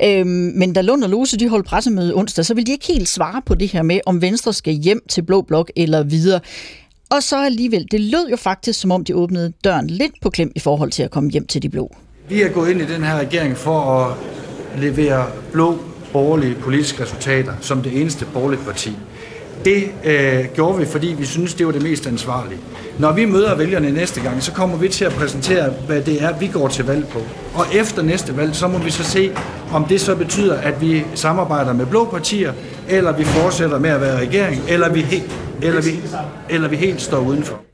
Ja. 0.00 0.20
Øhm, 0.20 0.28
men 0.28 0.72
da 0.72 0.80
Lund 0.80 1.04
og 1.04 1.10
Lose 1.10 1.36
de 1.36 1.48
holdt 1.48 1.66
pressemøde 1.66 2.14
onsdag, 2.14 2.44
så 2.44 2.54
ville 2.54 2.66
de 2.66 2.72
ikke 2.72 2.86
helt 2.86 3.08
svare 3.08 3.42
på 3.46 3.54
det 3.54 3.68
her 3.68 3.82
med, 3.82 4.00
om 4.06 4.22
Venstre 4.22 4.52
skal 4.52 4.74
hjem 4.74 5.02
til 5.08 5.22
Blå 5.22 5.42
Blok 5.42 5.70
eller 5.76 6.02
videre. 6.02 6.40
Og 7.10 7.22
så 7.22 7.44
alligevel, 7.44 7.86
det 7.90 8.00
lød 8.00 8.28
jo 8.30 8.36
faktisk, 8.36 8.80
som 8.80 8.90
om 8.90 9.04
de 9.04 9.14
åbnede 9.16 9.52
døren 9.64 9.86
lidt 9.86 10.12
på 10.22 10.30
klem 10.30 10.52
i 10.56 10.58
forhold 10.58 10.90
til 10.90 11.02
at 11.02 11.10
komme 11.10 11.30
hjem 11.30 11.46
til 11.46 11.62
de 11.62 11.68
blå. 11.68 11.96
Vi 12.28 12.42
er 12.42 12.48
gået 12.48 12.70
ind 12.70 12.80
i 12.80 12.86
den 12.86 13.04
her 13.04 13.18
regering 13.18 13.56
for 13.56 13.80
at 13.80 14.16
levere 14.80 15.26
blå 15.52 15.78
borgerlige 16.12 16.54
politiske 16.54 17.02
resultater 17.02 17.52
som 17.60 17.82
det 17.82 18.00
eneste 18.00 18.26
borgerlige 18.32 18.60
parti. 18.64 18.90
Det 19.64 19.84
øh, 20.04 20.44
gjorde 20.54 20.78
vi, 20.78 20.86
fordi 20.86 21.06
vi 21.18 21.26
synes, 21.26 21.54
det 21.54 21.66
var 21.66 21.72
det 21.72 21.82
mest 21.82 22.06
ansvarlige. 22.06 22.60
Når 22.98 23.12
vi 23.12 23.24
møder 23.24 23.54
vælgerne 23.54 23.90
næste 23.90 24.20
gang, 24.20 24.42
så 24.42 24.52
kommer 24.52 24.76
vi 24.76 24.88
til 24.88 25.04
at 25.04 25.12
præsentere, 25.12 25.70
hvad 25.86 26.02
det 26.02 26.22
er, 26.22 26.38
vi 26.38 26.46
går 26.46 26.68
til 26.68 26.84
valg 26.86 27.08
på. 27.08 27.18
Og 27.54 27.66
efter 27.74 28.02
næste 28.02 28.36
valg, 28.36 28.56
så 28.56 28.68
må 28.68 28.78
vi 28.78 28.90
så 28.90 29.04
se, 29.04 29.32
om 29.72 29.84
det 29.84 30.00
så 30.00 30.16
betyder, 30.16 30.58
at 30.58 30.80
vi 30.80 31.04
samarbejder 31.14 31.72
med 31.72 31.86
blå 31.86 32.04
partier, 32.04 32.52
eller 32.88 33.16
vi 33.16 33.24
fortsætter 33.24 33.78
med 33.78 33.90
at 33.90 34.00
være 34.00 34.20
regering, 34.20 34.62
eller 34.68 34.92
vi 34.92 35.00
helt, 35.00 35.32
eller 35.62 35.82
vi, 35.82 36.00
eller 36.50 36.68
vi 36.68 36.76
helt 36.76 37.00
står 37.00 37.18
udenfor. 37.18 37.69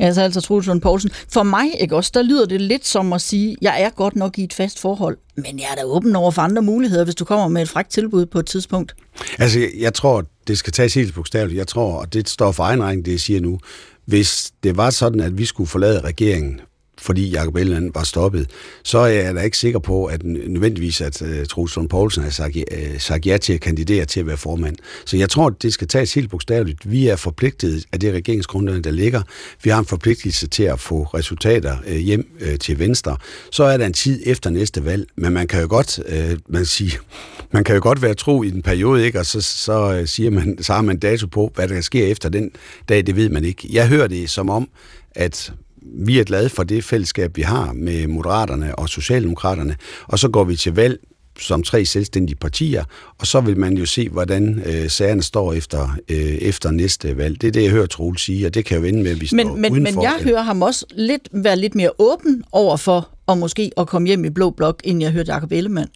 Ja, 0.00 0.12
så 0.12 0.22
altså 0.22 0.40
Troels 0.40 0.66
Lund 0.66 0.80
Poulsen. 0.80 1.10
For 1.28 1.42
mig, 1.42 1.66
ikke 1.80 1.96
også, 1.96 2.10
der 2.14 2.22
lyder 2.22 2.46
det 2.46 2.60
lidt 2.60 2.86
som 2.86 3.12
at 3.12 3.20
sige, 3.20 3.56
jeg 3.62 3.82
er 3.82 3.90
godt 3.90 4.16
nok 4.16 4.38
i 4.38 4.44
et 4.44 4.52
fast 4.52 4.80
forhold, 4.80 5.18
men 5.36 5.58
jeg 5.58 5.66
er 5.70 5.74
da 5.74 5.84
åben 5.84 6.16
over 6.16 6.30
for 6.30 6.42
andre 6.42 6.62
muligheder, 6.62 7.04
hvis 7.04 7.14
du 7.14 7.24
kommer 7.24 7.48
med 7.48 7.62
et 7.62 7.68
frækt 7.68 7.90
tilbud 7.90 8.26
på 8.26 8.38
et 8.38 8.46
tidspunkt. 8.46 8.94
Altså, 9.38 9.68
jeg 9.78 9.94
tror, 9.94 10.24
det 10.46 10.58
skal 10.58 10.72
tages 10.72 10.94
helt 10.94 11.14
bogstaveligt. 11.14 11.58
Jeg 11.58 11.66
tror, 11.66 11.92
og 11.92 12.12
det 12.12 12.28
står 12.28 12.52
for 12.52 12.64
egen 12.64 12.82
regning, 12.82 13.04
det 13.04 13.12
jeg 13.12 13.20
siger 13.20 13.40
nu, 13.40 13.58
hvis 14.04 14.52
det 14.62 14.76
var 14.76 14.90
sådan, 14.90 15.20
at 15.20 15.38
vi 15.38 15.44
skulle 15.44 15.68
forlade 15.68 16.00
regeringen 16.00 16.60
fordi 17.00 17.30
Jacob 17.30 17.56
Ellemann 17.56 17.90
var 17.94 18.02
stoppet, 18.02 18.50
så 18.82 18.98
er 18.98 19.06
jeg 19.06 19.34
da 19.34 19.40
ikke 19.40 19.58
sikker 19.58 19.78
på, 19.78 20.04
at 20.04 20.22
nødvendigvis, 20.24 21.00
at 21.00 21.22
uh, 21.22 21.28
Troels 21.48 21.76
Lund 21.76 21.88
Poulsen 21.88 22.22
har 22.22 22.30
sagt, 22.30 22.56
uh, 22.56 22.98
sagt 22.98 23.26
ja 23.26 23.36
til 23.36 23.52
at 23.52 23.60
kandidere 23.60 24.04
til 24.04 24.20
at 24.20 24.26
være 24.26 24.36
formand. 24.36 24.76
Så 25.04 25.16
jeg 25.16 25.30
tror, 25.30 25.50
det 25.50 25.72
skal 25.72 25.88
tages 25.88 26.14
helt 26.14 26.30
bogstaveligt. 26.30 26.90
Vi 26.90 27.08
er 27.08 27.16
forpligtet 27.16 27.84
af 27.92 28.00
det 28.00 28.14
regeringsgrundlag, 28.14 28.84
der 28.84 28.90
ligger. 28.90 29.22
Vi 29.62 29.70
har 29.70 29.78
en 29.78 29.86
forpligtelse 29.86 30.46
til 30.46 30.62
at 30.62 30.80
få 30.80 31.02
resultater 31.02 31.76
uh, 31.86 31.96
hjem 31.96 32.36
uh, 32.40 32.58
til 32.60 32.78
Venstre. 32.78 33.16
Så 33.50 33.64
er 33.64 33.76
der 33.76 33.86
en 33.86 33.92
tid 33.92 34.22
efter 34.26 34.50
næste 34.50 34.84
valg, 34.84 35.06
men 35.16 35.32
man 35.32 35.46
kan 35.46 35.60
jo 35.60 35.66
godt, 35.70 35.98
uh, 35.98 36.38
man 36.48 36.66
sige, 36.66 36.98
man 37.52 37.64
kan 37.64 37.74
jo 37.74 37.80
godt 37.82 38.02
være 38.02 38.14
tro 38.14 38.42
i 38.42 38.50
den 38.50 38.62
periode, 38.62 39.04
ikke? 39.04 39.18
og 39.18 39.26
så, 39.26 39.40
så, 39.40 39.98
uh, 40.00 40.06
siger 40.06 40.30
man, 40.30 40.58
så 40.62 40.72
har 40.72 40.82
man 40.82 40.98
dato 40.98 41.26
på, 41.26 41.52
hvad 41.54 41.68
der 41.68 41.80
sker 41.80 42.06
efter 42.06 42.28
den 42.28 42.50
dag, 42.88 43.06
det 43.06 43.16
ved 43.16 43.28
man 43.28 43.44
ikke. 43.44 43.68
Jeg 43.72 43.88
hører 43.88 44.06
det 44.06 44.30
som 44.30 44.50
om, 44.50 44.68
at 45.14 45.52
vi 45.94 46.18
er 46.18 46.24
glade 46.24 46.48
for 46.48 46.62
det 46.62 46.84
fællesskab, 46.84 47.36
vi 47.36 47.42
har 47.42 47.72
med 47.72 48.06
Moderaterne 48.06 48.76
og 48.76 48.88
Socialdemokraterne, 48.88 49.76
og 50.04 50.18
så 50.18 50.28
går 50.28 50.44
vi 50.44 50.56
til 50.56 50.74
valg 50.74 50.98
som 51.38 51.62
tre 51.62 51.84
selvstændige 51.84 52.36
partier, 52.36 52.84
og 53.18 53.26
så 53.26 53.40
vil 53.40 53.58
man 53.58 53.76
jo 53.76 53.86
se, 53.86 54.08
hvordan 54.08 54.62
øh, 54.66 54.90
sagerne 54.90 55.22
står 55.22 55.52
efter, 55.52 55.96
øh, 56.08 56.16
efter 56.18 56.70
næste 56.70 57.16
valg. 57.16 57.40
Det 57.40 57.48
er 57.48 57.52
det, 57.52 57.62
jeg 57.62 57.70
hører 57.70 57.86
Troels 57.86 58.22
sige, 58.22 58.46
og 58.46 58.54
det 58.54 58.64
kan 58.64 58.78
jo 58.78 58.84
ende 58.84 59.02
med, 59.02 59.10
at 59.10 59.20
vi 59.20 59.28
men, 59.32 59.46
står 59.46 59.56
men, 59.56 59.72
udenfor. 59.72 59.94
Men 59.94 60.02
jeg 60.02 60.18
hører 60.20 60.42
ham 60.42 60.62
også 60.62 60.86
lidt, 60.94 61.28
være 61.32 61.56
lidt 61.56 61.74
mere 61.74 61.90
åben 61.98 62.44
over 62.52 62.76
for 62.76 63.08
og 63.30 63.38
måske 63.38 63.70
at 63.76 63.86
komme 63.86 64.08
hjem 64.08 64.24
i 64.24 64.30
Blå 64.30 64.50
Blok, 64.50 64.80
inden 64.84 65.02
jeg 65.02 65.10
hørte 65.10 65.32
Jacob 65.32 65.52
Ellemann. 65.52 65.88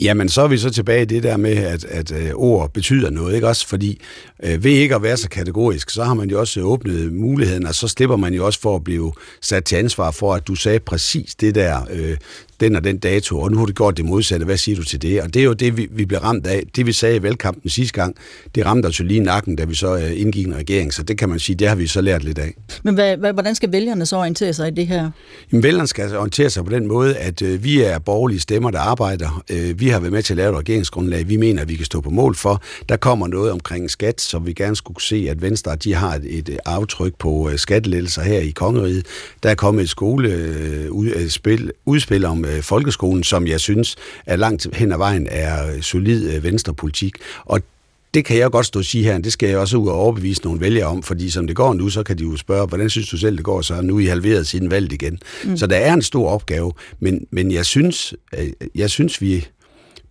Jamen, 0.00 0.28
så 0.28 0.42
er 0.42 0.48
vi 0.48 0.58
så 0.58 0.70
tilbage 0.70 1.02
i 1.02 1.04
det 1.04 1.22
der 1.22 1.36
med, 1.36 1.56
at, 1.56 1.84
at 1.84 2.12
øh, 2.12 2.30
ord 2.34 2.72
betyder 2.72 3.10
noget, 3.10 3.34
ikke 3.34 3.48
også? 3.48 3.66
Fordi 3.66 4.00
øh, 4.42 4.64
ved 4.64 4.70
ikke 4.70 4.94
at 4.94 5.02
være 5.02 5.16
så 5.16 5.28
kategorisk, 5.28 5.90
så 5.90 6.04
har 6.04 6.14
man 6.14 6.30
jo 6.30 6.40
også 6.40 6.60
åbnet 6.60 7.12
muligheden, 7.12 7.66
og 7.66 7.74
så 7.74 7.88
slipper 7.88 8.16
man 8.16 8.34
jo 8.34 8.46
også 8.46 8.60
for 8.60 8.76
at 8.76 8.84
blive 8.84 9.12
sat 9.40 9.64
til 9.64 9.76
ansvar 9.76 10.10
for, 10.10 10.34
at 10.34 10.46
du 10.48 10.54
sagde 10.54 10.80
præcis 10.80 11.34
det 11.34 11.54
der, 11.54 11.80
øh, 11.90 12.16
den 12.60 12.76
og 12.76 12.84
den 12.84 12.98
dato, 12.98 13.40
og 13.40 13.50
nu 13.50 13.58
har 13.58 13.66
du 13.66 13.72
gjort 13.72 13.96
det 13.96 14.04
modsatte, 14.04 14.46
hvad 14.46 14.56
siger 14.56 14.76
du 14.76 14.84
til 14.84 15.02
det? 15.02 15.22
Og 15.22 15.34
det 15.34 15.40
er 15.40 15.44
jo 15.44 15.52
det, 15.52 15.76
vi, 15.76 15.88
vi 15.90 16.04
blev 16.04 16.20
ramt 16.20 16.46
af. 16.46 16.62
Det 16.76 16.86
vi 16.86 16.92
sagde 16.92 17.16
i 17.16 17.22
valgkampen 17.22 17.70
sidste 17.70 18.00
gang, 18.00 18.16
det 18.54 18.66
ramte 18.66 18.86
os 18.86 19.00
jo 19.00 19.04
lige 19.04 19.20
nakken, 19.20 19.56
da 19.56 19.64
vi 19.64 19.74
så 19.74 19.96
øh, 19.96 20.20
indgik 20.20 20.46
en 20.46 20.56
regering, 20.56 20.94
så 20.94 21.02
det 21.02 21.18
kan 21.18 21.28
man 21.28 21.38
sige, 21.38 21.56
det 21.56 21.68
har 21.68 21.74
vi 21.74 21.86
så 21.86 22.00
lært 22.00 22.24
lidt 22.24 22.38
af. 22.38 22.54
Men 22.82 22.94
hvad, 22.94 23.16
hvad, 23.16 23.32
hvordan 23.32 23.54
skal 23.54 23.72
vælgerne 23.72 24.06
så 24.06 24.16
orientere 24.16 24.52
sig 24.52 24.68
i 24.68 24.70
det 24.70 24.86
her? 24.86 25.10
Jamen, 25.52 25.62
vælgerne 25.62 25.86
skal 25.86 26.16
orientere 26.16 26.50
sig 26.50 26.64
på 26.64 26.70
den 26.70 26.86
måde, 26.86 27.16
at 27.16 27.42
øh, 27.42 27.64
vi 27.64 27.82
er 27.82 27.98
borgerlige 27.98 28.40
stemmer, 28.40 28.70
der 28.70 28.78
arbejder. 28.78 29.42
Øh, 29.50 29.80
vi 29.80 29.88
har 29.88 30.00
været 30.00 30.12
med 30.12 30.22
til 30.22 30.32
at 30.32 30.36
lave 30.36 30.50
et 30.52 30.58
regeringsgrundlag, 30.58 31.28
vi 31.28 31.36
mener, 31.36 31.62
at 31.62 31.68
vi 31.68 31.74
kan 31.74 31.84
stå 31.84 32.00
på 32.00 32.10
mål 32.10 32.34
for. 32.34 32.62
Der 32.88 32.96
kommer 32.96 33.26
noget 33.26 33.52
omkring 33.52 33.90
skat, 33.90 34.20
som 34.20 34.46
vi 34.46 34.52
gerne 34.52 34.76
skulle 34.76 35.02
se, 35.02 35.26
at 35.30 35.42
Venstre 35.42 35.76
de 35.76 35.94
har 35.94 36.14
et, 36.14 36.38
et 36.38 36.58
aftryk 36.64 37.14
på 37.18 37.50
øh, 37.50 37.58
skattelettelser 37.58 38.22
her 38.22 38.38
i 38.38 38.50
Kongeriget. 38.50 39.06
Der 39.42 39.50
er 39.50 39.54
kommet 39.54 39.82
et 39.82 39.90
skoleudspil 39.90 41.62
øh, 41.64 41.70
udspil 41.84 42.24
om 42.24 42.43
øh, 42.44 42.62
folkeskolen, 42.62 43.24
som 43.24 43.46
jeg 43.46 43.60
synes 43.60 43.96
er 44.26 44.36
langt 44.36 44.66
hen 44.76 44.92
ad 44.92 44.98
vejen 44.98 45.28
er 45.30 45.80
solid 45.80 46.34
øh, 46.34 46.44
venstrepolitik. 46.44 47.14
Og 47.44 47.60
det 48.14 48.24
kan 48.24 48.38
jeg 48.38 48.50
godt 48.50 48.66
stå 48.66 48.78
og 48.78 48.84
sige 48.84 49.04
her, 49.04 49.18
det 49.18 49.32
skal 49.32 49.48
jeg 49.48 49.58
også 49.58 49.76
ud 49.76 49.88
og 49.88 49.94
overbevise 49.94 50.42
nogle 50.44 50.60
vælgere 50.60 50.86
om, 50.86 51.02
fordi 51.02 51.30
som 51.30 51.46
det 51.46 51.56
går 51.56 51.74
nu, 51.74 51.88
så 51.88 52.02
kan 52.02 52.18
de 52.18 52.22
jo 52.22 52.36
spørge, 52.36 52.66
hvordan 52.66 52.90
synes 52.90 53.08
du 53.08 53.16
selv, 53.16 53.36
det 53.36 53.44
går 53.44 53.62
så? 53.62 53.80
Nu 53.82 53.96
er 53.96 54.00
I 54.00 54.06
halveret 54.06 54.46
siden 54.46 54.70
valget 54.70 54.92
igen. 54.92 55.18
Mm. 55.44 55.56
Så 55.56 55.66
der 55.66 55.76
er 55.76 55.94
en 55.94 56.02
stor 56.02 56.30
opgave, 56.30 56.72
men, 57.00 57.26
men 57.30 57.52
jeg 57.52 57.66
synes, 57.66 58.14
jeg 58.74 58.90
synes 58.90 59.20
vi, 59.20 59.46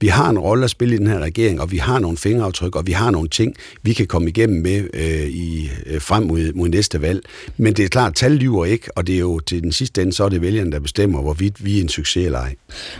vi 0.03 0.07
har 0.07 0.29
en 0.29 0.39
rolle 0.39 0.63
at 0.63 0.69
spille 0.69 0.95
i 0.95 0.97
den 0.97 1.07
her 1.07 1.19
regering, 1.19 1.61
og 1.61 1.71
vi 1.71 1.77
har 1.77 1.99
nogle 1.99 2.17
fingeraftryk, 2.17 2.75
og 2.75 2.87
vi 2.87 2.91
har 2.91 3.11
nogle 3.11 3.29
ting, 3.29 3.55
vi 3.81 3.93
kan 3.93 4.07
komme 4.07 4.29
igennem 4.29 4.61
med 4.61 4.87
øh, 4.93 5.27
i, 5.27 5.69
øh, 5.85 6.01
frem 6.01 6.23
mod, 6.23 6.53
mod 6.53 6.69
næste 6.69 7.01
valg. 7.01 7.21
Men 7.57 7.73
det 7.73 7.85
er 7.85 7.89
klart, 7.89 8.15
tal 8.15 8.31
lyver 8.31 8.65
ikke, 8.65 8.97
og 8.97 9.07
det 9.07 9.15
er 9.15 9.19
jo 9.19 9.39
til 9.39 9.63
den 9.63 9.71
sidste 9.71 10.01
ende, 10.01 10.13
så 10.13 10.23
er 10.23 10.29
det 10.29 10.41
vælgerne, 10.41 10.71
der 10.71 10.79
bestemmer, 10.79 11.21
hvorvidt 11.21 11.65
vi 11.65 11.77
er 11.77 11.81
en 11.81 11.89
succes 11.89 12.25
eller 12.25 12.39
ej. 12.39 12.55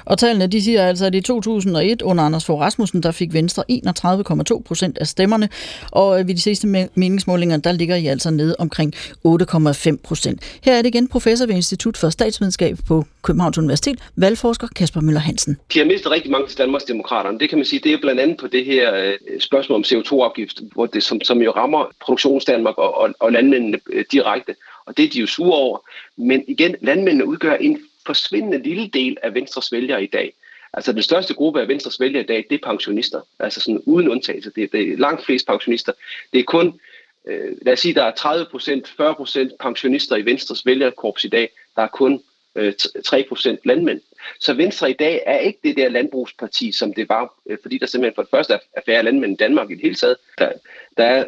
Og 0.06 0.18
tallene, 0.18 0.48
de 0.48 0.62
siger 0.62 0.88
altså, 0.88 1.06
at 1.06 1.16
i 1.16 1.22
2001 1.22 2.02
under 2.02 2.24
Anders 2.24 2.46
Fogh 2.46 2.62
Rasmussen, 2.62 3.04
der 3.04 3.12
fik 3.12 3.34
Venstre 3.34 3.64
31,2 3.72 4.62
procent 4.66 4.98
af 4.98 5.08
stemmerne, 5.08 5.50
og 5.92 6.20
øh, 6.20 6.28
ved 6.28 6.36
de 6.36 6.42
sidste 6.42 6.68
meningsmålinger, 6.96 7.58
der 7.58 7.72
ligger 7.72 7.96
I 7.96 8.08
altså 8.08 8.32
nede 8.32 8.56
omkring 8.60 8.94
8,5 9.28 9.96
procent. 10.04 10.42
Her 10.62 10.74
er 10.78 10.82
det 10.82 10.96
igen 10.96 11.08
professor 11.08 11.46
ved 11.46 11.56
Institut 11.56 11.98
for 11.98 12.10
Statsvidenskab 12.10 12.78
på 12.88 13.06
Københavns 13.24 13.58
Universitet, 13.58 14.00
valgforsker 14.16 14.68
Kasper 14.76 15.02
Møller 15.02 15.20
Hansen. 15.20 15.58
De 15.74 15.80
har 15.80 15.86
mistet 15.86 16.12
rigtig 16.12 16.32
mange 16.32 16.48
til 16.48 16.58
Danmarks 16.58 16.84
Demokraterne. 16.84 17.40
Det 17.40 17.50
kan 17.50 17.58
man 17.58 17.66
sige, 17.66 17.80
det 17.80 17.94
er 17.94 17.98
blandt 18.02 18.22
andet 18.22 18.38
på 18.38 18.48
det 18.48 18.66
her 18.66 18.96
øh, 18.96 19.40
spørgsmål 19.40 19.76
om 19.76 19.84
CO2-afgift, 19.84 20.62
hvor 20.74 20.86
det, 20.86 21.04
som, 21.04 21.22
som 21.22 21.42
jo 21.42 21.52
rammer 21.52 21.92
produktionsdanmark 22.02 22.78
og, 22.78 22.98
og, 22.98 23.14
og 23.20 23.32
landmændene 23.32 23.80
øh, 23.90 24.06
direkte. 24.12 24.56
Og 24.86 24.98
det 24.98 25.06
er 25.06 25.10
de 25.10 25.20
jo 25.20 25.28
sure 25.28 25.58
over. 25.58 25.80
Men 26.18 26.44
igen, 26.48 26.76
landmændene 26.82 27.26
udgør 27.26 27.54
en 27.54 27.80
forsvindende 28.06 28.64
lille 28.64 28.88
del 28.88 29.18
af 29.24 29.34
Venstres 29.34 29.72
vælgere 29.72 30.04
i 30.04 30.08
dag. 30.08 30.34
Altså 30.74 30.94
den 30.94 31.02
største 31.02 31.34
gruppe 31.34 31.62
af 31.62 31.68
Venstres 31.68 32.00
vælgere 32.00 32.24
i 32.24 32.26
dag, 32.26 32.46
det 32.50 32.56
er 32.64 32.68
pensionister. 32.68 33.22
Altså 33.40 33.62
sådan 33.62 33.82
uden 33.86 34.10
undtagelse. 34.10 34.52
Det, 34.56 34.72
det 34.72 34.94
er 34.94 34.98
langt 34.98 35.26
flest 35.26 35.48
pensionister. 35.48 35.92
Det 36.34 36.40
er 36.40 36.44
kun, 36.44 36.80
øh, 37.28 37.58
lad 37.62 37.74
os 37.74 37.80
sige, 37.80 37.94
der 37.94 38.04
er 38.04 38.12
30 38.12 38.46
procent, 38.52 38.88
40 38.98 39.16
procent 39.16 39.52
pensionister 39.60 40.16
i 40.16 40.26
Venstres 40.26 40.66
vælgerkorps 40.66 41.24
i 41.24 41.28
dag. 41.28 41.50
Der 41.76 41.82
er 41.82 41.88
kun 41.88 42.22
Øh, 42.56 42.74
3% 43.08 43.58
landmænd. 43.64 44.02
Så 44.40 44.54
Venstre 44.54 44.90
i 44.90 44.94
dag 44.94 45.24
er 45.26 45.38
ikke 45.38 45.60
det 45.64 45.78
der 45.78 45.90
landbrugsparti, 45.90 46.72
som 46.72 46.94
det 46.94 47.10
var, 47.10 47.34
øh, 47.50 47.58
fordi 47.62 47.78
der 47.78 47.86
simpelthen 47.86 48.16
for 48.16 48.22
det 48.22 48.32
første 48.32 48.54
er 48.54 48.82
færre 48.86 49.04
landmænd 49.04 49.34
i 49.34 49.36
Danmark 49.36 49.72
i 49.72 49.74
det 49.74 49.82
hele 49.82 49.96
taget. 49.96 50.18
Der, 50.38 50.52
der 50.98 51.04
er 51.04 51.26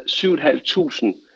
7.500 1.12 1.26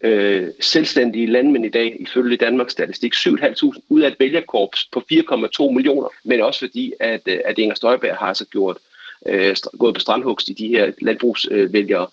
øh, 0.00 0.48
selvstændige 0.60 1.26
landmænd 1.26 1.66
i 1.66 1.68
dag, 1.68 1.96
ifølge 2.00 2.36
Danmarks 2.36 2.72
Statistik, 2.72 3.14
7.500 3.14 3.80
ud 3.88 4.00
af 4.00 4.08
et 4.08 4.16
vælgerkorps 4.18 4.88
på 4.92 5.02
4,2 5.12 5.70
millioner, 5.70 6.08
men 6.24 6.40
også 6.40 6.60
fordi, 6.60 6.92
at, 7.00 7.20
øh, 7.26 7.40
at 7.44 7.58
Inger 7.58 7.74
Støjberg 7.74 8.16
har 8.16 8.32
så 8.32 8.44
gjort, 8.44 8.78
øh, 9.26 9.56
gået 9.78 9.94
på 9.94 10.00
strandhugst 10.00 10.48
i 10.48 10.52
de 10.52 10.68
her 10.68 10.92
landbrugsvælgere. 11.00 12.06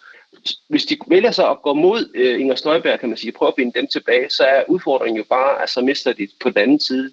Hvis 0.68 0.86
de 0.86 0.98
vælger 1.08 1.32
sig 1.32 1.50
at 1.50 1.62
gå 1.62 1.74
mod 1.74 2.12
øh, 2.16 2.40
Inger 2.40 2.56
Støjberg, 2.56 3.00
kan 3.00 3.10
man 3.10 3.18
sige, 3.18 3.32
prøve 3.32 3.50
at 3.50 3.54
vinde 3.58 3.80
dem 3.80 3.88
tilbage, 3.88 4.30
så 4.30 4.44
er 4.44 4.64
udfordringen 4.68 5.18
jo 5.18 5.26
bare, 5.30 5.64
at 5.64 5.70
så 5.70 5.82
mister 5.82 6.14
de 6.14 6.28
på 6.40 6.50
den 6.50 6.58
anden 6.58 6.80
side 6.80 7.12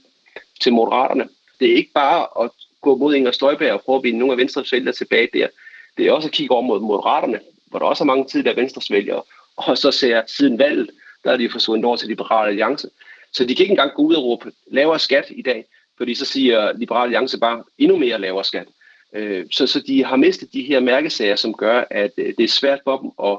til 0.61 0.73
moderaterne. 0.73 1.29
Det 1.61 1.71
er 1.71 1.77
ikke 1.77 1.93
bare 1.95 2.45
at 2.45 2.51
gå 2.81 2.97
mod 2.97 3.15
Inger 3.15 3.31
Støjberg 3.31 3.73
og 3.73 3.81
prøve 3.81 3.97
at 3.97 4.03
vinde 4.03 4.19
nogle 4.19 4.33
af 4.33 4.39
Venstres 4.39 4.73
vælgere 4.73 4.95
tilbage 4.95 5.29
der. 5.33 5.49
Det 5.97 6.07
er 6.07 6.13
også 6.13 6.29
at 6.29 6.33
kigge 6.33 6.55
over 6.55 6.63
mod 6.63 6.81
moderaterne, 6.81 7.41
hvor 7.67 7.79
der 7.79 7.87
også 7.87 8.05
er 8.05 8.07
mange 8.07 8.25
tidligere 8.25 8.57
Venstres 8.57 8.91
vælgere, 8.91 9.23
og 9.57 9.79
så 9.79 9.91
ser 9.91 10.23
siden 10.27 10.59
valget, 10.59 10.91
der 11.25 11.33
er 11.33 11.37
de 11.37 11.51
forsvundet 11.51 11.85
over 11.85 11.97
til 11.97 12.09
Liberale 12.09 12.49
Alliance. 12.49 12.89
Så 13.33 13.45
de 13.45 13.55
kan 13.55 13.63
ikke 13.63 13.71
engang 13.71 13.93
gå 13.95 14.03
ud 14.03 14.15
og 14.15 14.25
råbe 14.25 14.53
lavere 14.71 14.99
skat 14.99 15.25
i 15.31 15.43
dag, 15.43 15.65
fordi 15.97 16.15
så 16.15 16.25
siger 16.25 16.73
Liberale 16.79 17.05
Alliance 17.05 17.39
bare 17.39 17.65
endnu 17.79 17.97
mere 17.97 18.21
lavere 18.21 18.45
skat. 18.45 18.67
Øh, 19.15 19.47
så, 19.51 19.67
så 19.67 19.81
de 19.87 20.05
har 20.05 20.17
mistet 20.17 20.53
de 20.53 20.63
her 20.63 20.81
mærkesager, 20.81 21.37
som 21.37 21.55
gør, 21.55 21.85
at 21.91 22.13
øh, 22.17 22.35
det 22.39 22.45
er 22.45 22.49
svært 22.49 22.81
for 22.85 22.97
dem 22.99 23.11
at, 23.25 23.39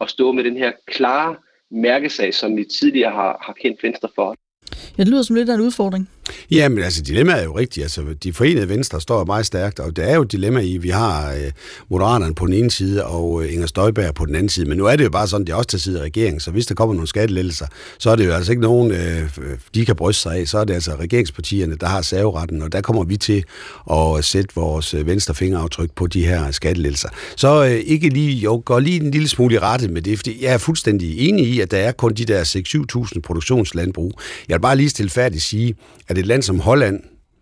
at 0.00 0.10
stå 0.10 0.32
med 0.32 0.44
den 0.44 0.56
her 0.56 0.72
klare 0.86 1.36
mærkesag, 1.70 2.34
som 2.34 2.56
vi 2.56 2.64
tidligere 2.64 3.10
har, 3.10 3.38
har 3.46 3.52
kendt 3.52 3.82
Venstre 3.82 4.08
for. 4.14 4.36
Ja, 4.98 5.02
det 5.02 5.10
lyder 5.12 5.22
som 5.22 5.36
lidt 5.36 5.48
af 5.48 5.54
en 5.54 5.60
udfordring. 5.60 6.10
Ja, 6.50 6.68
men 6.68 6.84
altså 6.84 7.02
dilemmaet 7.02 7.40
er 7.40 7.44
jo 7.44 7.58
rigtigt. 7.58 7.84
Altså, 7.84 8.02
de 8.22 8.32
forenede 8.32 8.68
venstre 8.68 9.00
står 9.00 9.24
meget 9.24 9.46
stærkt, 9.46 9.80
og 9.80 9.96
det 9.96 10.10
er 10.10 10.14
jo 10.14 10.22
et 10.22 10.32
dilemma 10.32 10.60
i, 10.60 10.76
vi 10.76 10.88
har 10.88 11.32
øh, 11.32 11.50
Moderaterne 11.88 12.34
på 12.34 12.46
den 12.46 12.54
ene 12.54 12.70
side, 12.70 13.06
og 13.06 13.44
øh, 13.44 13.52
Inger 13.52 13.66
Støjberg 13.66 14.14
på 14.14 14.26
den 14.26 14.34
anden 14.34 14.48
side. 14.48 14.68
Men 14.68 14.78
nu 14.78 14.86
er 14.86 14.96
det 14.96 15.04
jo 15.04 15.10
bare 15.10 15.28
sådan, 15.28 15.46
det 15.46 15.52
er 15.52 15.56
også 15.56 15.68
til 15.68 15.80
side 15.80 15.98
af 15.98 16.02
regeringen, 16.02 16.40
så 16.40 16.50
hvis 16.50 16.66
der 16.66 16.74
kommer 16.74 16.94
nogle 16.94 17.08
skattelettelser, 17.08 17.66
så 17.98 18.10
er 18.10 18.16
det 18.16 18.26
jo 18.26 18.32
altså 18.32 18.52
ikke 18.52 18.62
nogen, 18.62 18.90
øh, 18.90 19.22
øh 19.22 19.28
de 19.74 19.86
kan 19.86 19.96
bryste 19.96 20.22
sig 20.22 20.36
af. 20.36 20.48
Så 20.48 20.58
er 20.58 20.64
det 20.64 20.74
altså 20.74 20.96
regeringspartierne, 20.96 21.76
der 21.76 21.86
har 21.86 22.02
saveretten, 22.02 22.62
og 22.62 22.72
der 22.72 22.80
kommer 22.80 23.04
vi 23.04 23.16
til 23.16 23.44
at 23.90 24.24
sætte 24.24 24.54
vores 24.54 24.94
øh, 24.94 25.06
venstre 25.06 25.34
fingeraftryk 25.34 25.90
på 25.94 26.06
de 26.06 26.26
her 26.26 26.50
skattelettelser. 26.50 27.08
Så 27.36 27.64
øh, 27.64 27.70
ikke 27.70 28.08
lige, 28.08 28.32
jo, 28.32 28.62
går 28.64 28.80
lige 28.80 29.00
en 29.00 29.10
lille 29.10 29.28
smule 29.28 29.54
i 29.54 29.58
rette 29.58 29.88
med 29.88 30.02
det, 30.02 30.18
fordi 30.18 30.44
jeg 30.44 30.52
er 30.52 30.58
fuldstændig 30.58 31.28
enig 31.28 31.46
i, 31.46 31.60
at 31.60 31.70
der 31.70 31.78
er 31.78 31.92
kun 31.92 32.14
de 32.14 32.24
der 32.24 32.44
6-7.000 33.14 33.20
produktionslandbrug. 33.20 34.20
Jeg 34.48 34.54
vil 34.54 34.60
bare 34.60 34.76
lige 34.76 34.88
stilfærdigt 34.88 35.42
sige, 35.42 35.74
at 36.12 36.18
et 36.18 36.26
land 36.26 36.42
som 36.42 36.60
Holland, 36.60 37.00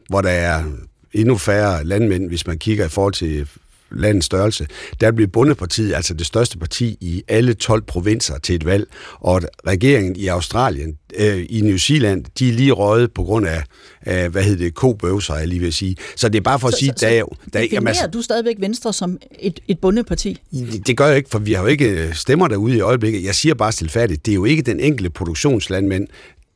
hvor 0.09 0.21
der 0.21 0.31
er 0.31 0.65
endnu 1.13 1.37
færre 1.37 1.85
landmænd, 1.85 2.29
hvis 2.29 2.47
man 2.47 2.59
kigger 2.59 2.87
i 2.87 2.89
forhold 2.89 3.13
til 3.13 3.49
landets 3.93 4.27
størrelse, 4.27 4.67
der 5.01 5.13
bliver 5.13 5.29
bundepartiet, 5.29 5.95
altså 5.95 6.15
det 6.15 6.27
største 6.27 6.59
parti 6.59 6.97
i 7.01 7.23
alle 7.29 7.55
12 7.55 7.83
provinser 7.83 8.39
til 8.39 8.55
et 8.55 8.65
valg, 8.65 8.89
og 9.21 9.43
regeringen 9.67 10.17
i 10.17 10.27
Australien, 10.27 10.99
øh, 11.17 11.47
i 11.49 11.61
New 11.61 11.77
Zealand, 11.77 12.25
de 12.39 12.49
er 12.49 12.53
lige 12.53 12.73
røget 12.73 13.13
på 13.13 13.23
grund 13.23 13.47
af, 13.47 13.63
af 14.03 14.29
hvad 14.29 14.43
hedder 14.43 14.65
det, 14.65 14.75
kobøvser, 14.75 15.37
jeg 15.37 15.49
lige 15.49 15.61
vil 15.61 15.73
sige. 15.73 15.97
Så 16.17 16.29
det 16.29 16.39
er 16.39 16.43
bare 16.43 16.59
for 16.59 16.69
at 16.69 16.75
så, 16.75 16.79
sige, 16.79 16.93
så, 16.97 17.07
der 17.07 17.13
er 17.13 17.25
Der, 17.53 17.67
jamen, 17.73 17.89
altså, 17.89 18.07
du 18.07 18.23
stadigvæk 18.23 18.57
Venstre 18.59 18.93
som 18.93 19.19
et, 19.39 19.61
et 19.69 19.79
bundeparti? 19.79 20.41
Det, 20.53 20.87
det 20.87 20.97
gør 20.97 21.07
jeg 21.07 21.17
ikke, 21.17 21.31
for 21.31 21.39
vi 21.39 21.53
har 21.53 21.63
jo 21.63 21.69
ikke 21.69 22.11
stemmer 22.13 22.49
derude 22.49 22.77
i 22.77 22.81
øjeblikket. 22.81 23.25
Jeg 23.25 23.35
siger 23.35 23.55
bare 23.55 23.73
stilfærdigt, 23.73 24.27
det 24.27 24.33
er 24.33 24.37
jo 24.37 24.45
ikke 24.45 24.63
den 24.63 24.81
enkelte 24.81 25.11
produktionslandmænd, 25.11 26.09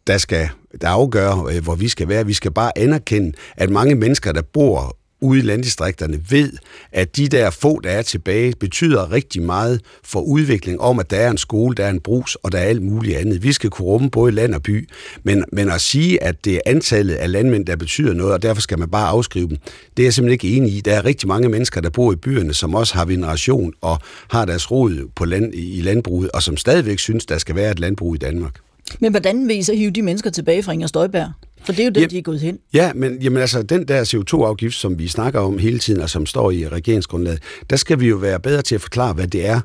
der 0.07 0.19
skal 0.19 0.49
der 0.81 0.89
afgør, 0.89 1.45
øh, 1.45 1.63
hvor 1.63 1.75
vi 1.75 1.89
skal 1.89 2.09
være. 2.09 2.27
Vi 2.27 2.33
skal 2.33 2.51
bare 2.51 2.79
anerkende, 2.79 3.33
at 3.57 3.71
mange 3.71 3.95
mennesker, 3.95 4.33
der 4.33 4.43
bor 4.43 4.97
ude 5.21 5.39
i 5.39 5.43
landdistrikterne, 5.43 6.21
ved, 6.31 6.53
at 6.93 7.17
de 7.17 7.29
der 7.29 7.51
få, 7.51 7.81
der 7.81 7.91
er 7.91 8.03
tilbage, 8.03 8.55
betyder 8.61 9.13
rigtig 9.13 9.43
meget 9.43 9.81
for 10.05 10.21
udvikling 10.21 10.81
om, 10.81 10.99
at 10.99 11.11
der 11.11 11.17
er 11.17 11.31
en 11.31 11.39
skole, 11.39 11.75
der 11.75 11.85
er 11.85 11.91
en 11.91 12.01
brus, 12.01 12.35
og 12.35 12.53
der 12.53 12.59
er 12.59 12.63
alt 12.63 12.83
muligt 12.83 13.17
andet. 13.17 13.43
Vi 13.43 13.53
skal 13.53 13.71
kunne 13.71 13.87
rumme 13.87 14.11
både 14.11 14.33
land 14.33 14.55
og 14.55 14.63
by, 14.63 14.89
men, 15.23 15.45
men 15.53 15.71
at 15.71 15.81
sige, 15.81 16.23
at 16.23 16.45
det 16.45 16.55
er 16.55 16.61
antallet 16.67 17.15
af 17.15 17.33
landmænd, 17.33 17.67
der 17.67 17.77
betyder 17.77 18.15
noget, 18.15 18.33
og 18.33 18.43
derfor 18.43 18.61
skal 18.61 18.79
man 18.79 18.91
bare 18.91 19.09
afskrive 19.09 19.49
dem, 19.49 19.57
det 19.97 20.03
er 20.03 20.07
jeg 20.07 20.15
simpelthen 20.15 20.33
ikke 20.33 20.57
enig 20.57 20.75
i. 20.75 20.81
Der 20.81 20.93
er 20.93 21.05
rigtig 21.05 21.29
mange 21.29 21.49
mennesker, 21.49 21.81
der 21.81 21.91
bor 21.91 22.13
i 22.13 22.17
byerne, 22.17 22.55
som 22.55 22.75
også 22.75 22.95
har 22.95 23.05
veneration 23.05 23.73
og 23.81 23.99
har 24.31 24.45
deres 24.45 24.71
rod 24.71 25.11
på 25.17 25.25
land, 25.25 25.55
i 25.55 25.81
landbruget, 25.81 26.31
og 26.31 26.43
som 26.43 26.57
stadigvæk 26.57 26.99
synes, 26.99 27.27
der 27.27 27.39
skal 27.39 27.55
være 27.55 27.71
et 27.71 27.81
landbrug 27.81 28.15
i 28.15 28.19
Danmark. 28.19 28.64
Men 29.01 29.11
hvordan 29.11 29.49
vil 29.49 29.59
I 29.59 29.63
så 29.63 29.75
hive 29.75 29.91
de 29.91 30.03
mennesker 30.03 30.31
tilbage 30.31 30.63
fra 30.63 30.73
Inger 30.73 30.87
Støjberg? 30.87 31.33
For 31.65 31.73
det 31.73 31.81
er 31.81 31.85
jo 31.85 31.91
det, 31.91 32.01
ja, 32.01 32.07
de 32.07 32.19
er 32.19 32.23
gået 32.23 32.41
hen. 32.41 32.59
Ja, 32.75 32.93
men 32.95 33.23
jamen, 33.23 33.41
altså, 33.41 33.63
den 33.63 33.89
der 33.89 34.05
CO2-afgift, 34.05 34.75
som 34.75 34.99
vi 34.99 35.09
snakker 35.09 35.41
om 35.41 35.59
hele 35.59 35.79
tiden, 35.79 36.01
og 36.01 36.11
som 36.11 36.27
står 36.27 36.51
i 36.51 36.69
regeringsgrundlaget, 36.69 37.43
der 37.71 37.77
skal 37.77 38.01
vi 38.01 38.09
jo 38.09 38.17
være 38.17 38.41
bedre 38.41 38.63
til 38.63 38.75
at 38.75 38.81
forklare, 38.81 39.13
hvad 39.13 39.27
det 39.27 39.47
er, 39.47 39.61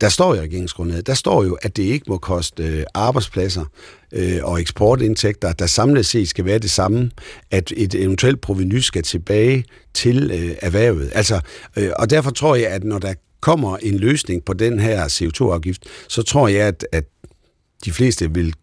der 0.00 0.08
står 0.08 0.34
i 0.34 0.40
regeringsgrundlaget. 0.40 1.06
Der 1.06 1.14
står 1.14 1.44
jo, 1.44 1.58
at 1.62 1.76
det 1.76 1.82
ikke 1.82 2.04
må 2.08 2.18
koste 2.18 2.62
øh, 2.62 2.84
arbejdspladser 2.94 3.64
øh, 4.12 4.38
og 4.42 4.60
eksportindtægter, 4.60 5.52
der 5.52 5.66
samlet 5.66 6.06
set 6.06 6.28
skal 6.28 6.44
være 6.44 6.58
det 6.58 6.70
samme, 6.70 7.10
at 7.50 7.72
et 7.76 7.94
eventuelt 7.94 8.40
proveny 8.40 8.78
skal 8.78 9.02
tilbage 9.02 9.64
til 9.94 10.30
øh, 10.30 10.56
erhvervet. 10.62 11.10
Altså, 11.14 11.40
øh, 11.76 11.90
og 11.96 12.10
derfor 12.10 12.30
tror 12.30 12.54
jeg, 12.54 12.68
at 12.68 12.84
når 12.84 12.98
der 12.98 13.14
kommer 13.40 13.76
en 13.76 13.98
løsning 13.98 14.44
på 14.44 14.52
den 14.52 14.78
her 14.78 15.04
CO2-afgift, 15.04 15.82
så 16.08 16.22
tror 16.22 16.48
jeg, 16.48 16.66
at, 16.66 16.86
at 16.92 17.04
de 17.84 17.92
fleste 17.92 18.34
vil 18.34 18.54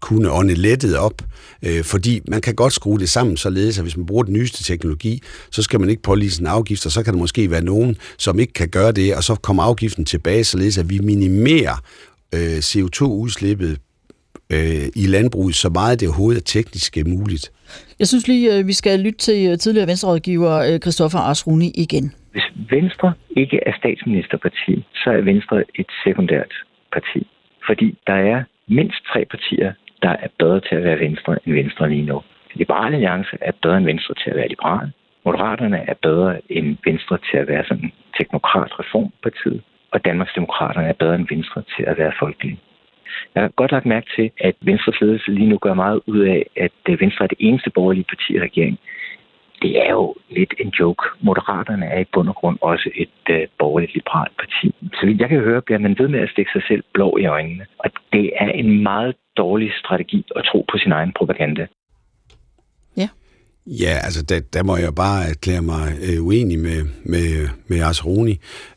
kunne 0.00 0.30
ånde 0.30 0.54
lettet 0.54 0.98
op, 0.98 1.18
øh, 1.66 1.84
fordi 1.92 2.20
man 2.28 2.40
kan 2.40 2.54
godt 2.54 2.72
skrue 2.72 2.98
det 2.98 3.08
sammen 3.08 3.36
således, 3.36 3.78
at 3.78 3.84
hvis 3.84 3.96
man 3.96 4.06
bruger 4.06 4.22
den 4.22 4.32
nyeste 4.32 4.64
teknologi, 4.64 5.20
så 5.50 5.62
skal 5.62 5.80
man 5.80 5.88
ikke 5.90 6.02
pålige 6.02 6.40
en 6.40 6.46
afgift, 6.46 6.86
og 6.86 6.92
så 6.92 7.04
kan 7.04 7.12
der 7.12 7.18
måske 7.18 7.50
være 7.50 7.64
nogen, 7.64 7.96
som 8.18 8.38
ikke 8.38 8.52
kan 8.52 8.68
gøre 8.68 8.92
det, 8.92 9.16
og 9.16 9.22
så 9.22 9.34
kommer 9.34 9.62
afgiften 9.62 10.04
tilbage, 10.04 10.44
således 10.44 10.78
at 10.78 10.90
vi 10.90 10.98
minimerer 10.98 11.76
øh, 12.34 12.58
CO2-udslippet 12.70 13.72
øh, 14.52 14.86
i 15.02 15.06
landbruget 15.06 15.54
så 15.54 15.68
meget 15.68 16.00
det 16.00 16.08
overhovedet 16.08 16.40
er 16.40 16.44
teknisk 16.44 16.96
muligt. 17.06 17.44
Jeg 17.98 18.06
synes 18.06 18.28
lige, 18.28 18.58
øh, 18.58 18.66
vi 18.66 18.72
skal 18.72 19.00
lytte 19.00 19.18
til 19.18 19.50
øh, 19.50 19.58
tidligere 19.58 19.86
venstrerådgiver 19.86 20.54
øh, 20.68 20.78
Christoffer 20.84 21.18
Arsruni 21.18 21.68
igen. 21.84 22.06
Hvis 22.32 22.48
Venstre 22.70 23.12
ikke 23.36 23.58
er 23.66 23.72
statsministerparti, 23.78 24.74
så 24.94 25.10
er 25.10 25.20
Venstre 25.30 25.56
et 25.80 25.90
sekundært 26.04 26.52
parti. 26.92 27.20
Fordi 27.68 27.98
der 28.06 28.18
er 28.32 28.44
mindst 28.68 29.04
tre 29.12 29.24
partier, 29.24 29.72
der 30.02 30.08
er 30.08 30.28
bedre 30.38 30.60
til 30.60 30.74
at 30.74 30.84
være 30.84 30.98
Venstre 30.98 31.38
end 31.46 31.54
Venstre 31.54 31.88
lige 31.88 32.06
nu. 32.06 32.22
Liberale 32.54 32.94
Alliance 32.94 33.36
er 33.40 33.52
bedre 33.62 33.76
end 33.76 33.86
Venstre 33.86 34.14
til 34.14 34.30
at 34.30 34.36
være 34.36 34.48
liberal. 34.48 34.92
Moderaterne 35.24 35.78
er 35.88 35.94
bedre 36.02 36.40
end 36.48 36.76
Venstre 36.84 37.18
til 37.30 37.36
at 37.36 37.48
være 37.48 37.64
sådan 37.64 37.92
teknokrat 38.18 38.80
reformpartiet. 38.80 39.62
Og 39.90 40.04
Danmarks 40.04 40.32
Demokraterne 40.34 40.88
er 40.88 40.92
bedre 40.92 41.14
end 41.14 41.26
Venstre 41.30 41.62
til 41.76 41.84
at 41.86 41.98
være 41.98 42.12
folkelige. 42.18 42.58
Jeg 43.34 43.42
har 43.42 43.48
godt 43.48 43.72
lagt 43.72 43.86
mærke 43.86 44.06
til, 44.16 44.30
at 44.40 44.54
Venstres 44.60 45.00
ledelse 45.00 45.30
lige 45.30 45.48
nu 45.48 45.58
gør 45.58 45.74
meget 45.74 46.00
ud 46.06 46.20
af, 46.20 46.46
at 46.56 46.80
øh, 46.88 47.00
Venstre 47.00 47.24
er 47.24 47.28
det 47.28 47.38
eneste 47.40 47.70
borgerlige 47.70 48.04
parti 48.04 48.36
i 48.36 48.40
regeringen 48.40 48.78
det 49.62 49.72
er 49.86 49.90
jo 49.90 50.14
lidt 50.30 50.54
en 50.58 50.68
joke. 50.80 51.02
Moderaterne 51.20 51.86
er 51.86 52.00
i 52.00 52.10
bund 52.12 52.28
og 52.28 52.34
grund 52.34 52.58
også 52.60 52.90
et 52.94 53.18
øh, 53.30 53.46
borgerligt 53.58 53.94
liberalt 53.94 54.36
parti. 54.42 54.74
Så 54.98 55.06
vidt 55.06 55.20
jeg 55.20 55.28
kan 55.28 55.40
høre, 55.40 55.62
bliver 55.62 55.78
man 55.78 55.96
ved 55.98 56.08
med 56.08 56.20
at 56.20 56.30
stikke 56.32 56.50
sig 56.54 56.62
selv 56.68 56.82
blå 56.94 57.16
i 57.16 57.26
øjnene. 57.26 57.64
Og 57.78 57.90
det 58.12 58.30
er 58.36 58.50
en 58.50 58.82
meget 58.82 59.14
dårlig 59.36 59.70
strategi 59.82 60.24
at 60.36 60.42
tro 60.44 60.64
på 60.70 60.78
sin 60.78 60.92
egen 60.92 61.12
propaganda. 61.18 61.66
Ja. 62.96 63.08
Ja, 63.66 63.94
altså 64.06 64.22
der, 64.24 64.40
der 64.54 64.62
må 64.62 64.76
jeg 64.76 64.94
bare 64.94 65.20
erklære 65.30 65.62
mig 65.62 65.84
øh, 66.06 66.26
uenig 66.26 66.58
med, 66.58 66.80
med, 67.04 67.48
med 67.68 67.78
Asroni. 67.90 68.34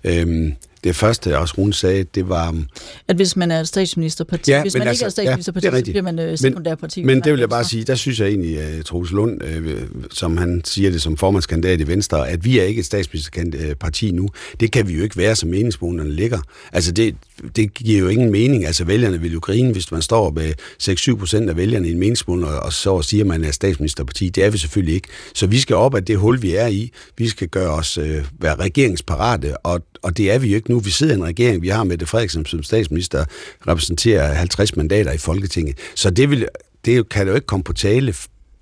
Øhm, 0.10 0.48
det 0.86 0.96
første, 0.96 1.38
Asrun 1.38 1.74
sagde, 1.74 2.04
det 2.04 2.30
var... 2.30 2.64
At 3.08 3.16
hvis 3.16 3.36
man 3.36 3.52
er 3.52 3.64
statsministerparti, 3.64 4.52
ja, 4.52 4.62
hvis 4.62 4.78
man 4.78 4.88
altså, 4.88 5.06
ikke 5.06 5.06
er 5.06 5.10
statsministerparti, 5.10 5.68
ja, 5.68 5.80
så 5.80 5.84
bliver 5.84 6.02
man 6.02 6.20
øh, 6.20 6.38
sekundærparti. 6.38 7.00
Men, 7.00 7.08
men 7.08 7.24
det 7.24 7.32
vil 7.32 7.40
jeg 7.40 7.50
bare 7.50 7.64
sige, 7.64 7.84
der 7.84 7.96
synes 7.96 8.20
jeg 8.20 8.28
egentlig, 8.28 8.60
at 8.60 8.86
Troels 8.86 9.12
Lund, 9.12 9.44
øh, 9.44 9.82
som 10.12 10.38
han 10.38 10.62
siger 10.66 10.92
det 10.92 11.02
som 11.02 11.18
formandskandidat 11.18 11.82
i 11.82 11.88
Venstre, 11.88 12.30
at 12.30 12.46
vi 12.46 12.60
er 12.60 12.64
ikke 12.64 12.80
et 12.80 12.86
statsministerparti 12.86 14.12
nu. 14.12 14.30
Det 14.60 14.72
kan 14.72 14.88
vi 14.88 14.94
jo 14.94 15.04
ikke 15.04 15.18
være, 15.18 15.36
som 15.36 15.50
meningsmålene 15.50 16.12
ligger. 16.12 16.40
Altså 16.74 16.92
det, 16.92 17.16
det 17.56 17.74
giver 17.74 18.00
jo 18.00 18.08
ingen 18.08 18.32
mening. 18.32 18.66
Altså 18.66 18.84
vælgerne 18.84 19.22
vil 19.22 19.34
jo 19.34 19.40
grine, 19.40 19.72
hvis 19.72 19.92
man 19.92 20.02
står 20.02 20.30
med 20.30 20.54
6-7 20.84 21.18
procent 21.18 21.50
af 21.50 21.58
vælgerne 21.58 21.88
i 21.88 21.92
en 21.92 22.00
meningsmål, 22.00 22.44
og 22.44 22.74
så 22.74 23.02
siger, 23.02 23.24
at 23.24 23.28
man 23.28 23.44
er 23.44 23.52
statsministerparti. 23.52 24.30
Det 24.30 24.44
er 24.44 24.50
vi 24.50 24.58
selvfølgelig 24.58 24.96
ikke. 24.96 25.08
Så 25.34 25.48
vi 25.48 25.60
skal 25.60 25.76
op 25.76 25.96
af 25.96 26.06
det 26.06 26.18
hul, 26.18 26.42
vi 26.42 26.56
er 26.56 26.68
i. 26.68 26.92
Vi 27.18 27.28
skal 27.28 27.48
gøre 27.48 27.70
os 27.70 27.98
øh, 27.98 28.26
være 28.40 28.56
regeringsparate, 28.56 29.58
og, 29.58 29.82
og 30.02 30.18
det 30.18 30.32
er 30.32 30.40
vi 30.40 30.48
jo 30.48 30.56
ikke 30.56 30.72
nu 30.72 30.75
nu. 30.76 30.80
Vi 30.80 30.90
sidder 30.90 31.14
i 31.14 31.18
en 31.18 31.24
regering, 31.24 31.62
vi 31.62 31.68
har 31.68 31.84
Mette 31.84 32.06
Frederiksen 32.06 32.46
som 32.46 32.64
statsminister, 32.64 33.26
repræsenterer 33.68 34.34
50 34.34 34.76
mandater 34.76 35.12
i 35.12 35.18
Folketinget. 35.18 35.78
Så 35.96 36.10
det, 36.10 36.30
vil, 36.30 36.48
det 36.86 37.10
kan 37.10 37.28
jo 37.28 37.36
ikke 37.36 37.48
komme 37.48 37.64
på 37.64 37.74
tale 37.74 38.14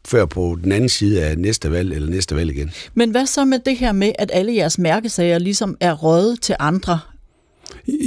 før 0.07 0.26
på 0.26 0.57
den 0.64 0.72
anden 0.72 0.89
side 0.89 1.26
af 1.26 1.38
næste 1.38 1.72
valg 1.72 1.93
eller 1.93 2.09
næste 2.09 2.36
valg 2.36 2.49
igen. 2.49 2.72
Men 2.93 3.11
hvad 3.11 3.26
så 3.26 3.45
med 3.45 3.59
det 3.66 3.78
her 3.78 3.91
med, 3.91 4.11
at 4.20 4.32
alle 4.34 4.55
jeres 4.55 4.78
mærkesager 4.78 5.38
ligesom 5.39 5.78
er 5.80 5.93
røget 5.93 6.41
til 6.41 6.55
andre? 6.59 6.99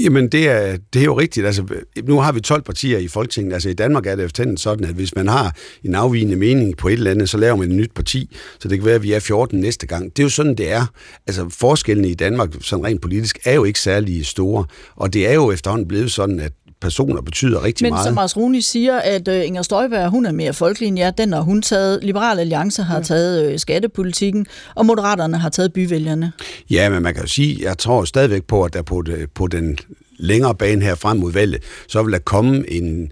Jamen, 0.05 0.29
det 0.29 0.49
er, 0.49 0.77
det 0.93 1.01
er 1.01 1.05
jo 1.05 1.19
rigtigt. 1.19 1.47
Altså, 1.47 1.65
nu 2.05 2.21
har 2.21 2.33
vi 2.33 2.41
12 2.41 2.63
partier 2.63 2.99
i 2.99 3.09
Folketinget. 3.09 3.53
Altså, 3.53 3.69
i 3.69 3.75
Danmark 3.75 4.07
er 4.07 4.17
det 4.17 4.25
efterhånden 4.25 4.57
sådan, 4.57 4.85
at 4.85 4.95
hvis 4.95 5.15
man 5.15 5.29
har 5.29 5.57
en 5.85 5.95
afvigende 5.95 6.37
mening 6.37 6.77
på 6.77 6.89
et 6.89 6.93
eller 6.93 7.11
andet, 7.11 7.29
så 7.29 7.39
laver 7.39 7.57
man 7.57 7.71
et 7.71 7.77
nyt 7.77 7.93
parti. 7.95 8.37
Så 8.59 8.69
det 8.69 8.79
kan 8.79 8.87
være, 8.87 8.95
at 8.95 9.03
vi 9.03 9.13
er 9.13 9.21
14 9.21 9.61
næste 9.61 9.87
gang. 9.87 10.17
Det 10.17 10.19
er 10.19 10.25
jo 10.25 10.31
sådan, 10.31 10.55
det 10.55 10.73
er. 10.73 10.87
Altså, 11.27 11.49
forskellene 11.49 12.09
i 12.09 12.15
Danmark, 12.15 12.51
sådan 12.61 12.85
rent 12.85 13.03
politisk, 13.03 13.39
er 13.45 13.55
jo 13.55 13.65
ikke 13.65 13.81
særlig 13.81 14.27
store. 14.27 14.65
Og 14.97 15.13
det 15.13 15.29
er 15.29 15.35
jo 15.35 15.53
efterhånden 15.53 15.89
blevet 15.89 16.13
sådan, 16.13 16.41
at 16.41 16.53
personer 16.87 17.21
betyder 17.21 17.65
rigtig 17.65 17.85
Men 17.85 17.93
meget. 17.93 18.05
Men 18.05 18.11
som 18.11 18.15
Mars 18.15 18.37
Rune 18.37 18.63
siger, 18.63 18.99
at 18.99 19.29
uh, 19.29 19.47
Inger 19.47 19.63
Støjberg, 19.63 20.11
hun 20.11 20.27
er 20.27 20.33
mere 20.33 20.53
folkelig 20.53 20.87
end 20.87 20.99
jer, 20.99 21.11
den 21.11 21.33
har 21.33 21.41
hun 21.41 21.63
taget. 21.63 22.05
Liberal 22.05 22.39
Alliance 22.39 22.83
har 22.83 22.97
ja. 22.97 23.03
taget 23.03 23.53
uh, 23.53 23.59
skattepolitikken, 23.59 24.47
og 24.75 24.87
Moderaterne 24.87 25.39
har 25.39 25.49
taget 25.49 25.73
byvælgerne. 25.73 26.33
Ja, 26.71 26.89
men 26.91 27.03
man 27.03 27.15
kan 27.15 27.23
jo 27.23 27.29
sige, 27.29 27.59
jeg 27.63 27.79
tror 27.79 28.05
stadigvæk 28.05 28.45
på, 28.45 28.63
at 28.63 28.73
der 28.73 28.83
på, 28.83 29.03
det, 29.03 29.31
på 29.35 29.47
den 29.47 29.79
længere 30.19 30.55
bane 30.55 30.85
her 30.85 30.95
frem 30.95 31.17
mod 31.17 31.33
valget, 31.33 31.63
så 31.89 32.03
vil 32.03 32.13
der 32.13 32.19
komme 32.19 32.71
en, 32.71 33.11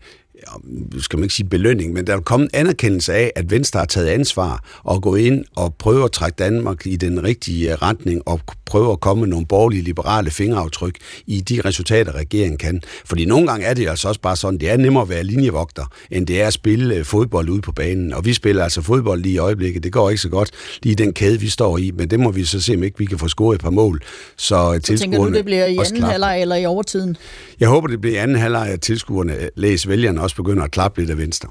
skal 0.98 1.16
man 1.16 1.24
ikke 1.24 1.34
sige 1.34 1.48
belønning, 1.48 1.92
men 1.92 2.06
der 2.06 2.14
vil 2.14 2.24
komme 2.24 2.44
en 2.44 2.50
anerkendelse 2.52 3.14
af, 3.14 3.32
at 3.36 3.50
Venstre 3.50 3.78
har 3.78 3.86
taget 3.86 4.06
ansvar 4.06 4.64
og 4.82 5.02
gå 5.02 5.14
ind 5.14 5.44
og 5.56 5.74
prøve 5.74 6.04
at 6.04 6.12
trække 6.12 6.36
Danmark 6.36 6.86
i 6.86 6.96
den 6.96 7.24
rigtige 7.24 7.74
retning 7.74 8.22
og 8.26 8.40
prøve 8.66 8.92
at 8.92 9.00
komme 9.00 9.20
med 9.20 9.28
nogle 9.28 9.46
borgerlige 9.46 9.82
liberale 9.82 10.30
fingeraftryk 10.30 10.96
i 11.26 11.40
de 11.40 11.60
resultater, 11.64 12.12
regeringen 12.12 12.58
kan. 12.58 12.82
Fordi 13.04 13.24
nogle 13.24 13.46
gange 13.46 13.66
er 13.66 13.74
det 13.74 13.88
altså 13.88 14.08
også 14.08 14.20
bare 14.20 14.36
sådan, 14.36 14.60
det 14.60 14.70
er 14.70 14.76
nemmere 14.76 15.02
at 15.02 15.08
være 15.08 15.24
linjevogter, 15.24 15.84
end 16.10 16.26
det 16.26 16.42
er 16.42 16.46
at 16.46 16.52
spille 16.52 16.94
øh, 16.94 17.04
fodbold 17.04 17.48
ude 17.48 17.60
på 17.60 17.72
banen. 17.72 18.12
Og 18.12 18.24
vi 18.24 18.32
spiller 18.32 18.64
altså 18.64 18.82
fodbold 18.82 19.22
lige 19.22 19.34
i 19.34 19.38
øjeblikket. 19.38 19.84
Det 19.84 19.92
går 19.92 20.10
ikke 20.10 20.22
så 20.22 20.28
godt 20.28 20.50
lige 20.82 20.94
den 20.94 21.12
kæde, 21.12 21.40
vi 21.40 21.48
står 21.48 21.78
i, 21.78 21.90
men 21.90 22.10
det 22.10 22.20
må 22.20 22.30
vi 22.30 22.44
så 22.44 22.60
se, 22.60 22.74
om 22.74 22.82
ikke 22.82 22.98
vi 22.98 23.04
kan 23.04 23.18
få 23.18 23.28
scoret 23.28 23.54
et 23.54 23.60
par 23.60 23.70
mål. 23.70 24.02
Så, 24.36 24.80
så 24.84 24.98
tænker 24.98 25.18
du, 25.18 25.32
det 25.32 25.44
bliver 25.44 25.66
i 25.66 25.76
anden 25.76 26.02
halvleg 26.02 26.40
eller 26.40 26.56
i 26.56 26.66
overtiden? 26.66 27.16
Jeg 27.60 27.68
håber, 27.68 27.88
det 27.88 28.00
bliver 28.00 28.16
i 28.16 28.18
anden 28.18 28.36
halvleg, 28.36 28.68
at 28.68 28.80
tilskuerne 28.80 29.34
læser 29.56 29.88
vælgerne 29.88 30.20
også 30.20 30.33
begynder 30.36 30.62
at 30.62 30.70
klappe 30.70 31.00
lidt 31.00 31.10
af 31.10 31.18
Venstre. 31.18 31.48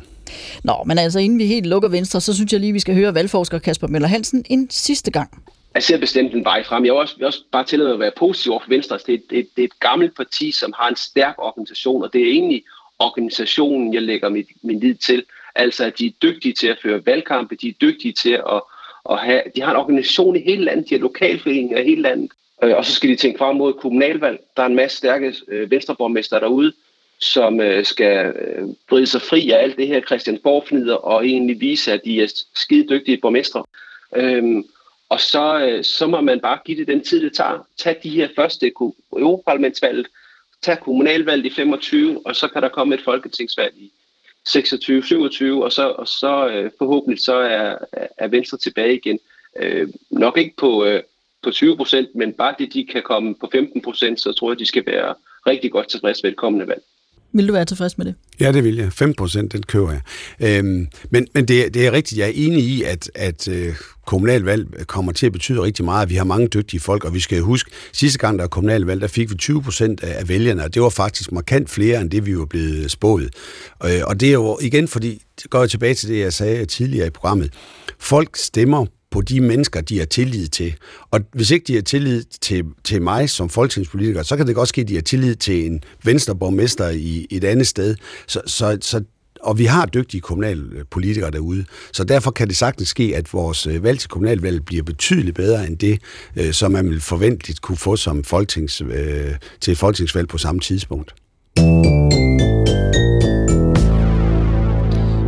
Nå, 0.64 0.74
men 0.86 0.98
altså 0.98 1.20
inden 1.20 1.40
vi 1.40 1.46
helt 1.46 1.66
lukker 1.66 1.90
Venstre, 1.90 2.22
så 2.22 2.36
synes 2.36 2.54
jeg 2.54 2.60
lige, 2.60 2.74
vi 2.74 2.80
skal 2.80 2.96
høre 2.96 3.14
valgforsker 3.14 3.60
Kasper 3.60 3.88
Møller 3.88 4.08
Hansen 4.08 4.46
en 4.50 4.70
sidste 4.70 5.12
gang. 5.12 5.44
Jeg 5.74 5.84
ser 5.84 5.98
bestemt 5.98 6.34
en 6.34 6.46
vej 6.46 6.64
frem. 6.64 6.86
Jeg 6.86 6.94
vil 6.94 7.00
også, 7.00 7.18
vil 7.18 7.26
også 7.26 7.44
bare 7.52 7.64
tillade 7.64 7.90
mig 7.90 7.94
at 7.94 8.00
være 8.00 8.12
positiv 8.18 8.52
over 8.52 8.62
for 8.62 8.70
Venstre. 8.70 9.00
Det 9.08 9.14
er, 9.14 9.20
det, 9.30 9.48
det 9.56 9.62
er 9.62 9.68
et 9.68 9.80
gammelt 9.80 10.16
parti, 10.18 10.52
som 10.52 10.74
har 10.78 10.90
en 10.90 10.96
stærk 10.96 11.36
organisation, 11.38 12.04
og 12.04 12.14
det 12.14 12.22
er 12.22 12.32
egentlig 12.32 12.64
organisationen, 13.00 13.94
jeg 13.94 14.02
lægger 14.02 14.30
mit, 14.30 14.48
min 14.62 14.80
lid 14.80 14.96
til. 14.96 15.24
Altså, 15.56 15.86
at 15.86 16.00
de 16.00 16.06
er 16.06 16.12
dygtige 16.22 16.54
til 16.54 16.68
at 16.68 16.78
føre 16.84 17.06
valgkampe, 17.06 17.56
de 17.56 17.68
er 17.68 17.74
dygtige 17.82 18.14
til 18.14 18.34
at, 18.34 18.62
at 19.10 19.20
have, 19.20 19.42
de 19.56 19.62
har 19.62 19.72
en 19.72 19.78
organisation 19.78 20.36
i 20.36 20.44
hele 20.46 20.64
landet, 20.64 20.90
de 20.90 20.96
har 20.96 21.02
lokalforeninger 21.02 21.80
i 21.80 21.84
hele 21.84 22.02
landet, 22.02 22.32
øh, 22.64 22.78
og 22.78 22.86
så 22.86 22.92
skal 22.92 23.10
de 23.10 23.16
tænke 23.16 23.38
frem 23.38 23.56
mod 23.56 23.74
kommunalvalg. 23.74 24.40
Der 24.58 24.64
er 24.64 24.68
en 24.68 24.76
masse 24.76 24.98
stærke 24.98 25.36
øh, 25.48 25.72
venstreborgmester 25.72 26.40
derude, 26.40 26.74
som 27.24 27.62
øh, 27.62 27.86
skal 27.86 28.26
øh, 28.36 28.68
bryde 28.90 29.08
sig 29.08 29.22
fri 29.22 29.52
af 29.52 29.64
alt 29.64 29.78
det 29.78 29.88
her 29.88 30.02
Christiansborg-fnider 30.02 30.96
og 30.96 31.26
egentlig 31.26 31.62
vise, 31.62 31.92
at 31.94 32.02
de 32.06 32.22
er 32.22 32.44
skide 32.56 32.88
dygtige 32.90 33.18
borgmestre. 33.18 33.64
Øhm, 34.16 34.64
og 35.10 35.20
så, 35.20 35.60
øh, 35.60 35.84
så 35.84 36.08
må 36.08 36.22
man 36.22 36.40
bare 36.40 36.60
give 36.66 36.78
det 36.78 36.88
den 36.88 37.04
tid, 37.04 37.24
det 37.24 37.34
tager. 37.34 37.68
Tag 37.78 38.00
de 38.04 38.10
her 38.10 38.28
første 38.36 38.72
Europaparlamentsvalget, 39.18 40.08
tag 40.62 40.80
kommunalvalget 40.80 41.46
i 41.46 41.50
25, 41.50 42.22
og 42.26 42.36
så 42.36 42.48
kan 42.48 42.62
der 42.62 42.70
komme 42.70 42.96
et 42.96 43.02
folketingsvalg 43.02 43.74
i 43.78 43.92
26, 44.46 45.04
27, 45.04 45.64
og 45.64 45.72
så, 45.72 45.90
og 45.90 46.08
så 46.08 46.48
øh, 46.48 46.72
forhåbentlig 46.78 47.24
så 47.24 47.36
er, 47.36 47.78
er 48.18 48.28
Venstre 48.28 48.58
tilbage 48.58 48.96
igen. 48.96 49.20
Øh, 49.60 49.88
nok 50.12 50.38
ikke 50.38 50.56
på, 50.58 50.86
øh, 50.86 51.04
på 51.44 51.52
20 51.52 51.78
procent, 51.78 52.16
men 52.16 52.34
bare 52.34 52.56
det, 52.60 52.74
de 52.74 52.86
kan 52.86 53.04
komme 53.04 53.36
på 53.36 53.50
15 53.52 53.82
procent, 53.82 54.22
så 54.22 54.32
tror 54.32 54.52
jeg, 54.52 54.60
de 54.60 54.66
skal 54.66 54.86
være 54.86 55.16
rigtig 55.48 55.72
godt 55.72 55.88
tilfreds 55.88 56.24
ved 56.24 56.32
et 56.32 56.38
kommende 56.38 56.68
valg. 56.68 56.84
Vil 57.34 57.48
du 57.48 57.54
være 57.54 57.66
tilfreds 57.66 57.98
med 57.98 58.06
det? 58.06 58.16
Ja, 58.40 58.52
det 58.52 58.64
vil 58.64 58.76
jeg. 58.76 58.94
5 58.94 59.14
procent, 59.14 59.54
den 59.54 59.64
køber 59.64 59.92
jeg. 59.92 60.02
Øhm, 60.40 60.88
men 61.10 61.28
men 61.34 61.46
det, 61.46 61.74
det 61.74 61.88
er 61.88 61.92
rigtigt. 61.92 62.20
Jeg 62.20 62.28
er 62.28 62.32
enig 62.36 62.64
i, 62.64 62.84
at, 62.84 63.12
at 63.16 63.48
øh, 63.48 63.76
kommunalvalg 64.06 64.88
kommer 64.88 65.12
til 65.12 65.26
at 65.26 65.32
betyde 65.32 65.62
rigtig 65.62 65.86
meget. 65.86 66.10
Vi 66.10 66.16
har 66.16 66.24
mange 66.24 66.48
dygtige 66.48 66.80
folk, 66.80 67.06
og 67.06 67.14
vi 67.14 67.20
skal 67.20 67.42
huske, 67.42 67.72
sidste 67.94 68.20
gang 68.20 68.38
der 68.38 68.44
var 68.44 68.48
kommunalvalg, 68.50 69.02
der 69.02 69.08
fik 69.08 69.30
vi 69.32 69.36
20 69.36 69.62
procent 69.62 70.04
af 70.04 70.30
vælgerne, 70.30 70.64
og 70.64 70.74
det 70.74 70.82
var 70.82 70.90
faktisk 70.90 71.32
markant 71.32 71.70
flere, 71.70 72.02
end 72.02 72.12
det 72.12 72.26
vi 72.26 72.38
var 72.38 72.46
blevet 72.46 72.92
spået. 72.92 73.30
Øh, 73.86 74.02
og 74.04 74.20
det 74.20 74.28
er 74.28 74.34
jo 74.34 74.60
igen, 74.62 74.88
fordi, 74.88 75.22
det 75.42 75.50
går 75.50 75.60
jeg 75.60 75.70
tilbage 75.70 75.94
til 75.94 76.10
det, 76.10 76.20
jeg 76.20 76.34
sagde 76.34 76.66
tidligere 76.66 77.08
i 77.08 77.10
programmet, 77.10 77.54
folk 78.00 78.38
stemmer 78.38 78.86
på 79.14 79.22
de 79.22 79.42
mennesker, 79.42 79.82
de 79.82 80.00
har 80.00 80.06
tillid 80.06 80.48
til. 80.48 80.74
Og 81.12 81.20
hvis 81.34 81.52
ikke 81.52 81.64
de 81.68 81.76
har 81.76 81.82
tillid 81.82 82.24
til, 82.42 82.64
til 82.84 83.02
mig 83.02 83.30
som 83.30 83.50
folketingspolitiker, 83.50 84.24
så 84.24 84.38
kan 84.38 84.48
det 84.48 84.56
godt 84.56 84.70
ske, 84.70 84.82
at 84.82 84.88
de 84.88 84.96
har 84.96 85.02
tillid 85.02 85.36
til 85.36 85.66
en 85.66 85.84
venstreborgmester 86.04 86.90
i 86.90 87.28
et 87.30 87.44
andet 87.44 87.68
sted. 87.68 87.96
Så, 88.28 88.42
så, 88.46 88.78
så 88.82 89.04
og 89.42 89.60
vi 89.60 89.66
har 89.66 89.86
dygtige 89.86 90.22
kommunalpolitikere 90.22 91.32
derude, 91.32 91.66
så 91.94 92.04
derfor 92.04 92.32
kan 92.32 92.48
det 92.48 92.58
sagtens 92.58 92.88
ske, 92.88 93.14
at 93.16 93.34
vores 93.34 93.68
øh, 93.68 93.84
valg 93.84 94.00
til 94.00 94.10
kommunalvalg 94.10 94.66
bliver 94.66 94.84
betydeligt 94.84 95.36
bedre 95.36 95.68
end 95.68 95.78
det, 95.78 96.02
øh, 96.36 96.54
som 96.54 96.72
man 96.72 96.90
vil 96.90 97.02
forventeligt 97.02 97.62
kunne 97.62 97.78
få 97.78 97.96
som 97.96 98.24
folketings, 98.24 98.82
øh, 98.82 99.36
til 99.62 99.72
et 99.72 99.78
folketingsvalg 99.78 100.28
på 100.28 100.38
samme 100.38 100.62
tidspunkt. 100.62 101.14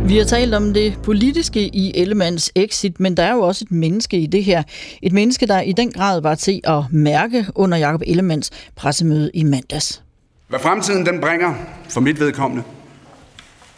Vi 0.08 0.18
har 0.18 0.24
talt 0.24 0.54
om 0.54 0.74
det 0.74 0.98
politiske 1.02 1.60
i 1.60 1.92
Ellemands 1.94 2.50
exit, 2.54 3.00
men 3.00 3.16
der 3.16 3.22
er 3.22 3.32
jo 3.32 3.40
også 3.40 3.64
et 3.64 3.72
menneske 3.72 4.18
i 4.18 4.26
det 4.26 4.44
her. 4.44 4.62
Et 5.02 5.12
menneske, 5.12 5.46
der 5.46 5.60
i 5.60 5.72
den 5.72 5.92
grad 5.92 6.20
var 6.20 6.34
til 6.34 6.60
at 6.64 6.82
mærke 6.90 7.46
under 7.54 7.78
Jakob 7.78 8.02
Ellemands 8.06 8.50
pressemøde 8.76 9.30
i 9.34 9.44
mandags. 9.44 10.02
Hvad 10.48 10.58
fremtiden 10.58 11.06
den 11.06 11.20
bringer 11.20 11.54
for 11.88 12.00
mit 12.00 12.20
vedkommende, 12.20 12.64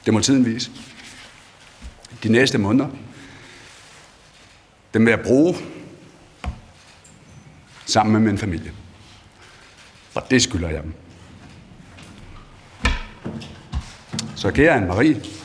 det 0.05 0.15
må 0.15 0.21
tiden 0.21 0.47
vise. 0.47 0.71
De 2.23 2.29
næste 2.29 2.59
måneder, 2.59 2.89
dem 4.95 5.05
vil 5.05 5.11
jeg 5.11 5.21
bruge 5.21 5.57
sammen 7.87 8.13
med 8.13 8.21
min 8.21 8.39
familie. 8.39 8.73
Og 10.15 10.23
det 10.31 10.43
skylder 10.43 10.69
jeg 10.69 10.83
dem. 10.83 10.93
Så 14.37 14.51
kære 14.51 14.77
Anne-Marie, 14.77 15.38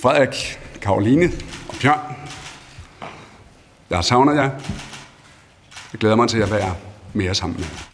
Frederik, 0.00 0.58
Karoline 0.80 1.30
og 1.68 1.74
Bjørn. 1.82 2.14
Jeg 3.90 4.04
savner 4.04 4.32
jer. 4.32 4.50
Jeg 5.92 6.00
glæder 6.00 6.16
mig 6.16 6.28
til 6.28 6.38
at 6.38 6.50
være 6.50 6.74
mere 7.14 7.34
sammen 7.34 7.56
med 7.56 7.66
jer. 7.66 7.88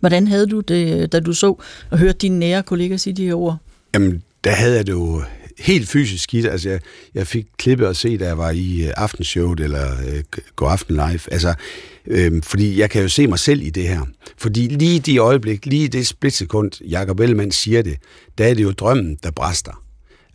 Hvordan 0.00 0.28
havde 0.28 0.46
du 0.46 0.60
det, 0.60 1.12
da 1.12 1.20
du 1.20 1.32
så 1.32 1.56
og 1.90 1.98
hørte 1.98 2.18
dine 2.18 2.38
nære 2.38 2.62
kolleger 2.62 2.96
sige 2.96 3.14
de 3.14 3.26
her 3.26 3.34
ord? 3.34 3.56
Jamen, 3.94 4.22
der 4.44 4.50
havde 4.50 4.76
jeg 4.76 4.86
det 4.86 4.92
jo 4.92 5.22
helt 5.58 5.88
fysisk 5.88 6.24
skidt. 6.24 6.46
Altså, 6.46 6.68
jeg, 6.68 6.80
jeg 7.14 7.26
fik 7.26 7.46
klippet 7.58 7.86
at 7.86 7.96
se, 7.96 8.18
da 8.18 8.26
jeg 8.26 8.38
var 8.38 8.50
i 8.50 8.84
uh, 8.84 8.90
aftenshowet 8.96 9.60
eller 9.60 9.92
uh, 9.92 10.40
Go 10.56 10.66
Aften 10.66 10.94
Live. 10.94 11.20
Altså, 11.32 11.54
øh, 12.06 12.42
fordi 12.42 12.80
jeg 12.80 12.90
kan 12.90 13.02
jo 13.02 13.08
se 13.08 13.26
mig 13.26 13.38
selv 13.38 13.62
i 13.62 13.70
det 13.70 13.88
her. 13.88 14.00
Fordi 14.38 14.68
lige 14.68 14.96
i 14.96 14.98
de 14.98 15.18
øjeblik, 15.18 15.66
lige 15.66 15.84
i 15.84 15.88
det 15.88 16.06
splitsekund, 16.06 16.84
Jacob 16.84 17.20
Ellemann 17.20 17.52
siger 17.52 17.82
det, 17.82 17.96
der 18.38 18.44
er 18.44 18.54
det 18.54 18.62
jo 18.62 18.70
drømmen, 18.70 19.18
der 19.22 19.30
bræster. 19.30 19.85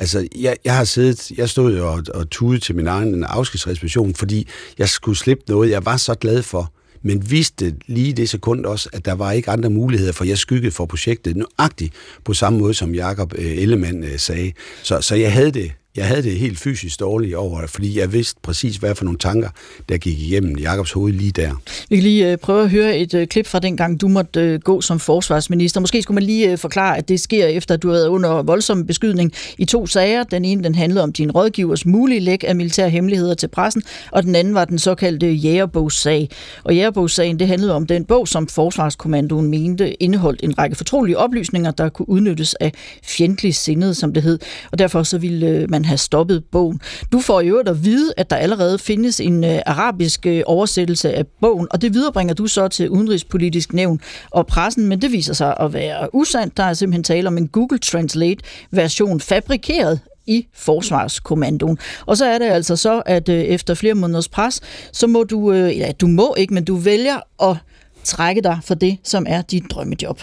Altså, 0.01 0.27
jeg, 0.35 0.55
jeg 0.65 0.75
har 0.75 0.83
siddet, 0.83 1.31
jeg 1.31 1.49
stod 1.49 1.77
jo 1.77 1.91
og, 1.93 2.03
og 2.13 2.29
tude 2.29 2.59
til 2.59 2.75
min 2.75 2.87
egen 2.87 3.23
afskedsreservation, 3.23 4.15
fordi 4.15 4.47
jeg 4.77 4.89
skulle 4.89 5.17
slippe 5.17 5.43
noget, 5.47 5.69
jeg 5.69 5.85
var 5.85 5.97
så 5.97 6.15
glad 6.15 6.43
for, 6.43 6.73
men 7.01 7.31
vidste 7.31 7.75
lige 7.87 8.13
det 8.13 8.29
sekund 8.29 8.65
også, 8.65 8.89
at 8.93 9.05
der 9.05 9.13
var 9.13 9.31
ikke 9.31 9.51
andre 9.51 9.69
muligheder, 9.69 10.11
for 10.11 10.23
jeg 10.23 10.37
skyggede 10.37 10.71
for 10.71 10.85
projektet 10.85 11.37
nøjagtigt 11.37 11.93
på 12.25 12.33
samme 12.33 12.59
måde, 12.59 12.73
som 12.73 12.95
Jakob 12.95 13.33
øh, 13.37 13.57
Ellemann 13.57 14.03
øh, 14.03 14.19
sagde. 14.19 14.51
Så, 14.83 15.01
så 15.01 15.15
jeg 15.15 15.33
havde 15.33 15.51
det 15.51 15.71
jeg 15.95 16.07
havde 16.07 16.23
det 16.23 16.31
helt 16.31 16.59
fysisk 16.59 16.99
dårligt 16.99 17.35
over, 17.35 17.67
fordi 17.67 17.99
jeg 17.99 18.13
vidste 18.13 18.39
præcis, 18.43 18.75
hvad 18.75 18.95
for 18.95 19.05
nogle 19.05 19.19
tanker, 19.19 19.49
der 19.89 19.97
gik 19.97 20.19
igennem 20.19 20.57
Jakobs 20.57 20.91
hoved 20.91 21.13
lige 21.13 21.31
der. 21.31 21.51
Vi 21.89 21.95
kan 21.95 22.03
lige 22.03 22.31
øh, 22.31 22.37
prøve 22.37 22.63
at 22.63 22.69
høre 22.69 22.97
et 22.97 23.13
øh, 23.13 23.27
klip 23.27 23.47
fra 23.47 23.59
den 23.59 23.77
gang, 23.77 24.01
du 24.01 24.07
måtte 24.07 24.39
øh, 24.39 24.59
gå 24.59 24.81
som 24.81 24.99
forsvarsminister. 24.99 25.79
Måske 25.79 26.01
skulle 26.01 26.15
man 26.15 26.23
lige 26.23 26.57
forklare, 26.57 26.97
at 26.97 27.09
det 27.09 27.19
sker 27.19 27.45
efter, 27.45 27.73
at 27.73 27.83
du 27.83 27.87
har 27.87 27.93
været 27.93 28.07
under 28.07 28.41
voldsom 28.43 28.85
beskydning 28.85 29.31
i 29.57 29.65
to 29.65 29.87
sager. 29.87 30.23
Den 30.23 30.45
ene 30.45 30.63
den 30.63 30.75
handlede 30.75 31.03
om 31.03 31.13
din 31.13 31.31
rådgivers 31.31 31.85
mulige 31.85 32.19
læk 32.19 32.43
af 32.47 32.55
militære 32.55 32.89
hemmeligheder 32.89 33.33
til 33.33 33.47
pressen, 33.47 33.83
og 34.11 34.23
den 34.23 34.35
anden 34.35 34.53
var 34.53 34.65
den 34.65 34.79
såkaldte 34.79 35.27
jægerbogssag. 35.27 36.29
Og 36.63 36.75
jægerbogssagen, 36.75 37.39
det 37.39 37.47
handlede 37.47 37.73
om 37.73 37.87
den 37.87 38.05
bog, 38.05 38.27
som 38.27 38.47
Forsvarskommandoen 38.47 39.47
mente 39.47 40.03
indeholdt 40.03 40.43
en 40.43 40.57
række 40.57 40.75
fortrolige 40.75 41.17
oplysninger, 41.17 41.71
der 41.71 41.89
kunne 41.89 42.09
udnyttes 42.09 42.53
af 42.53 42.71
fjendtlig 43.03 43.55
sindet, 43.55 43.97
som 43.97 44.13
det 44.13 44.23
hed. 44.23 44.39
Og 44.71 44.79
derfor 44.79 45.03
så 45.03 45.17
ville 45.17 45.67
man 45.69 45.80
have 45.85 45.97
stoppet 45.97 46.43
bogen. 46.51 46.81
Du 47.11 47.19
får 47.19 47.41
jo 47.41 47.57
at 47.59 47.83
vide, 47.83 48.13
at 48.17 48.29
der 48.29 48.35
allerede 48.35 48.79
findes 48.79 49.19
en 49.19 49.43
øh, 49.43 49.59
arabisk 49.65 50.25
øh, 50.25 50.43
oversættelse 50.45 51.13
af 51.13 51.27
bogen, 51.41 51.67
og 51.71 51.81
det 51.81 51.93
viderebringer 51.93 52.33
du 52.33 52.47
så 52.47 52.67
til 52.67 52.89
Udenrigspolitisk 52.89 53.73
Nævn 53.73 54.01
og 54.29 54.47
pressen, 54.47 54.87
men 54.87 55.01
det 55.01 55.11
viser 55.11 55.33
sig 55.33 55.55
at 55.59 55.73
være 55.73 56.15
usandt. 56.15 56.57
Der 56.57 56.63
er 56.63 56.73
simpelthen 56.73 57.03
tale 57.03 57.27
om 57.27 57.37
en 57.37 57.47
Google 57.47 57.79
Translate-version 57.79 59.19
fabrikeret 59.19 59.99
i 60.27 60.47
Forsvarskommandoen. 60.53 61.77
Og 62.05 62.17
så 62.17 62.25
er 62.25 62.37
det 62.37 62.45
altså 62.45 62.75
så, 62.75 63.01
at 63.05 63.29
øh, 63.29 63.41
efter 63.41 63.73
flere 63.73 63.93
måneders 63.93 64.29
pres, 64.29 64.61
så 64.91 65.07
må 65.07 65.23
du, 65.23 65.51
øh, 65.51 65.77
ja, 65.77 65.91
du 65.91 66.07
må 66.07 66.35
ikke, 66.37 66.53
men 66.53 66.63
du 66.63 66.75
vælger 66.75 67.49
at 67.49 67.57
trække 68.03 68.41
dig 68.41 68.59
for 68.63 68.73
det, 68.73 68.97
som 69.03 69.25
er 69.29 69.41
dit 69.41 69.63
drømmejob. 69.71 70.21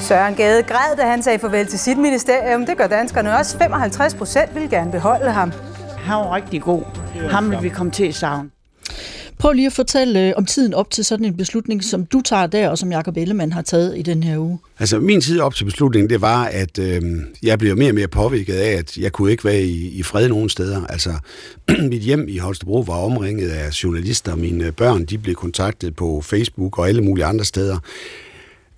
Søren 0.00 0.34
Gade 0.34 0.62
græd, 0.62 0.96
da 0.96 1.02
han 1.02 1.22
sagde 1.22 1.38
farvel 1.38 1.66
til 1.66 1.78
sit 1.78 1.98
ministerium. 1.98 2.66
Det 2.66 2.76
gør 2.76 2.86
danskerne 2.86 3.36
også. 3.38 3.58
55 3.58 4.14
procent 4.14 4.54
vil 4.54 4.70
gerne 4.70 4.92
beholde 4.92 5.30
ham. 5.30 5.52
Han 5.98 6.16
var 6.16 6.34
rigtig 6.34 6.62
god. 6.62 6.82
Ham 7.30 7.50
vil 7.50 7.58
vi 7.62 7.68
komme 7.68 7.92
til 7.92 8.04
at 8.04 8.14
savne. 8.14 8.50
Prøv 9.38 9.52
lige 9.52 9.66
at 9.66 9.72
fortælle 9.72 10.28
øh, 10.28 10.32
om 10.36 10.44
tiden 10.46 10.74
op 10.74 10.90
til 10.90 11.04
sådan 11.04 11.26
en 11.26 11.36
beslutning, 11.36 11.84
som 11.84 12.06
du 12.06 12.20
tager 12.20 12.46
der, 12.46 12.68
og 12.68 12.78
som 12.78 12.92
Jacob 12.92 13.16
Ellemann 13.16 13.52
har 13.52 13.62
taget 13.62 13.98
i 13.98 14.02
den 14.02 14.22
her 14.22 14.38
uge. 14.38 14.58
Altså, 14.78 15.00
min 15.00 15.20
tid 15.20 15.40
op 15.40 15.54
til 15.54 15.64
beslutningen, 15.64 16.10
det 16.10 16.20
var, 16.20 16.44
at 16.44 16.78
øh, 16.78 17.02
jeg 17.42 17.58
blev 17.58 17.76
mere 17.76 17.90
og 17.90 17.94
mere 17.94 18.08
påvirket 18.08 18.54
af, 18.54 18.72
at 18.78 18.96
jeg 18.96 19.12
kunne 19.12 19.30
ikke 19.30 19.44
være 19.44 19.62
i, 19.62 19.88
i 19.88 20.02
fred 20.02 20.28
nogen 20.28 20.48
steder. 20.48 20.86
Altså, 20.86 21.12
mit 21.90 22.02
hjem 22.02 22.28
i 22.28 22.38
Holstebro 22.38 22.80
var 22.80 22.94
omringet 22.94 23.50
af 23.50 23.84
journalister, 23.84 24.34
mine 24.34 24.72
børn, 24.72 25.04
de 25.04 25.18
blev 25.18 25.34
kontaktet 25.34 25.96
på 25.96 26.20
Facebook 26.20 26.78
og 26.78 26.88
alle 26.88 27.02
mulige 27.02 27.24
andre 27.24 27.44
steder. 27.44 27.78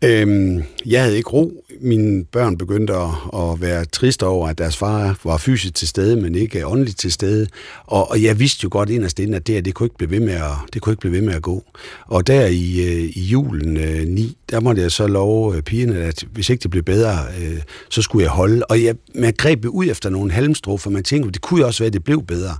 Øhm, 0.05 0.62
jeg 0.86 1.03
havde 1.03 1.16
ikke 1.16 1.30
ro. 1.30 1.64
Mine 1.80 2.24
børn 2.24 2.59
begyndte 2.59 2.94
at, 2.94 3.11
at 3.34 3.61
være 3.61 3.84
triste 3.84 4.26
over, 4.26 4.49
at 4.49 4.59
deres 4.59 4.76
far 4.76 5.18
var 5.24 5.36
fysisk 5.36 5.74
til 5.74 5.88
stede, 5.88 6.16
men 6.16 6.34
ikke 6.34 6.66
åndeligt 6.66 6.99
til 6.99 7.12
stede. 7.12 7.46
Og, 7.86 8.11
og 8.11 8.22
jeg 8.22 8.38
vidste 8.38 8.64
jo 8.64 8.68
godt 8.72 8.90
inderst 8.90 9.18
inden, 9.18 9.34
at 9.34 9.46
det 9.46 9.55
her, 9.55 9.62
det 9.62 9.74
kunne 9.74 9.86
ikke 9.86 9.96
blive 9.96 10.11
ved 10.11 10.20
med 10.20 10.34
at, 10.34 10.53
det 10.72 10.82
kunne 10.82 10.92
ikke 10.92 11.01
blive 11.01 11.12
ved 11.12 11.22
med 11.22 11.34
at 11.34 11.42
gå. 11.42 11.64
Og 12.07 12.26
der 12.26 12.46
i, 12.46 12.80
øh, 12.80 13.16
i 13.16 13.20
julen 13.20 13.76
øh, 13.76 14.05
9, 14.09 14.36
der 14.51 14.61
måtte 14.61 14.82
jeg 14.82 14.92
så 14.92 15.07
love 15.07 15.57
øh, 15.57 15.62
pigerne, 15.62 15.99
at 15.99 16.24
hvis 16.32 16.51
ikke 16.51 16.62
det 16.62 16.70
blev 16.70 16.82
bedre, 16.82 17.18
øh, 17.40 17.59
så 17.90 18.03
skulle 18.03 18.22
jeg 18.22 18.30
holde. 18.30 18.64
Og 18.64 18.84
jeg, 18.84 18.94
man 19.14 19.34
greb 19.38 19.64
ud 19.64 19.86
efter 19.86 20.11
nogle 20.11 20.32
halmstrå, 20.32 20.76
for 20.76 20.90
man 20.90 21.05
tænkte, 21.05 21.30
det 21.30 21.40
kunne 21.40 21.61
jo 21.61 21.66
også 21.66 21.82
være, 21.82 21.86
at 21.86 21.92
det 21.92 22.05
blev 22.05 22.22
bedre. 22.22 22.57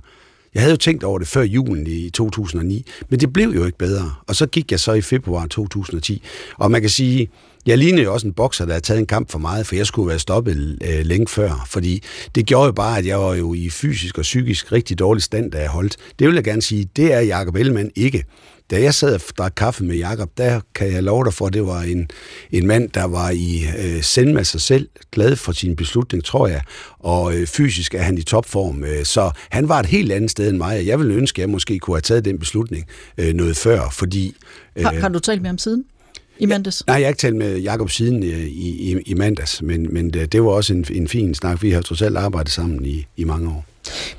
Jeg 0.53 0.61
havde 0.61 0.71
jo 0.71 0.77
tænkt 0.77 1.03
over 1.03 1.19
det 1.19 1.27
før 1.27 1.41
julen 1.41 1.87
i 1.87 2.09
2009, 2.09 2.85
men 3.09 3.19
det 3.19 3.33
blev 3.33 3.49
jo 3.49 3.65
ikke 3.65 3.77
bedre. 3.77 4.13
Og 4.27 4.35
så 4.35 4.45
gik 4.45 4.71
jeg 4.71 4.79
så 4.79 4.93
i 4.93 5.01
februar 5.01 5.45
2010. 5.45 6.23
Og 6.57 6.71
man 6.71 6.81
kan 6.81 6.89
sige, 6.89 7.29
jeg 7.65 7.77
lignede 7.77 8.03
jo 8.03 8.13
også 8.13 8.27
en 8.27 8.33
bokser, 8.33 8.65
der 8.65 8.73
havde 8.73 8.85
taget 8.85 8.99
en 8.99 9.05
kamp 9.05 9.31
for 9.31 9.39
meget, 9.39 9.67
for 9.67 9.75
jeg 9.75 9.85
skulle 9.85 10.09
være 10.09 10.19
stoppet 10.19 10.77
øh, 10.83 11.05
længe 11.05 11.27
før. 11.27 11.65
Fordi 11.67 12.03
det 12.35 12.45
gjorde 12.45 12.65
jo 12.65 12.71
bare, 12.71 12.97
at 12.97 13.05
jeg 13.05 13.19
var 13.19 13.33
jo 13.33 13.53
i 13.53 13.69
fysisk 13.69 14.17
og 14.17 14.21
psykisk 14.21 14.71
rigtig 14.71 14.99
dårlig 14.99 15.23
stand, 15.23 15.51
da 15.51 15.57
jeg 15.59 15.69
holdt. 15.69 15.97
Det 16.19 16.27
vil 16.27 16.35
jeg 16.35 16.43
gerne 16.43 16.61
sige, 16.61 16.89
det 16.95 17.13
er 17.13 17.19
Jacob 17.19 17.55
Ellemann 17.55 17.91
ikke. 17.95 18.23
Da 18.71 18.81
jeg 18.81 18.93
sad 18.93 19.13
og 19.13 19.21
drak 19.37 19.53
kaffe 19.55 19.83
med 19.83 19.95
Jakob, 19.95 20.29
der 20.37 20.61
kan 20.75 20.93
jeg 20.93 21.03
love 21.03 21.25
dig 21.25 21.33
for, 21.33 21.47
at 21.47 21.53
det 21.53 21.65
var 21.65 21.81
en, 21.81 22.09
en 22.51 22.67
mand, 22.67 22.89
der 22.89 23.03
var 23.03 23.29
i 23.29 23.63
øh, 23.79 24.03
send 24.03 24.33
med 24.33 24.43
sig 24.43 24.61
selv, 24.61 24.89
glad 25.11 25.35
for 25.35 25.51
sin 25.51 25.75
beslutning, 25.75 26.23
tror 26.23 26.47
jeg, 26.47 26.61
og 26.99 27.35
øh, 27.35 27.47
fysisk 27.47 27.93
er 27.93 28.01
han 28.01 28.17
i 28.17 28.21
topform. 28.21 28.83
Øh, 28.83 29.05
så 29.05 29.31
han 29.49 29.69
var 29.69 29.79
et 29.79 29.85
helt 29.85 30.11
andet 30.11 30.31
sted 30.31 30.49
end 30.49 30.57
mig, 30.57 30.85
jeg 30.85 30.99
ville 30.99 31.13
ønske, 31.13 31.39
at 31.39 31.41
jeg 31.41 31.49
måske 31.49 31.79
kunne 31.79 31.95
have 31.95 32.01
taget 32.01 32.25
den 32.25 32.39
beslutning 32.39 32.85
øh, 33.17 33.33
noget 33.33 33.57
før, 33.57 33.89
fordi... 33.91 34.35
Øh, 34.75 34.83
har, 34.83 34.93
har 34.93 35.09
du 35.09 35.19
talt 35.19 35.41
med 35.41 35.49
ham 35.49 35.57
siden? 35.57 35.85
i 36.39 36.45
mandags? 36.45 36.83
Ja, 36.87 36.91
nej, 36.91 36.99
jeg 36.99 37.05
har 37.05 37.09
ikke 37.09 37.19
talt 37.19 37.35
med 37.35 37.57
Jakob 37.57 37.89
siden 37.89 38.23
i, 38.23 38.27
i, 38.29 39.01
i 39.05 39.13
mandags, 39.13 39.61
men, 39.61 39.93
men 39.93 40.09
det, 40.09 40.31
det 40.31 40.43
var 40.43 40.49
også 40.49 40.73
en, 40.73 40.85
en 40.91 41.07
fin 41.07 41.35
snak. 41.35 41.61
Vi 41.61 41.71
har 41.71 41.81
trods 41.81 42.01
alt 42.01 42.17
arbejdet 42.17 42.51
sammen 42.51 42.85
i, 42.85 43.05
i 43.17 43.23
mange 43.23 43.49
år. 43.49 43.65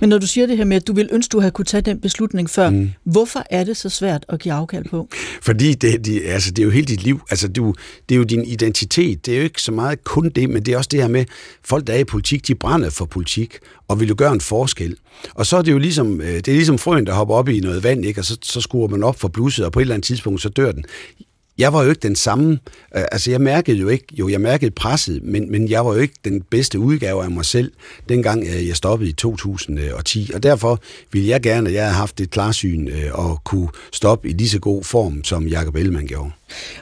Men 0.00 0.08
når 0.08 0.18
du 0.18 0.26
siger 0.26 0.46
det 0.46 0.56
her 0.56 0.64
med, 0.64 0.76
at 0.76 0.86
du 0.86 0.92
vil 0.92 1.08
ønske, 1.12 1.32
du 1.32 1.40
havde 1.40 1.50
kunne 1.50 1.64
tage 1.64 1.80
den 1.80 2.00
beslutning 2.00 2.50
før, 2.50 2.70
mm. 2.70 2.90
hvorfor 3.04 3.42
er 3.50 3.64
det 3.64 3.76
så 3.76 3.88
svært 3.88 4.24
at 4.28 4.40
give 4.40 4.54
afkald 4.54 4.84
på? 4.84 5.08
Fordi 5.42 5.74
det, 5.74 6.04
det, 6.04 6.22
altså, 6.24 6.50
det 6.50 6.58
er 6.58 6.64
jo 6.64 6.70
hele 6.70 6.86
dit 6.86 7.02
liv. 7.02 7.20
Altså, 7.30 7.48
du, 7.48 7.74
det 8.08 8.14
er 8.14 8.16
jo 8.16 8.24
din 8.24 8.44
identitet. 8.44 9.26
Det 9.26 9.34
er 9.34 9.38
jo 9.38 9.44
ikke 9.44 9.62
så 9.62 9.72
meget 9.72 10.04
kun 10.04 10.28
det, 10.28 10.50
men 10.50 10.62
det 10.62 10.74
er 10.74 10.78
også 10.78 10.88
det 10.92 11.00
her 11.00 11.08
med, 11.08 11.24
folk, 11.64 11.86
der 11.86 11.92
er 11.92 11.98
i 11.98 12.04
politik, 12.04 12.48
de 12.48 12.54
brænder 12.54 12.90
for 12.90 13.04
politik, 13.04 13.58
og 13.88 14.00
vil 14.00 14.08
jo 14.08 14.14
gøre 14.18 14.32
en 14.32 14.40
forskel. 14.40 14.96
Og 15.34 15.46
så 15.46 15.56
er 15.56 15.62
det 15.62 15.72
jo 15.72 15.78
ligesom, 15.78 16.20
øh, 16.20 16.26
det 16.26 16.48
er 16.48 16.52
ligesom 16.52 16.78
frøen, 16.78 17.06
der 17.06 17.12
hopper 17.12 17.34
op 17.34 17.48
i 17.48 17.61
noget 17.61 17.84
vand, 17.84 18.04
ikke? 18.04 18.20
og 18.20 18.24
så, 18.24 18.38
så 18.42 18.61
skruer 18.61 18.88
man 18.88 19.02
op 19.02 19.20
for 19.20 19.28
blusset, 19.28 19.64
og 19.64 19.72
på 19.72 19.78
et 19.78 19.82
eller 19.82 19.94
andet 19.94 20.06
tidspunkt, 20.06 20.42
så 20.42 20.48
dør 20.48 20.72
den 20.72 20.84
jeg 21.61 21.72
var 21.72 21.82
jo 21.82 21.88
ikke 21.88 22.00
den 22.02 22.16
samme. 22.16 22.58
Øh, 22.96 23.02
altså, 23.12 23.30
jeg 23.30 23.40
mærkede 23.40 23.76
jo 23.76 23.88
ikke, 23.88 24.06
jo, 24.12 24.28
jeg 24.28 24.40
mærkede 24.40 24.70
presset, 24.70 25.22
men, 25.22 25.50
men 25.50 25.68
jeg 25.68 25.86
var 25.86 25.94
jo 25.94 26.00
ikke 26.00 26.14
den 26.24 26.42
bedste 26.42 26.78
udgave 26.78 27.24
af 27.24 27.30
mig 27.30 27.44
selv, 27.44 27.72
dengang 28.08 28.46
øh, 28.46 28.68
jeg 28.68 28.76
stoppede 28.76 29.11
i 29.11 29.12
2010. 29.12 30.30
Og 30.34 30.42
derfor 30.42 30.80
ville 31.12 31.28
jeg 31.28 31.40
gerne, 31.40 31.68
at 31.68 31.74
jeg 31.74 31.82
havde 31.82 31.94
haft 31.94 32.20
et 32.20 32.30
klarsyn 32.30 32.88
øh, 32.88 33.11
og 33.12 33.40
kunne 33.44 33.68
stoppe 33.92 34.28
i 34.28 34.32
lige 34.32 34.48
så 34.48 34.58
god 34.58 34.84
form, 34.84 35.24
som 35.24 35.46
Jacob 35.46 35.76
Ellemann 35.76 36.06
gjorde. 36.06 36.30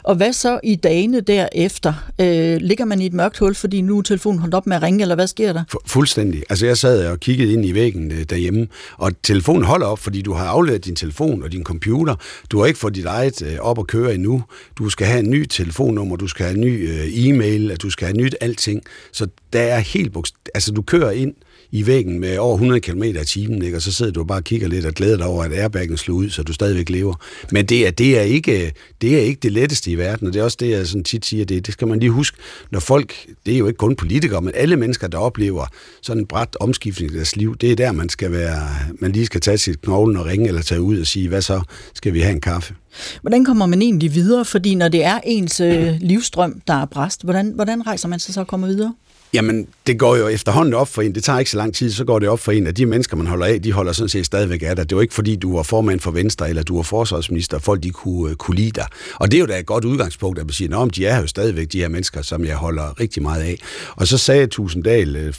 Og 0.02 0.14
hvad 0.16 0.32
så 0.32 0.60
i 0.64 0.74
dagene 0.74 1.20
derefter? 1.20 1.94
Øh, 2.20 2.56
ligger 2.60 2.84
man 2.84 3.00
i 3.00 3.06
et 3.06 3.12
mørkt 3.12 3.38
hul, 3.38 3.54
fordi 3.54 3.80
nu 3.80 3.98
er 3.98 4.02
telefonen 4.02 4.38
holdt 4.38 4.54
op 4.54 4.66
med 4.66 4.76
at 4.76 4.82
ringe, 4.82 5.02
eller 5.02 5.14
hvad 5.14 5.26
sker 5.26 5.52
der? 5.52 5.62
Fu- 5.74 5.82
fuldstændig. 5.86 6.42
Altså 6.50 6.66
jeg 6.66 6.78
sad 6.78 7.06
og 7.06 7.20
kiggede 7.20 7.52
ind 7.52 7.64
i 7.66 7.74
væggen 7.74 8.12
øh, 8.12 8.22
derhjemme, 8.30 8.66
og 8.96 9.12
telefonen 9.22 9.62
holder 9.64 9.86
op, 9.86 9.98
fordi 9.98 10.22
du 10.22 10.32
har 10.32 10.46
afleveret 10.46 10.84
din 10.84 10.96
telefon 10.96 11.42
og 11.42 11.52
din 11.52 11.64
computer. 11.64 12.14
Du 12.50 12.58
har 12.58 12.66
ikke 12.66 12.78
fået 12.78 12.94
dit 12.94 13.04
eget 13.06 13.42
øh, 13.42 13.56
op 13.60 13.78
at 13.78 13.86
køre 13.86 14.14
endnu. 14.14 14.42
Du 14.78 14.88
skal 14.88 15.06
have 15.06 15.18
en 15.20 15.30
ny 15.30 15.44
telefonnummer, 15.46 16.16
du 16.16 16.26
skal 16.28 16.46
have 16.46 16.54
en 16.54 16.60
ny 16.64 16.88
øh, 16.90 17.26
e-mail, 17.28 17.70
at 17.70 17.82
du 17.82 17.90
skal 17.90 18.06
have 18.06 18.16
nyt 18.16 18.34
alting. 18.40 18.82
Så 19.12 19.26
der 19.52 19.60
er 19.60 19.78
helt 19.78 20.12
bogst- 20.12 20.34
Altså 20.54 20.72
du 20.72 20.82
kører 20.82 21.10
ind, 21.10 21.34
i 21.72 21.86
væggen 21.86 22.20
med 22.20 22.38
over 22.38 22.54
100 22.54 22.80
km 22.80 23.02
i 23.02 23.24
timen, 23.24 23.62
ikke? 23.62 23.76
og 23.76 23.82
så 23.82 23.92
sidder 23.92 24.12
du 24.12 24.24
bare 24.24 24.38
og 24.38 24.44
kigger 24.44 24.68
lidt 24.68 24.86
og 24.86 24.92
glæder 24.92 25.16
dig 25.16 25.26
over, 25.26 25.44
at 25.44 25.52
airbaggen 25.52 25.96
slog 25.96 26.16
ud, 26.16 26.30
så 26.30 26.42
du 26.42 26.52
stadigvæk 26.52 26.88
lever. 26.88 27.14
Men 27.52 27.66
det 27.66 27.86
er, 27.86 27.90
det 27.90 28.18
er, 28.18 28.22
ikke, 28.22 28.72
det 29.00 29.14
er 29.14 29.20
ikke 29.20 29.40
det 29.42 29.52
letteste 29.52 29.90
i 29.90 29.98
verden, 29.98 30.26
og 30.26 30.32
det 30.32 30.40
er 30.40 30.44
også 30.44 30.56
det, 30.60 30.70
jeg 30.70 30.86
sådan 30.86 31.04
tit 31.04 31.26
siger, 31.26 31.44
det, 31.44 31.66
det 31.66 31.74
skal 31.74 31.88
man 31.88 32.00
lige 32.00 32.10
huske, 32.10 32.36
når 32.70 32.80
folk, 32.80 33.14
det 33.46 33.54
er 33.54 33.58
jo 33.58 33.66
ikke 33.66 33.76
kun 33.76 33.96
politikere, 33.96 34.42
men 34.42 34.52
alle 34.54 34.76
mennesker, 34.76 35.08
der 35.08 35.18
oplever 35.18 35.66
sådan 36.02 36.22
en 36.22 36.26
bræt 36.26 36.56
omskiftning 36.60 37.12
i 37.12 37.16
deres 37.16 37.36
liv, 37.36 37.56
det 37.56 37.72
er 37.72 37.76
der, 37.76 37.92
man 37.92 38.08
skal 38.08 38.32
være, 38.32 38.68
man 39.00 39.12
lige 39.12 39.26
skal 39.26 39.40
tage 39.40 39.58
sit 39.58 39.82
knoglen 39.82 40.16
og 40.16 40.26
ringe 40.26 40.48
eller 40.48 40.62
tage 40.62 40.82
ud 40.82 41.00
og 41.00 41.06
sige, 41.06 41.28
hvad 41.28 41.42
så, 41.42 41.60
skal 41.94 42.12
vi 42.12 42.20
have 42.20 42.34
en 42.34 42.40
kaffe? 42.40 42.74
Hvordan 43.20 43.44
kommer 43.44 43.66
man 43.66 43.82
egentlig 43.82 44.14
videre? 44.14 44.44
Fordi 44.44 44.74
når 44.74 44.88
det 44.88 45.04
er 45.04 45.20
ens 45.24 45.60
øh, 45.60 45.94
livstrøm, 46.00 46.60
der 46.66 46.74
er 46.74 46.86
bræst, 46.86 47.24
hvordan, 47.24 47.52
hvordan 47.54 47.86
rejser 47.86 48.08
man 48.08 48.18
sig 48.18 48.34
så 48.34 48.40
og 48.40 48.46
kommer 48.46 48.66
videre? 48.66 48.94
Jamen, 49.32 49.68
det 49.86 49.98
går 49.98 50.16
jo 50.16 50.28
efterhånden 50.28 50.74
op 50.74 50.88
for 50.88 51.02
en. 51.02 51.14
Det 51.14 51.24
tager 51.24 51.38
ikke 51.38 51.50
så 51.50 51.56
lang 51.56 51.74
tid, 51.74 51.90
så 51.90 52.04
går 52.04 52.18
det 52.18 52.28
op 52.28 52.40
for 52.40 52.52
en, 52.52 52.66
at 52.66 52.76
de 52.76 52.86
mennesker, 52.86 53.16
man 53.16 53.26
holder 53.26 53.46
af, 53.46 53.62
de 53.62 53.72
holder 53.72 53.92
sådan 53.92 54.08
set 54.08 54.26
stadigvæk 54.26 54.62
af 54.62 54.76
dig. 54.76 54.90
Det 54.90 54.96
var 54.96 55.02
ikke 55.02 55.14
fordi, 55.14 55.36
du 55.36 55.56
var 55.56 55.62
formand 55.62 56.00
for 56.00 56.10
Venstre, 56.10 56.48
eller 56.48 56.62
du 56.62 56.76
var 56.76 56.82
forsvarsminister, 56.82 57.58
folk 57.58 57.82
de 57.82 57.90
kunne, 57.90 58.30
øh, 58.30 58.36
kunne 58.36 58.56
lide 58.56 58.70
dig. 58.70 58.86
Og 59.14 59.30
det 59.30 59.36
er 59.36 59.40
jo 59.40 59.46
da 59.46 59.58
et 59.58 59.66
godt 59.66 59.84
udgangspunkt, 59.84 60.38
at 60.38 60.44
man 60.46 60.52
siger, 60.52 60.78
at 60.78 60.96
de 60.96 61.06
er 61.06 61.20
jo 61.20 61.26
stadigvæk 61.26 61.72
de 61.72 61.80
her 61.80 61.88
mennesker, 61.88 62.22
som 62.22 62.44
jeg 62.44 62.56
holder 62.56 63.00
rigtig 63.00 63.22
meget 63.22 63.42
af. 63.42 63.58
Og 63.96 64.06
så 64.06 64.18
sagde 64.18 64.46
Tusinddal, 64.46 65.16
øh, 65.16 65.34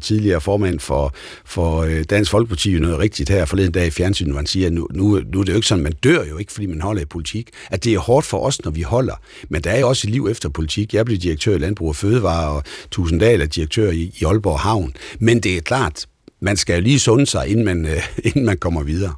tidligere 0.00 0.40
formand 0.40 0.80
for, 0.80 1.14
for 1.44 1.82
øh, 1.82 2.04
Dansk 2.10 2.30
Folkeparti, 2.30 2.70
jo 2.70 2.80
noget 2.80 2.98
rigtigt 2.98 3.30
her 3.30 3.44
forleden 3.44 3.72
dag 3.72 3.86
i 3.86 3.90
fjernsynet, 3.90 4.32
hvor 4.32 4.38
han 4.38 4.46
siger, 4.46 4.66
at 4.66 4.72
nu, 4.72 4.88
nu, 4.90 5.20
nu 5.32 5.40
er 5.40 5.44
det 5.44 5.52
jo 5.52 5.56
ikke 5.56 5.68
sådan, 5.68 5.84
man 5.84 5.92
dør 6.04 6.24
jo 6.24 6.38
ikke, 6.38 6.52
fordi 6.52 6.66
man 6.66 6.80
holder 6.80 7.02
i 7.02 7.04
politik. 7.04 7.50
At 7.70 7.84
det 7.84 7.94
er 7.94 7.98
hårdt 7.98 8.26
for 8.26 8.46
os, 8.46 8.64
når 8.64 8.70
vi 8.70 8.82
holder. 8.82 9.14
Men 9.48 9.62
der 9.62 9.70
er 9.70 9.78
jo 9.78 9.88
også 9.88 10.08
et 10.08 10.12
liv 10.12 10.28
efter 10.30 10.48
politik. 10.48 10.94
Jeg 10.94 11.04
blev 11.04 11.18
direktør 11.18 11.54
i 11.54 11.58
Landbrug 11.58 11.88
og 11.88 11.96
Fødevare, 11.96 12.48
og 12.50 12.62
Tusinddal 12.90 13.33
kommunale 13.34 13.46
direktør 13.46 13.90
i, 13.90 14.12
i 14.20 14.24
Aalborg 14.24 14.60
Havn. 14.60 14.94
Men 15.18 15.40
det 15.40 15.56
er 15.56 15.60
klart, 15.60 16.06
man 16.40 16.56
skal 16.56 16.74
jo 16.74 16.80
lige 16.80 16.98
sunde 16.98 17.26
sig, 17.26 17.48
inden 17.48 17.64
man, 17.64 17.86
øh, 17.86 18.02
inden 18.28 18.44
man 18.44 18.58
kommer 18.58 18.82
videre. 18.82 19.14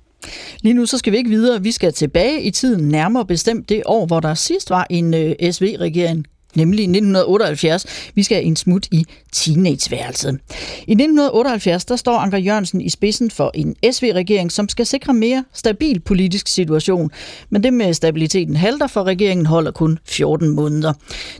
Lige 0.63 0.75
nu 0.75 0.87
så 0.87 0.99
skal 0.99 1.13
vi 1.13 1.19
ikke 1.19 1.31
videre. 1.31 1.63
Vi 1.63 1.73
skal 1.73 1.93
tilbage 1.93 2.43
i 2.43 2.51
tiden, 2.51 2.89
nærmere 2.89 3.27
bestemt 3.27 3.69
det 3.69 3.83
år, 3.87 4.07
hvor 4.07 4.21
der 4.21 4.35
sidst 4.35 4.71
var 4.71 4.87
en 4.91 5.15
øh, 5.15 5.53
SV-regering 5.53 6.27
nemlig 6.55 6.83
1978. 6.83 7.87
Vi 8.15 8.23
skal 8.23 8.47
en 8.47 8.57
smut 8.57 8.89
i 8.91 9.07
teenageværelset. 9.33 10.39
I 10.87 10.93
1978 10.93 11.85
der 11.85 11.97
står 11.97 12.19
Anker 12.19 12.39
Jørgensen 12.39 12.81
i 12.81 12.89
spidsen 12.89 13.31
for 13.31 13.51
en 13.55 13.77
SV-regering, 13.93 14.53
som 14.53 14.69
skal 14.69 14.87
sikre 14.87 15.15
mere 15.15 15.45
stabil 15.53 16.01
politisk 16.01 16.49
situation. 16.49 17.11
Men 17.51 17.63
det 17.63 17.73
med 17.73 17.95
stabiliteten 17.95 18.57
halter, 18.57 18.87
for 18.87 19.05
regeringen 19.05 19.47
holder 19.47 19.71
kun 19.71 19.99
14 20.05 20.49
måneder. 20.49 20.93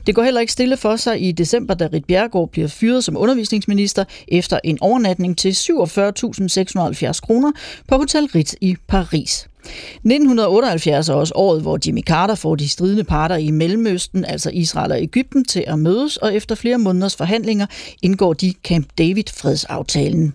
Det 0.07 0.15
går 0.15 0.23
heller 0.23 0.41
ikke 0.41 0.53
stille 0.53 0.77
for 0.77 0.95
sig 0.95 1.21
i 1.21 1.31
december, 1.31 1.73
da 1.73 1.89
Rit 1.93 2.05
Bjergård 2.05 2.49
bliver 2.51 2.67
fyret 2.67 3.03
som 3.03 3.17
undervisningsminister 3.17 4.03
efter 4.27 4.59
en 4.63 4.77
overnatning 4.81 5.37
til 5.37 5.49
47.670 5.49 7.19
kroner 7.21 7.51
på 7.87 7.95
Hotel 7.95 8.25
Ritz 8.25 8.53
i 8.61 8.75
Paris. 8.87 9.47
1978 9.67 11.09
er 11.09 11.13
også 11.13 11.33
året, 11.35 11.61
hvor 11.61 11.79
Jimmy 11.87 12.03
Carter 12.03 12.35
får 12.35 12.55
de 12.55 12.69
stridende 12.69 13.03
parter 13.03 13.35
i 13.35 13.51
Mellemøsten, 13.51 14.25
altså 14.25 14.49
Israel 14.53 14.91
og 14.91 15.01
Ægypten, 15.01 15.45
til 15.45 15.63
at 15.67 15.79
mødes, 15.79 16.17
og 16.17 16.35
efter 16.35 16.55
flere 16.55 16.77
måneders 16.77 17.15
forhandlinger 17.15 17.65
indgår 18.01 18.33
de 18.33 18.53
Camp 18.63 18.87
David-fredsaftalen. 18.97 20.33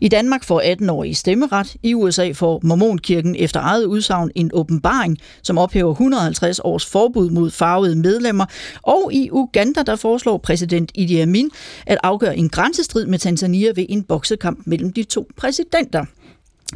I 0.00 0.08
Danmark 0.08 0.44
får 0.44 0.60
18-årige 0.60 1.14
stemmeret. 1.14 1.76
I 1.82 1.94
USA 1.94 2.30
får 2.32 2.60
Mormonkirken 2.62 3.36
efter 3.38 3.60
eget 3.60 3.84
udsagn 3.84 4.30
en 4.34 4.50
åbenbaring, 4.54 5.18
som 5.42 5.58
ophæver 5.58 5.90
150 5.90 6.58
års 6.58 6.86
forbud 6.86 7.30
mod 7.30 7.50
farvede 7.50 7.96
medlemmer. 7.96 8.46
Og 8.82 9.10
i 9.12 9.30
Uganda, 9.30 9.82
der 9.82 9.96
foreslår 9.96 10.38
præsident 10.38 10.92
Idi 10.94 11.20
Amin 11.20 11.50
at 11.86 11.98
afgøre 12.02 12.36
en 12.36 12.48
grænsestrid 12.48 13.06
med 13.06 13.18
Tanzania 13.18 13.72
ved 13.74 13.86
en 13.88 14.02
boksekamp 14.02 14.58
mellem 14.64 14.92
de 14.92 15.02
to 15.02 15.26
præsidenter. 15.36 16.04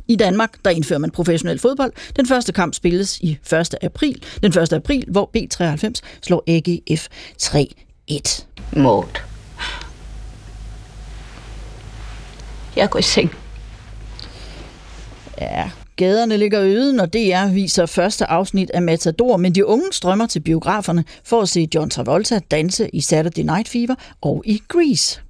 I 0.09 0.17
Danmark, 0.17 0.51
der 0.65 0.71
indfører 0.71 0.99
man 0.99 1.11
professionel 1.11 1.59
fodbold. 1.59 1.93
Den 2.17 2.27
første 2.27 2.53
kamp 2.53 2.75
spilles 2.75 3.19
i 3.21 3.39
1. 3.53 3.75
april, 3.83 4.23
den 4.43 4.59
1. 4.59 4.73
april, 4.73 5.05
hvor 5.09 5.31
B93 5.37 6.01
slår 6.23 6.45
AGF 6.47 7.09
3-1. 7.43 8.45
Maud. 8.73 9.05
Jeg 12.77 12.91
går 12.91 12.99
i 12.99 13.03
seng. 13.03 13.35
Ja, 15.41 15.71
gaderne 15.97 16.37
ligger 16.37 16.61
øde, 16.63 16.93
når 16.93 17.07
DR 17.07 17.53
viser 17.53 17.87
første 17.87 18.27
afsnit 18.27 18.71
af 18.71 18.83
Matador, 18.83 19.37
men 19.37 19.55
de 19.55 19.67
unge 19.67 19.87
strømmer 19.93 20.27
til 20.27 20.41
biograferne 20.41 21.05
for 21.25 21.41
at 21.41 21.49
se 21.49 21.69
John 21.75 21.91
Travolta 21.91 22.41
danse 22.51 22.89
i 22.93 23.01
Saturday 23.01 23.43
Night 23.43 23.69
Fever 23.69 23.95
og 24.23 24.43
i 24.47 24.63
Grease. 24.69 25.21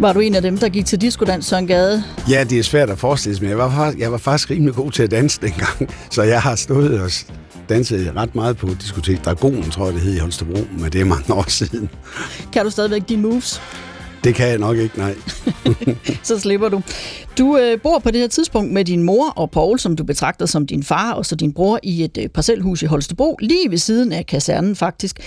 Var 0.00 0.12
du 0.12 0.20
en 0.20 0.34
af 0.34 0.42
dem, 0.42 0.58
der 0.58 0.68
gik 0.68 0.86
til 0.86 1.00
diskodans, 1.00 1.46
Søren 1.46 1.66
Gade? 1.66 2.04
Ja, 2.30 2.44
det 2.44 2.58
er 2.58 2.62
svært 2.62 2.90
at 2.90 2.98
forestille 2.98 3.36
sig, 3.36 3.42
men 3.42 3.50
jeg 3.50 3.58
var, 3.58 3.94
jeg 3.98 4.12
var 4.12 4.18
faktisk 4.18 4.50
rimelig 4.50 4.74
god 4.74 4.90
til 4.90 5.02
at 5.02 5.10
danse 5.10 5.40
dengang, 5.40 5.90
så 6.10 6.22
jeg 6.22 6.42
har 6.42 6.56
stået 6.56 7.00
og 7.00 7.10
danset 7.68 8.16
ret 8.16 8.34
meget 8.34 8.56
på 8.56 8.68
diskotek 8.80 9.24
Dragon, 9.24 9.70
tror 9.70 9.84
jeg 9.84 9.94
det 9.94 10.02
hed 10.02 10.14
i 10.14 10.18
Holstebro, 10.18 10.58
men 10.78 10.92
det 10.92 11.00
er 11.00 11.04
mange 11.04 11.34
år 11.34 11.44
siden. 11.50 11.90
Kan 12.52 12.64
du 12.64 12.70
stadigvæk 12.70 13.02
dine 13.08 13.22
moves? 13.22 13.62
Det 14.24 14.34
kan 14.34 14.48
jeg 14.48 14.58
nok 14.58 14.76
ikke, 14.76 14.98
nej. 14.98 15.14
så 16.22 16.38
slipper 16.40 16.68
du. 16.68 16.82
Du 17.38 17.58
øh, 17.58 17.80
bor 17.80 17.98
på 17.98 18.10
det 18.10 18.20
her 18.20 18.28
tidspunkt 18.28 18.72
med 18.72 18.84
din 18.84 19.02
mor 19.02 19.28
og 19.36 19.50
Paul, 19.50 19.78
som 19.78 19.96
du 19.96 20.04
betragter 20.04 20.46
som 20.46 20.66
din 20.66 20.82
far, 20.82 21.12
og 21.12 21.26
så 21.26 21.36
din 21.36 21.52
bror 21.52 21.80
i 21.82 22.04
et 22.04 22.18
øh, 22.20 22.28
parcelhus 22.28 22.82
i 22.82 22.86
Holstebro, 22.86 23.36
lige 23.40 23.70
ved 23.70 23.78
siden 23.78 24.12
af 24.12 24.26
kasernen 24.26 24.76
faktisk. 24.76 25.20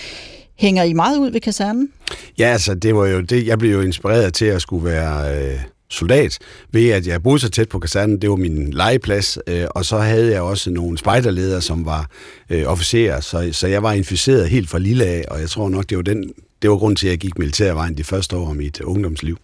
Hænger 0.56 0.84
I 0.84 0.94
meget 0.94 1.18
ud 1.18 1.32
ved 1.32 1.42
kasernen? 1.42 1.90
Ja, 2.38 2.46
altså, 2.48 2.74
det 2.76 2.96
var 2.96 3.08
jo 3.08 3.22
det. 3.22 3.48
Jeg 3.48 3.60
blev 3.60 3.72
jo 3.72 3.82
inspireret 3.82 4.34
til 4.34 4.46
at 4.46 4.62
skulle 4.62 4.86
være 4.86 5.44
øh, 5.44 5.60
soldat, 5.90 6.40
ved 6.72 6.90
at 6.90 7.08
jeg 7.08 7.24
boede 7.24 7.40
så 7.40 7.50
tæt 7.50 7.70
på 7.70 7.80
kasernen. 7.80 8.22
Det 8.22 8.30
var 8.30 8.36
min 8.36 8.74
legeplads, 8.74 9.38
øh, 9.48 9.66
og 9.70 9.86
så 9.86 9.98
havde 9.98 10.32
jeg 10.32 10.42
også 10.42 10.72
nogle 10.72 10.98
spejderledere, 10.98 11.62
som 11.62 11.86
var 11.86 12.10
øh, 12.50 12.64
officerer, 12.66 13.20
så, 13.20 13.50
så 13.52 13.68
jeg 13.68 13.84
var 13.84 13.94
inficeret 13.94 14.50
helt 14.50 14.70
fra 14.70 14.80
lille 14.80 15.06
af, 15.06 15.26
og 15.32 15.40
jeg 15.40 15.50
tror 15.50 15.70
nok, 15.70 15.90
det 15.90 15.98
var 15.98 16.04
den 16.04 16.34
det 16.62 16.70
var 16.70 16.78
grund 16.78 16.96
til, 16.96 17.08
at 17.08 17.12
jeg 17.12 17.20
gik 17.20 17.40
militærvejen 17.40 17.98
de 17.98 18.04
første 18.04 18.38
år 18.38 18.50
af 18.50 18.56
mit 18.56 18.82
ungdomsliv. 18.82 19.38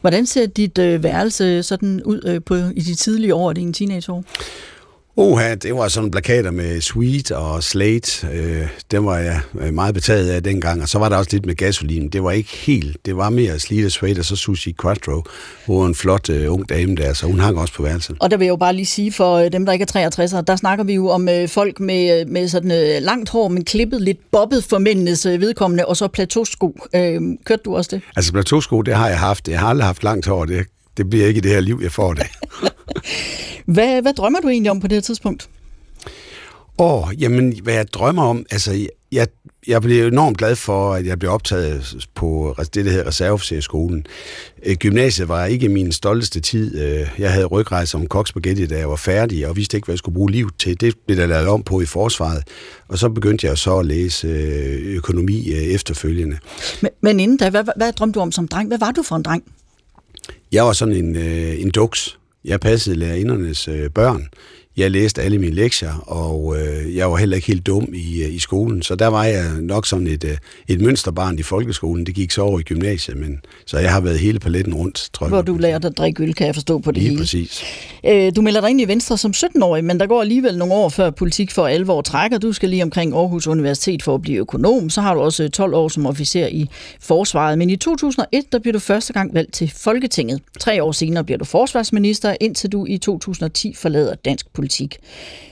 Hvordan 0.00 0.26
ser 0.26 0.46
dit 0.46 0.78
øh, 0.78 1.02
værelse 1.02 1.62
sådan 1.62 2.02
ud 2.02 2.20
øh, 2.26 2.40
på, 2.46 2.54
i 2.54 2.80
de 2.80 2.94
tidlige 2.94 3.34
år 3.34 3.48
af 3.48 3.54
dine 3.54 3.72
teenageår? 3.72 4.24
Oha, 5.16 5.54
det 5.54 5.74
var 5.74 5.88
sådan 5.88 6.10
plakater 6.10 6.50
med 6.50 6.80
Sweet 6.80 7.30
og 7.30 7.62
Slate. 7.62 8.26
Øh, 8.32 8.68
dem 8.90 9.04
var 9.04 9.18
jeg 9.18 9.40
øh, 9.60 9.74
meget 9.74 9.94
betaget 9.94 10.30
af 10.30 10.42
dengang. 10.42 10.82
Og 10.82 10.88
så 10.88 10.98
var 10.98 11.08
der 11.08 11.16
også 11.16 11.30
lidt 11.32 11.46
med 11.46 11.54
gasolin. 11.54 12.08
Det 12.08 12.22
var 12.22 12.30
ikke 12.30 12.50
helt. 12.52 12.96
Det 13.06 13.16
var 13.16 13.30
mere 13.30 13.58
Slate 13.58 13.86
og 13.86 13.90
Suede 13.90 14.18
og 14.18 14.24
så 14.24 14.36
Sushi 14.36 14.74
Quattro, 14.82 15.22
hvor 15.66 15.86
en 15.86 15.94
flot 15.94 16.30
øh, 16.30 16.52
ung 16.52 16.68
dame 16.68 16.96
der, 16.96 17.12
så 17.12 17.26
hun 17.26 17.40
hang 17.40 17.58
også 17.58 17.74
på 17.74 17.82
værelset. 17.82 18.16
Og 18.20 18.30
der 18.30 18.36
vil 18.36 18.44
jeg 18.44 18.50
jo 18.50 18.56
bare 18.56 18.72
lige 18.72 18.86
sige 18.86 19.12
for 19.12 19.36
øh, 19.36 19.52
dem, 19.52 19.66
der 19.66 19.72
ikke 19.72 19.82
er 19.82 19.86
63, 19.86 20.34
der 20.46 20.56
snakker 20.56 20.84
vi 20.84 20.94
jo 20.94 21.08
om 21.08 21.28
øh, 21.28 21.48
folk 21.48 21.80
med, 21.80 22.20
øh, 22.20 22.28
med 22.28 22.48
sådan 22.48 22.70
øh, 22.70 23.02
langt 23.02 23.30
hår, 23.30 23.48
men 23.48 23.64
klippet 23.64 24.02
lidt 24.02 24.18
bobbet 24.30 24.64
for 24.64 24.78
mændenes 24.78 25.26
øh, 25.26 25.40
vedkommende, 25.40 25.86
og 25.86 25.96
så 25.96 26.08
plateausko. 26.08 26.76
Øh, 26.94 27.20
kørte 27.44 27.62
du 27.64 27.76
også 27.76 27.88
det? 27.92 28.02
Altså 28.16 28.32
plateausko, 28.32 28.82
det 28.82 28.94
har 28.94 29.08
jeg 29.08 29.18
haft. 29.18 29.48
Jeg 29.48 29.60
har 29.60 29.68
aldrig 29.68 29.86
haft 29.86 30.04
langt 30.04 30.26
hår. 30.26 30.44
Det, 30.44 30.66
det 30.96 31.10
bliver 31.10 31.26
ikke 31.26 31.38
i 31.38 31.40
det 31.40 31.50
her 31.50 31.60
liv, 31.60 31.80
jeg 31.82 31.92
får 31.92 32.14
det. 32.14 32.26
hvad, 33.74 34.02
hvad 34.02 34.14
drømmer 34.14 34.40
du 34.40 34.48
egentlig 34.48 34.70
om 34.70 34.80
på 34.80 34.86
det 34.86 34.96
her 34.96 35.00
tidspunkt? 35.00 35.48
Åh, 36.78 37.08
oh, 37.08 37.22
jamen, 37.22 37.60
hvad 37.62 37.74
jeg 37.74 37.92
drømmer 37.92 38.22
om, 38.22 38.46
altså, 38.50 38.88
jeg, 39.12 39.26
jeg 39.66 39.82
blev 39.82 40.06
enormt 40.06 40.38
glad 40.38 40.56
for, 40.56 40.94
at 40.94 41.06
jeg 41.06 41.18
blev 41.18 41.30
optaget 41.30 42.06
på 42.14 42.54
det, 42.58 42.84
der 42.84 42.90
hedder 42.90 43.06
reserveofficerskolen. 43.06 44.06
Øh, 44.66 44.76
gymnasiet 44.76 45.28
var 45.28 45.44
ikke 45.44 45.68
min 45.68 45.92
stolteste 45.92 46.40
tid. 46.40 46.82
Øh, 46.82 47.08
jeg 47.18 47.32
havde 47.32 47.46
rygrejse 47.46 47.90
som 47.90 48.06
koksspaghetti, 48.06 48.66
da 48.66 48.78
jeg 48.78 48.90
var 48.90 48.96
færdig, 48.96 49.46
og 49.46 49.56
vidste 49.56 49.76
ikke, 49.76 49.86
hvad 49.86 49.92
jeg 49.92 49.98
skulle 49.98 50.14
bruge 50.14 50.30
liv 50.30 50.50
til. 50.58 50.80
Det 50.80 50.94
blev 51.06 51.18
der 51.18 51.26
lavet 51.26 51.48
om 51.48 51.62
på 51.62 51.80
i 51.80 51.86
forsvaret. 51.86 52.42
Og 52.88 52.98
så 52.98 53.08
begyndte 53.08 53.46
jeg 53.46 53.58
så 53.58 53.78
at 53.78 53.86
læse 53.86 54.28
øh, 54.28 54.96
økonomi 54.96 55.52
efterfølgende. 55.52 56.38
Men, 56.82 56.90
men 57.00 57.20
inden 57.20 57.36
da, 57.36 57.50
hvad, 57.50 57.64
hvad 57.76 57.92
drømte 57.92 58.18
du 58.18 58.20
om 58.20 58.32
som 58.32 58.48
dreng? 58.48 58.68
Hvad 58.68 58.78
var 58.78 58.90
du 58.90 59.02
for 59.02 59.16
en 59.16 59.22
dreng? 59.22 59.44
Jeg 60.52 60.64
var 60.64 60.72
sådan 60.72 60.94
en, 60.94 61.16
øh, 61.16 61.60
en 61.60 61.70
duks. 61.70 62.18
Jeg 62.44 62.60
passede 62.60 62.96
lærerindernes 62.96 63.68
øh, 63.68 63.90
børn 63.90 64.28
jeg 64.76 64.90
læste 64.90 65.22
alle 65.22 65.38
mine 65.38 65.54
lektier, 65.54 65.94
og 66.06 66.56
øh, 66.58 66.96
jeg 66.96 67.10
var 67.10 67.16
heller 67.16 67.36
ikke 67.36 67.46
helt 67.46 67.66
dum 67.66 67.88
i, 67.94 68.22
øh, 68.22 68.34
i 68.34 68.38
skolen. 68.38 68.82
Så 68.82 68.94
der 68.94 69.06
var 69.06 69.24
jeg 69.24 69.44
nok 69.60 69.86
sådan 69.86 70.06
et, 70.06 70.24
øh, 70.24 70.36
et 70.68 70.80
mønsterbarn 70.80 71.38
i 71.38 71.42
folkeskolen. 71.42 72.06
Det 72.06 72.14
gik 72.14 72.30
så 72.30 72.42
over 72.42 72.58
i 72.60 72.62
gymnasiet, 72.62 73.16
men 73.16 73.40
så 73.66 73.78
jeg 73.78 73.92
har 73.92 74.00
været 74.00 74.18
hele 74.18 74.38
paletten 74.38 74.74
rundt, 74.74 75.08
tror 75.12 75.26
jeg. 75.26 75.28
Hvor 75.28 75.42
du 75.42 75.56
lærte 75.56 75.88
at 75.88 75.98
drikke 75.98 76.22
øl, 76.22 76.34
kan 76.34 76.46
jeg 76.46 76.54
forstå 76.54 76.78
på 76.78 76.90
det 76.90 76.98
Lige 76.98 77.08
hele. 77.08 77.20
præcis. 77.20 77.62
Øh, 78.06 78.32
du 78.36 78.42
melder 78.42 78.60
dig 78.60 78.70
ind 78.70 78.80
i 78.80 78.84
Venstre 78.88 79.18
som 79.18 79.32
17-årig, 79.36 79.84
men 79.84 80.00
der 80.00 80.06
går 80.06 80.20
alligevel 80.20 80.58
nogle 80.58 80.74
år 80.74 80.88
før 80.88 81.10
politik 81.10 81.50
for 81.50 81.66
alvor 81.66 82.00
trækker. 82.02 82.38
Du 82.38 82.52
skal 82.52 82.68
lige 82.68 82.82
omkring 82.82 83.14
Aarhus 83.14 83.46
Universitet 83.46 84.02
for 84.02 84.14
at 84.14 84.22
blive 84.22 84.38
økonom. 84.38 84.90
Så 84.90 85.00
har 85.00 85.14
du 85.14 85.20
også 85.20 85.48
12 85.48 85.74
år 85.74 85.88
som 85.88 86.06
officer 86.06 86.46
i 86.46 86.68
forsvaret. 87.00 87.58
Men 87.58 87.70
i 87.70 87.76
2001, 87.76 88.44
der 88.52 88.58
bliver 88.58 88.72
du 88.72 88.78
første 88.78 89.12
gang 89.12 89.34
valgt 89.34 89.52
til 89.54 89.72
Folketinget. 89.76 90.40
Tre 90.60 90.82
år 90.82 90.92
senere 90.92 91.24
bliver 91.24 91.38
du 91.38 91.44
forsvarsminister, 91.44 92.36
indtil 92.40 92.72
du 92.72 92.86
i 92.86 92.98
2010 92.98 93.74
forlader 93.74 94.14
dansk 94.14 94.46
politik 94.52 94.61
politik. 94.62 94.98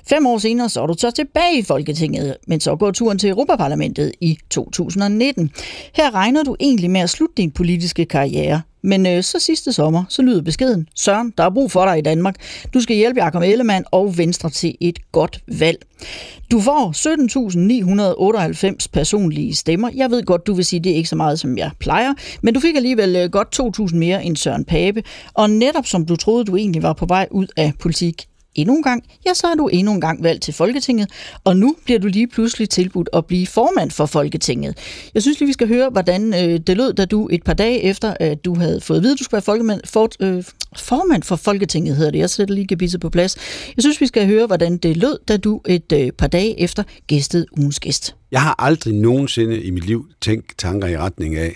Fem 0.08 0.26
år 0.26 0.38
senere 0.38 0.68
så 0.68 0.82
er 0.82 0.86
du 0.86 0.94
så 0.98 1.10
tilbage 1.10 1.58
i 1.58 1.62
Folketinget, 1.62 2.36
men 2.46 2.60
så 2.60 2.76
går 2.76 2.90
turen 2.90 3.18
til 3.18 3.30
Europaparlamentet 3.30 4.12
i 4.20 4.38
2019. 4.50 5.50
Her 5.94 6.14
regner 6.14 6.42
du 6.42 6.56
egentlig 6.60 6.90
med 6.90 7.00
at 7.00 7.10
slutte 7.10 7.34
din 7.36 7.50
politiske 7.50 8.04
karriere, 8.04 8.62
men 8.82 9.06
øh, 9.06 9.22
så 9.22 9.38
sidste 9.38 9.72
sommer, 9.72 10.04
så 10.08 10.22
lyder 10.22 10.42
beskeden, 10.42 10.88
Søren, 10.96 11.32
der 11.38 11.44
er 11.44 11.50
brug 11.50 11.70
for 11.70 11.84
dig 11.84 11.98
i 11.98 12.02
Danmark. 12.02 12.34
Du 12.74 12.80
skal 12.80 12.96
hjælpe 12.96 13.20
Jakob 13.20 13.42
Ellemann 13.42 13.84
og 13.90 14.18
Venstre 14.18 14.50
til 14.50 14.74
et 14.80 14.98
godt 15.12 15.40
valg. 15.58 15.78
Du 16.50 16.60
får 16.60 16.92
17.998 18.80 18.86
personlige 18.92 19.54
stemmer. 19.54 19.90
Jeg 19.94 20.10
ved 20.10 20.22
godt, 20.22 20.46
du 20.46 20.54
vil 20.54 20.64
sige, 20.64 20.80
det 20.80 20.92
er 20.92 20.96
ikke 20.96 21.08
så 21.08 21.16
meget, 21.16 21.40
som 21.40 21.58
jeg 21.58 21.70
plejer, 21.78 22.14
men 22.42 22.54
du 22.54 22.60
fik 22.60 22.76
alligevel 22.76 23.16
øh, 23.16 23.30
godt 23.30 23.60
2.000 23.90 23.96
mere 23.96 24.24
end 24.24 24.36
Søren 24.36 24.64
Pape. 24.64 25.02
Og 25.34 25.50
netop 25.50 25.86
som 25.86 26.06
du 26.06 26.16
troede, 26.16 26.44
du 26.44 26.56
egentlig 26.56 26.82
var 26.82 26.92
på 26.92 27.06
vej 27.06 27.28
ud 27.30 27.46
af 27.56 27.72
politik, 27.80 28.29
endnu 28.54 28.76
en 28.76 28.82
gang, 28.82 29.04
ja, 29.26 29.34
så 29.34 29.46
er 29.46 29.54
du 29.54 29.68
endnu 29.68 29.92
en 29.92 30.00
gang 30.00 30.22
valgt 30.22 30.42
til 30.42 30.54
Folketinget, 30.54 31.10
og 31.44 31.56
nu 31.56 31.76
bliver 31.84 32.00
du 32.00 32.06
lige 32.06 32.26
pludselig 32.26 32.68
tilbudt 32.68 33.08
at 33.12 33.26
blive 33.26 33.46
formand 33.46 33.90
for 33.90 34.06
Folketinget. 34.06 34.78
Jeg 35.14 35.22
synes 35.22 35.40
lige, 35.40 35.46
vi 35.46 35.52
skal 35.52 35.68
høre, 35.68 35.90
hvordan 35.90 36.34
øh, 36.34 36.60
det 36.60 36.76
lød, 36.76 36.92
da 36.92 37.04
du 37.04 37.28
et 37.32 37.42
par 37.42 37.54
dage 37.54 37.82
efter, 37.82 38.14
at 38.20 38.44
du 38.44 38.54
havde 38.54 38.80
fået 38.80 38.96
at 38.96 39.02
vide, 39.02 39.12
at 39.12 39.18
du 39.18 39.24
skulle 39.24 39.38
være 39.38 39.42
folkemand, 39.42 39.80
for, 39.84 40.08
øh, 40.20 40.44
formand 40.76 41.22
for 41.22 41.36
Folketinget, 41.36 41.96
hedder 41.96 42.10
det. 42.10 42.18
Jeg 42.18 42.30
sætter 42.30 42.54
lige 42.54 42.66
gebisset 42.66 43.00
på 43.00 43.10
plads. 43.10 43.36
Jeg 43.76 43.82
synes, 43.82 44.00
vi 44.00 44.06
skal 44.06 44.26
høre, 44.26 44.46
hvordan 44.46 44.76
det 44.76 44.96
lød, 44.96 45.18
da 45.28 45.36
du 45.36 45.60
et 45.66 45.92
øh, 45.92 46.12
par 46.12 46.26
dage 46.26 46.60
efter 46.60 46.82
gæstede 47.06 47.46
ugens 47.58 47.80
gæst. 47.80 48.14
Jeg 48.30 48.42
har 48.42 48.54
aldrig 48.58 48.94
nogensinde 48.94 49.62
i 49.62 49.70
mit 49.70 49.86
liv 49.86 50.06
tænkt 50.20 50.58
tanker 50.58 50.88
i 50.88 50.98
retning 50.98 51.36
af 51.36 51.54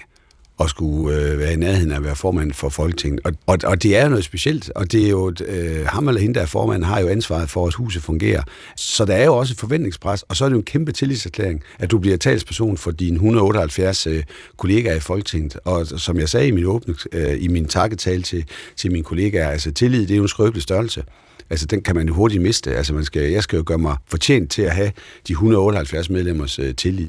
at 0.60 0.70
skulle 0.70 1.18
øh, 1.18 1.38
være 1.38 1.52
i 1.52 1.56
nærheden 1.56 1.92
af 1.92 1.96
at 1.96 2.04
være 2.04 2.16
formand 2.16 2.52
for 2.52 2.68
Folketinget. 2.68 3.20
Og, 3.24 3.32
og, 3.46 3.58
og 3.64 3.82
det 3.82 3.96
er 3.96 4.08
noget 4.08 4.24
specielt, 4.24 4.70
og 4.74 4.92
det 4.92 5.04
er 5.04 5.10
jo, 5.10 5.32
øh, 5.46 5.86
ham 5.86 6.08
eller 6.08 6.20
hende, 6.20 6.34
der 6.34 6.40
er 6.40 6.46
formand, 6.46 6.84
har 6.84 7.00
jo 7.00 7.08
ansvaret 7.08 7.50
for, 7.50 7.66
at 7.66 7.74
huset 7.74 8.02
fungerer. 8.02 8.42
Så 8.76 9.04
der 9.04 9.14
er 9.14 9.24
jo 9.24 9.36
også 9.36 9.52
et 9.52 9.58
forventningspres, 9.58 10.22
og 10.22 10.36
så 10.36 10.44
er 10.44 10.48
det 10.48 10.54
jo 10.54 10.58
en 10.58 10.64
kæmpe 10.64 10.92
tillidserklæring, 10.92 11.62
at 11.78 11.90
du 11.90 11.98
bliver 11.98 12.16
talsperson 12.16 12.76
for 12.76 12.90
dine 12.90 13.14
178 13.14 14.06
øh, 14.06 14.22
kollegaer 14.56 14.96
i 14.96 15.00
Folketinget. 15.00 15.58
Og 15.64 15.86
som 15.86 16.18
jeg 16.18 16.28
sagde 16.28 16.48
i 16.48 16.50
min, 16.50 16.64
åbne, 16.64 16.94
øh, 17.12 17.42
i 17.42 17.48
min 17.48 17.68
takketale 17.68 18.22
til, 18.22 18.44
til 18.76 18.92
mine 18.92 19.04
kollegaer, 19.04 19.48
altså 19.48 19.72
tillid, 19.72 20.00
det 20.00 20.10
er 20.10 20.16
jo 20.16 20.22
en 20.22 20.28
skrøbelig 20.28 20.62
størrelse. 20.62 21.04
Altså, 21.50 21.66
den 21.66 21.82
kan 21.82 21.96
man 21.96 22.08
jo 22.08 22.14
hurtigt 22.14 22.42
miste. 22.42 22.76
Altså, 22.76 22.94
man 22.94 23.04
skal, 23.04 23.22
jeg 23.22 23.42
skal 23.42 23.56
jo 23.56 23.62
gøre 23.66 23.78
mig 23.78 23.96
fortjent 24.06 24.50
til 24.50 24.62
at 24.62 24.74
have 24.74 24.92
de 25.28 25.32
178 25.32 26.10
medlemmers 26.10 26.58
øh, 26.58 26.74
tillid. 26.74 27.08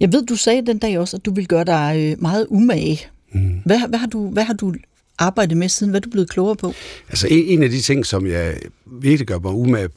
Jeg 0.00 0.12
ved, 0.12 0.26
du 0.26 0.36
sagde 0.36 0.66
den 0.66 0.78
dag 0.78 0.98
også, 0.98 1.16
at 1.16 1.24
du 1.24 1.34
vil 1.34 1.48
gøre 1.48 1.64
dig 1.64 1.94
øh, 1.98 2.22
meget 2.22 2.46
umage. 2.50 3.00
Mm. 3.32 3.60
Hvad, 3.64 3.88
hvad, 3.88 3.98
har 3.98 4.06
du, 4.06 4.30
hvad 4.30 4.44
har 4.44 4.54
du 4.54 4.74
arbejdet 5.18 5.56
med 5.56 5.68
siden? 5.68 5.90
Hvad 5.90 6.00
er 6.00 6.04
du 6.04 6.10
blevet 6.10 6.30
klogere 6.30 6.56
på? 6.56 6.72
Altså 7.08 7.28
en, 7.30 7.44
en 7.44 7.62
af 7.62 7.70
de 7.70 7.80
ting, 7.80 8.06
som 8.06 8.26
jeg 8.26 8.58
virkelig 8.86 9.26
gør 9.26 9.38
mig 9.38 9.52
umage 9.52 9.88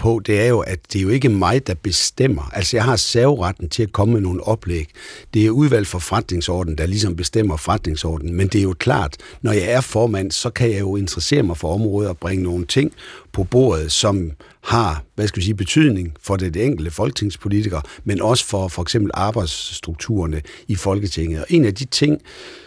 på, 0.00 0.20
det 0.26 0.40
er 0.40 0.46
jo, 0.46 0.60
at 0.60 0.78
det 0.92 0.98
er 0.98 1.02
jo 1.02 1.08
ikke 1.08 1.28
mig, 1.28 1.66
der 1.66 1.74
bestemmer. 1.74 2.50
Altså, 2.52 2.76
jeg 2.76 2.84
har 2.84 2.96
serveretten 2.96 3.68
til 3.68 3.82
at 3.82 3.92
komme 3.92 4.14
med 4.14 4.20
nogle 4.20 4.46
oplæg. 4.46 4.86
Det 5.34 5.46
er 5.46 5.50
udvalg 5.50 5.86
for 5.86 5.98
forretningsordenen, 5.98 6.78
der 6.78 6.86
ligesom 6.86 7.16
bestemmer 7.16 7.56
forretningsordenen. 7.56 8.34
Men 8.34 8.48
det 8.48 8.58
er 8.58 8.62
jo 8.62 8.74
klart, 8.78 9.16
når 9.42 9.52
jeg 9.52 9.64
er 9.64 9.80
formand, 9.80 10.30
så 10.30 10.50
kan 10.50 10.70
jeg 10.70 10.80
jo 10.80 10.96
interessere 10.96 11.42
mig 11.42 11.56
for 11.56 11.74
området 11.74 12.10
og 12.10 12.18
bringe 12.18 12.44
nogle 12.44 12.66
ting 12.66 12.92
på 13.32 13.44
bordet, 13.44 13.92
som 13.92 14.32
har, 14.62 15.04
hvad 15.14 15.28
skal 15.28 15.40
vi 15.40 15.44
sige, 15.44 15.54
betydning 15.54 16.14
for 16.22 16.36
det 16.36 16.56
enkelte 16.56 16.90
folketingspolitiker, 16.90 17.80
men 18.04 18.22
også 18.22 18.46
for 18.46 18.68
for 18.68 18.82
eksempel 18.82 19.10
arbejdsstrukturerne 19.14 20.42
i 20.68 20.74
Folketinget. 20.74 21.40
Og 21.40 21.46
en 21.48 21.64
af 21.64 21.74
de 21.74 21.84
ting, 21.84 22.20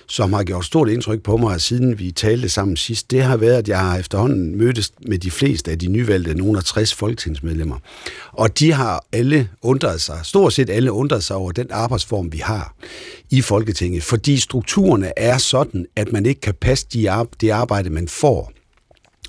som 0.07 0.33
har 0.33 0.43
gjort 0.43 0.65
stort 0.65 0.89
indtryk 0.89 1.21
på 1.21 1.37
mig, 1.37 1.61
siden 1.61 1.99
vi 1.99 2.11
talte 2.11 2.49
sammen 2.49 2.77
sidst, 2.77 3.11
det 3.11 3.23
har 3.23 3.37
været, 3.37 3.57
at 3.57 3.67
jeg 3.67 3.79
har 3.79 3.97
efterhånden 3.97 4.57
mødtes 4.57 4.91
med 5.07 5.17
de 5.19 5.31
fleste 5.31 5.71
af 5.71 5.79
de 5.79 5.87
nyvalgte, 5.87 6.33
nogle 6.33 6.57
af 6.57 6.63
60 6.63 6.93
folketingsmedlemmer. 7.23 7.77
Og 8.31 8.59
de 8.59 8.71
har 8.71 9.05
alle 9.11 9.49
undret 9.61 10.01
sig, 10.01 10.19
stort 10.23 10.53
set 10.53 10.69
alle 10.69 10.91
undret 10.91 11.23
sig 11.23 11.35
over 11.35 11.51
den 11.51 11.67
arbejdsform, 11.71 12.31
vi 12.31 12.37
har 12.37 12.75
i 13.29 13.41
Folketinget, 13.41 14.03
fordi 14.03 14.37
strukturerne 14.37 15.11
er 15.17 15.37
sådan, 15.37 15.85
at 15.95 16.11
man 16.11 16.25
ikke 16.25 16.41
kan 16.41 16.53
passe 16.61 16.87
det 17.41 17.49
arbejde, 17.49 17.89
man 17.89 18.07
får. 18.07 18.51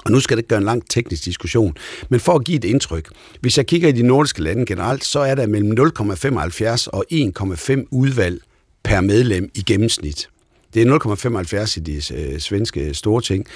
Og 0.05 0.11
nu 0.11 0.21
skal 0.21 0.37
det 0.37 0.43
ikke 0.43 0.49
gøre 0.49 0.59
en 0.59 0.65
lang 0.65 0.91
teknisk 0.91 1.25
diskussion, 1.25 1.77
men 2.09 2.21
for 2.21 2.33
at 2.33 2.45
give 2.45 2.57
et 2.57 2.65
indtryk. 2.65 3.09
Hvis 3.41 3.57
jeg 3.59 3.67
kigger 3.67 3.89
i 3.89 3.93
de 3.93 4.03
nordiske 4.03 4.43
lande 4.43 4.67
generelt, 4.67 5.05
så 5.05 5.21
er 5.21 5.35
der 5.35 5.47
mellem 5.47 5.71
0,75 5.71 6.87
og 6.93 7.05
1,5 7.13 7.89
udvalg 7.91 8.41
per 8.85 9.01
medlem 9.01 9.51
i 9.55 9.63
gennemsnit. 9.63 10.29
Det 10.75 10.83
er 10.83 11.67
0,75 11.67 11.81
i 11.81 11.81
de 11.81 12.15
øh, 12.15 12.39
svenske 12.39 12.95
store 12.95 13.23
ting. 13.23 13.47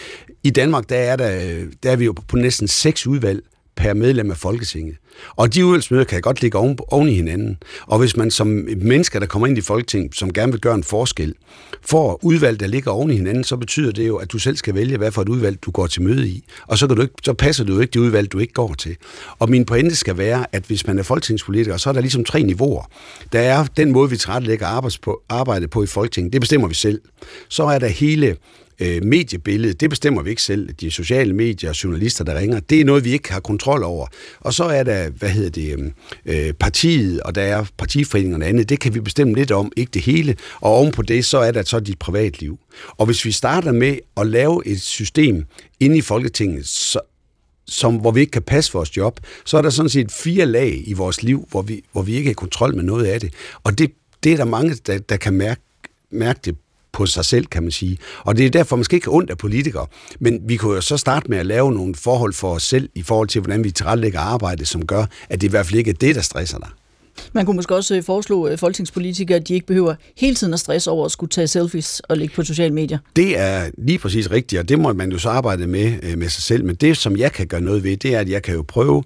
I 0.43 0.51
Danmark, 0.51 0.89
der 0.89 0.97
er, 0.97 1.17
der, 1.17 1.37
øh, 1.37 1.67
der 1.83 1.91
er 1.91 1.97
vi 1.97 2.05
jo 2.05 2.15
på 2.29 2.37
næsten 2.37 2.69
seks 2.69 3.07
udvalg 3.07 3.43
per 3.79 3.95
medlem 3.95 4.31
af 4.31 4.37
Folketinget. 4.37 4.97
Og 5.37 5.55
de 5.55 5.67
udvalgsmøder 5.67 6.05
kan 6.05 6.21
godt 6.21 6.43
ligge 6.43 6.59
oven, 6.59 6.79
oven 6.89 7.09
i 7.09 7.15
hinanden. 7.15 7.59
Og 7.87 7.99
hvis 7.99 8.17
man 8.17 8.31
som 8.31 8.47
mennesker, 8.77 9.19
der 9.19 9.27
kommer 9.27 9.47
ind 9.47 9.59
i 9.59 9.61
Folketinget, 9.61 10.15
som 10.15 10.33
gerne 10.33 10.53
vil 10.53 10.61
gøre 10.61 10.75
en 10.75 10.85
forskel, 10.85 11.35
får 11.83 12.19
udvalg, 12.23 12.61
der 12.61 12.67
ligger 12.67 12.91
oven 12.91 13.11
i 13.11 13.15
hinanden, 13.15 13.45
så 13.45 13.57
betyder 13.57 13.93
det 13.93 14.07
jo, 14.07 14.17
at 14.17 14.33
du 14.33 14.39
selv 14.39 14.57
skal 14.57 14.75
vælge, 14.75 14.97
hvad 14.97 15.13
for 15.13 15.23
et 15.23 15.29
udvalg, 15.29 15.63
du 15.63 15.71
går 15.71 15.87
til 15.87 16.03
møde 16.03 16.29
i. 16.29 16.45
Og 16.67 16.79
så, 16.79 16.87
kan 16.87 16.97
du 16.97 17.03
ikke, 17.03 17.15
så 17.25 17.33
passer 17.33 17.65
du 17.65 17.75
jo 17.75 17.81
ikke 17.81 17.91
det 17.91 18.01
udvalg, 18.01 18.33
du 18.33 18.39
ikke 18.39 18.53
går 18.53 18.75
til. 18.75 18.97
Og 19.39 19.51
min 19.51 19.65
pointe 19.65 19.97
skal 19.97 20.19
være, 20.19 20.47
at 20.53 20.63
hvis 20.63 20.87
man 20.87 20.99
er 20.99 21.03
folketingspolitiker, 21.03 21.77
så 21.77 21.89
er 21.89 21.93
der 21.93 22.01
ligesom 22.01 22.25
tre 22.25 22.43
niveauer. 22.43 22.91
Der 23.33 23.41
er 23.41 23.65
den 23.77 23.93
måde, 23.93 24.11
vi 24.11 24.17
tilrettelægger 24.17 24.67
arbejde 24.67 24.97
på, 25.03 25.23
arbejde 25.29 25.69
på 25.69 25.83
i 25.83 25.87
Folketinget. 25.87 26.33
Det 26.33 26.41
bestemmer 26.41 26.69
vi 26.69 26.75
selv. 26.75 27.01
Så 27.49 27.63
er 27.63 27.79
der 27.79 27.89
hele 27.89 28.37
øh, 28.81 29.05
mediebilledet, 29.05 29.81
det 29.81 29.91
bestemmer 29.91 30.23
vi 30.23 30.31
ikke 30.31 30.43
selv. 30.43 30.73
De 30.73 30.91
sociale 30.91 31.33
medier 31.33 31.71
og 31.71 31.85
journalister, 31.85 32.25
der 32.25 32.39
ringer, 32.39 32.61
det 32.61 32.81
er 32.81 32.85
noget, 32.85 33.05
vi 33.05 33.13
ikke 33.13 33.33
har 33.33 33.41
kontrol 33.41 33.83
over. 33.83 34.07
Og 34.41 34.55
så 34.55 34.65
er 34.65 34.83
der, 34.83 35.11
hvad 35.11 35.29
hedder 35.29 35.51
det, 35.51 35.73
øhm, 35.73 35.93
øh, 36.27 36.53
partiet, 36.53 37.21
og 37.21 37.35
der 37.35 37.43
er 37.43 37.65
partiforeningerne 37.79 38.45
og 38.45 38.49
andet, 38.49 38.69
det 38.69 38.81
kan 38.81 38.95
vi 38.95 39.01
bestemme 39.01 39.35
lidt 39.35 39.51
om, 39.51 39.73
ikke 39.77 39.91
det 39.95 40.03
hele. 40.03 40.37
Og 40.61 40.73
ovenpå 40.73 41.03
det, 41.03 41.25
så 41.25 41.39
er 41.39 41.51
der 41.51 41.63
så 41.63 41.81
dit 41.81 41.99
privatliv. 41.99 42.59
Og 42.89 43.07
hvis 43.07 43.25
vi 43.25 43.33
starter 43.33 43.73
med 43.73 43.99
at 44.17 44.27
lave 44.27 44.67
et 44.67 44.81
system 44.83 45.45
inde 45.81 45.99
i 45.99 46.01
Folketinget, 46.01 46.69
så, 46.69 47.01
som, 47.67 47.97
hvor 47.97 48.11
vi 48.11 48.21
ikke 48.21 48.31
kan 48.31 48.43
passe 48.43 48.73
vores 48.73 48.97
job, 48.97 49.21
så 49.45 49.59
er 49.59 49.63
der 49.63 49.71
sådan 49.71 49.89
set 49.89 50.13
fire 50.13 50.47
lag 50.47 50.83
i 50.87 50.93
vores 50.93 51.23
liv, 51.23 51.49
hvor 51.51 51.63
vi, 51.63 51.85
hvor 51.93 52.03
vi 52.03 52.15
ikke 52.15 52.29
har 52.29 52.35
kontrol 52.35 52.77
med 52.77 52.85
noget 52.85 53.07
af 53.07 53.21
det. 53.21 53.33
Og 53.65 53.79
det, 53.79 53.91
det 54.23 54.33
er 54.33 54.37
der 54.37 54.45
mange, 54.45 54.75
der, 54.75 54.99
der 54.99 55.17
kan 55.17 55.35
mærke, 55.35 55.61
mærke 56.11 56.41
det 56.45 56.57
på 56.99 57.07
sig 57.07 57.25
selv, 57.25 57.47
kan 57.47 57.63
man 57.63 57.73
sige. 57.73 57.99
Og 58.25 58.37
det 58.37 58.47
er 58.47 58.51
derfor, 58.51 58.77
man 58.77 58.85
skal 58.85 58.97
ikke 58.97 59.07
have 59.07 59.17
ondt 59.17 59.31
af 59.31 59.39
politikere. 59.39 59.87
Men 60.21 60.41
vi 60.47 60.57
kunne 60.57 60.75
jo 60.75 60.81
så 60.81 60.97
starte 60.97 61.31
med 61.31 61.39
at 61.39 61.47
lave 61.47 61.73
nogle 61.73 61.95
forhold 61.95 62.33
for 62.33 62.55
os 62.55 62.63
selv, 62.63 62.89
i 62.95 63.03
forhold 63.03 63.29
til, 63.29 63.41
hvordan 63.41 63.65
vi 63.65 63.71
tilrettelægger 63.71 64.21
arbejde, 64.21 64.67
som 64.67 64.87
gør, 64.87 65.05
at 65.29 65.41
det 65.41 65.47
i 65.47 65.51
hvert 65.51 65.67
fald 65.67 65.79
ikke 65.79 65.91
er 65.91 65.95
det, 65.95 66.15
der 66.15 66.23
stresser 66.23 66.59
dig. 66.59 66.69
Man 67.33 67.47
kunne 67.47 67.57
måske 67.57 67.75
også 67.75 67.97
øh, 67.97 68.03
foreslå 68.03 68.49
øh, 68.49 68.59
folketingspolitikere, 68.59 69.37
at 69.37 69.49
de 69.49 69.55
ikke 69.55 69.67
behøver 69.67 69.95
hele 70.17 70.35
tiden 70.35 70.55
at 70.55 70.61
stresse 70.61 70.91
over 70.91 71.05
at 71.05 71.11
skulle 71.11 71.31
tage 71.31 71.47
selfies 71.47 72.01
og 72.01 72.17
lægge 72.17 72.35
på 72.35 72.43
sociale 72.43 72.75
medier. 72.75 72.99
Det 73.17 73.39
er 73.39 73.71
lige 73.79 73.99
præcis 73.99 74.31
rigtigt, 74.31 74.61
og 74.61 74.69
det 74.69 74.79
må 74.79 74.93
man 74.93 75.13
jo 75.13 75.19
så 75.19 75.29
arbejde 75.29 75.67
med, 75.67 75.93
øh, 76.03 76.19
med 76.19 76.29
sig 76.29 76.43
selv. 76.43 76.65
Men 76.65 76.75
det, 76.75 76.97
som 76.97 77.17
jeg 77.17 77.33
kan 77.33 77.47
gøre 77.47 77.61
noget 77.61 77.85
ved, 77.85 77.97
det 77.97 78.15
er, 78.15 78.21
at 78.21 78.29
jeg 78.29 78.43
kan 78.43 78.55
jo 78.55 78.65
prøve 78.69 79.03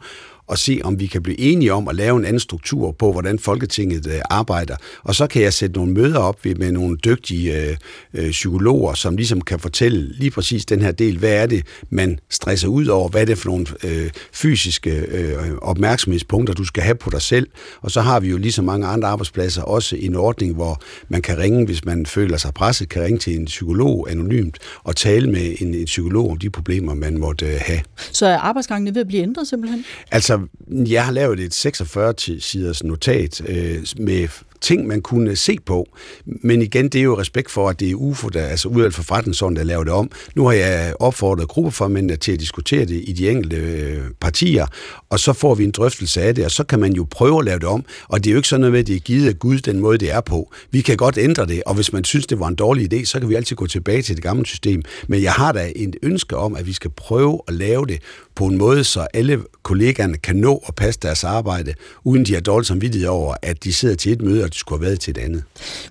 og 0.53 0.59
se, 0.59 0.81
om 0.85 1.01
vi 1.01 1.07
kan 1.07 1.23
blive 1.23 1.41
enige 1.41 1.73
om 1.73 1.89
at 1.89 1.95
lave 1.97 2.17
en 2.19 2.25
anden 2.25 2.41
struktur 2.41 2.93
på, 2.93 3.13
hvordan 3.13 3.39
Folketinget 3.39 4.07
øh, 4.07 4.21
arbejder. 4.31 4.77
Og 5.03 5.15
så 5.15 5.27
kan 5.27 5.43
jeg 5.43 5.53
sætte 5.53 5.77
nogle 5.77 5.93
møder 5.93 6.19
op 6.19 6.45
med 6.45 6.73
nogle 6.73 6.97
dygtige 6.97 7.63
øh, 7.63 7.77
øh, 8.15 8.31
psykologer, 8.31 8.95
som 8.95 9.17
ligesom 9.17 9.41
kan 9.41 9.59
fortælle 9.59 10.13
lige 10.19 10.31
præcis 10.31 10.65
den 10.67 10.83
her 10.83 10.93
del. 10.93 11.19
Hvad 11.19 11.33
er 11.33 11.47
det, 11.47 11.67
man 11.91 12.19
stresser 12.31 12.69
ud 12.69 12.87
over? 12.87 13.09
Hvad 13.09 13.21
er 13.21 13.25
det 13.25 13.39
for 13.39 13.49
nogle 13.49 13.67
øh, 13.85 14.11
fysiske 14.33 14.91
øh, 14.91 15.37
opmærksomhedspunkter, 15.63 16.55
du 16.55 16.65
skal 16.65 16.83
have 16.83 16.95
på 16.95 17.11
dig 17.11 17.23
selv? 17.23 17.47
Og 17.81 17.91
så 17.91 18.01
har 18.01 18.21
vi 18.21 18.29
jo 18.29 18.39
lige 18.39 18.53
så 18.53 18.63
mange 18.63 18.87
andre 18.87 19.09
arbejdspladser 19.09 19.63
også 19.63 19.97
en 19.97 20.15
ordning, 20.15 20.55
hvor 20.55 20.83
man 21.09 21.23
kan 21.23 21.39
ringe, 21.39 21.65
hvis 21.65 21.85
man 21.85 22.07
føler 22.07 22.37
sig 22.37 22.55
presset, 22.55 22.89
kan 22.89 23.03
ringe 23.03 23.19
til 23.19 23.35
en 23.37 23.45
psykolog 23.45 24.11
anonymt 24.11 24.59
og 24.85 24.97
tale 24.97 25.31
med 25.31 25.55
en, 25.61 25.75
en 25.75 25.85
psykolog 25.85 26.31
om 26.31 26.39
de 26.39 26.51
problemer, 26.51 26.95
man 26.95 27.19
måtte 27.19 27.47
øh, 27.47 27.61
have. 27.61 27.81
Så 27.97 28.27
er 28.27 28.39
arbejdsgangen 28.39 28.95
ved 28.95 29.01
at 29.01 29.09
blive 29.09 29.23
ændret 29.23 29.49
simpelthen? 29.49 29.85
Altså, 30.11 30.41
jeg 30.69 31.05
har 31.05 31.13
lavet 31.13 31.41
et 31.41 31.67
46-siders 31.67 32.87
notat 32.87 33.41
øh, 33.49 33.87
med 33.99 34.29
ting, 34.63 34.87
man 34.87 35.01
kunne 35.01 35.37
se 35.37 35.59
på. 35.67 35.89
Men 36.25 36.63
igen, 36.63 36.89
det 36.89 36.99
er 36.99 37.03
jo 37.03 37.19
respekt 37.19 37.51
for, 37.51 37.69
at 37.69 37.81
det 37.81 37.91
er 37.91 37.95
UFO, 37.95 38.29
der, 38.29 38.47
altså 38.47 38.69
udvalg 38.69 38.95
for 38.95 39.03
forretningsånden, 39.03 39.57
der 39.57 39.65
laver 39.65 39.85
det 39.85 39.93
om. 39.93 40.11
Nu 40.35 40.47
har 40.47 40.53
jeg 40.53 40.95
opfordret 41.01 41.49
gruppeformændene 41.49 42.17
til 42.17 42.33
at 42.33 42.41
diskutere 42.41 42.85
det 42.85 43.05
i 43.07 43.13
de 43.13 43.31
enkelte 43.31 43.57
øh, 43.57 44.01
partier, 44.21 44.67
og 45.11 45.21
så 45.21 45.33
får 45.33 45.55
vi 45.55 45.65
en 45.65 45.71
drøftelse 45.71 46.23
af 46.23 46.35
det, 46.35 46.45
og 46.45 46.51
så 46.51 46.65
kan 46.65 46.81
man 46.81 46.93
jo 46.93 47.07
prøve 47.11 47.39
at 47.39 47.45
lave 47.45 47.59
det 47.59 47.69
om. 47.69 47.85
Og 48.09 48.25
det 48.25 48.31
er 48.31 48.33
jo 48.33 48.39
ikke 48.39 48.49
sådan 48.49 48.61
noget 48.61 48.73
med, 48.73 48.81
at 48.81 48.87
det 48.87 48.97
er 48.97 49.01
givet 49.01 49.29
af 49.29 49.39
Gud, 49.39 49.59
den 49.59 49.81
måde, 49.81 49.99
det 49.99 50.13
er 50.13 50.21
på. 50.21 50.53
Vi 50.71 50.81
kan 50.81 50.97
godt 50.97 51.19
ændre 51.19 51.47
det, 51.47 51.63
og 51.67 51.75
hvis 51.75 51.93
man 51.93 52.05
synes, 52.05 52.27
det 52.27 52.41
var 52.41 52.49
en 52.49 52.55
dårlig 52.55 52.95
idé, 52.95 53.05
så 53.05 53.21
kan 53.21 53.29
vi 53.29 53.35
altid 53.35 53.57
gå 53.57 53.67
tilbage 53.67 54.03
til 54.03 54.15
det 54.15 54.23
gamle 54.23 54.47
system. 54.47 54.83
Men 55.09 55.23
jeg 55.23 55.33
har 55.33 55.53
da 55.53 55.73
en 55.77 55.95
ønske 56.03 56.37
om, 56.37 56.57
at 56.57 56.67
vi 56.67 56.73
skal 56.73 56.91
prøve 56.91 57.41
at 57.49 57.55
lave 57.55 57.87
det 57.87 57.99
på 58.35 58.47
en 58.47 58.59
måde, 58.59 58.85
så 58.85 59.07
alle 59.15 59.41
kollegaerne 59.63 60.17
kan 60.17 60.37
nå 60.37 60.65
at 60.69 60.75
passe 60.75 61.01
deres 61.03 61.25
arbejde, 61.25 61.75
uden 62.05 62.25
de 62.25 62.35
har 62.35 62.41
dårlig 62.41 62.67
samvittighed 62.67 63.09
over, 63.09 63.35
at 63.43 63.65
de 63.65 63.73
sidder 63.73 63.95
til 63.95 64.13
et 64.13 64.23
møde, 64.23 64.45
og 64.45 64.52
de 64.53 64.59
skulle 64.59 64.81
have 64.81 64.87
været 64.87 65.01
til 65.01 65.11
et 65.11 65.19
andet. 65.19 65.43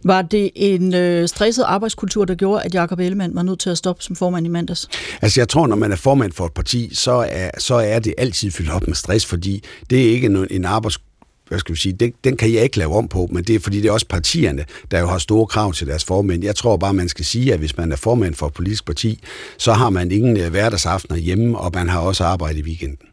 Var 0.03 0.21
det 0.21 0.51
en 0.55 0.93
øh, 0.93 1.27
stresset 1.27 1.63
arbejdskultur, 1.63 2.25
der 2.25 2.35
gjorde, 2.35 2.63
at 2.63 2.73
Jakob 2.73 2.99
Ellemann 2.99 3.35
var 3.35 3.43
nødt 3.43 3.59
til 3.59 3.69
at 3.69 3.77
stoppe 3.77 4.03
som 4.03 4.15
formand 4.15 4.45
i 4.45 4.49
mandags? 4.49 4.89
Altså 5.21 5.41
jeg 5.41 5.49
tror, 5.49 5.67
når 5.67 5.75
man 5.75 5.91
er 5.91 5.95
formand 5.95 6.31
for 6.31 6.45
et 6.45 6.53
parti, 6.53 6.89
så 6.93 7.11
er, 7.11 7.49
så 7.57 7.75
er 7.75 7.99
det 7.99 8.13
altid 8.17 8.51
fyldt 8.51 8.71
op 8.71 8.87
med 8.87 8.95
stress, 8.95 9.25
fordi 9.25 9.63
det 9.89 10.07
er 10.07 10.11
ikke 10.11 10.25
en, 10.25 10.47
en 10.51 10.65
arbejdskultur, 10.65 11.11
hvad 11.51 11.59
skal 11.59 11.75
vi 11.75 11.79
sige, 11.79 11.93
det, 11.93 12.13
den 12.23 12.37
kan 12.37 12.53
jeg 12.53 12.63
ikke 12.63 12.77
lave 12.77 12.95
om 12.95 13.07
på, 13.07 13.29
men 13.31 13.43
det 13.43 13.55
er 13.55 13.59
fordi, 13.59 13.81
det 13.81 13.87
er 13.87 13.91
også 13.91 14.05
partierne, 14.05 14.65
der 14.91 14.99
jo 14.99 15.07
har 15.07 15.17
store 15.17 15.47
krav 15.47 15.73
til 15.73 15.87
deres 15.87 16.05
formænd. 16.05 16.43
Jeg 16.43 16.55
tror 16.55 16.77
bare, 16.77 16.93
man 16.93 17.09
skal 17.09 17.25
sige, 17.25 17.53
at 17.53 17.59
hvis 17.59 17.77
man 17.77 17.91
er 17.91 17.95
formand 17.95 18.35
for 18.35 18.47
et 18.47 18.53
politisk 18.53 18.85
parti, 18.85 19.19
så 19.57 19.73
har 19.73 19.89
man 19.89 20.11
ingen 20.11 20.37
øh, 20.37 20.49
hverdagsaftener 20.49 21.19
hjemme, 21.19 21.57
og 21.57 21.71
man 21.73 21.89
har 21.89 21.99
også 21.99 22.23
arbejde 22.23 22.59
i 22.59 22.63
weekenden. 22.63 23.07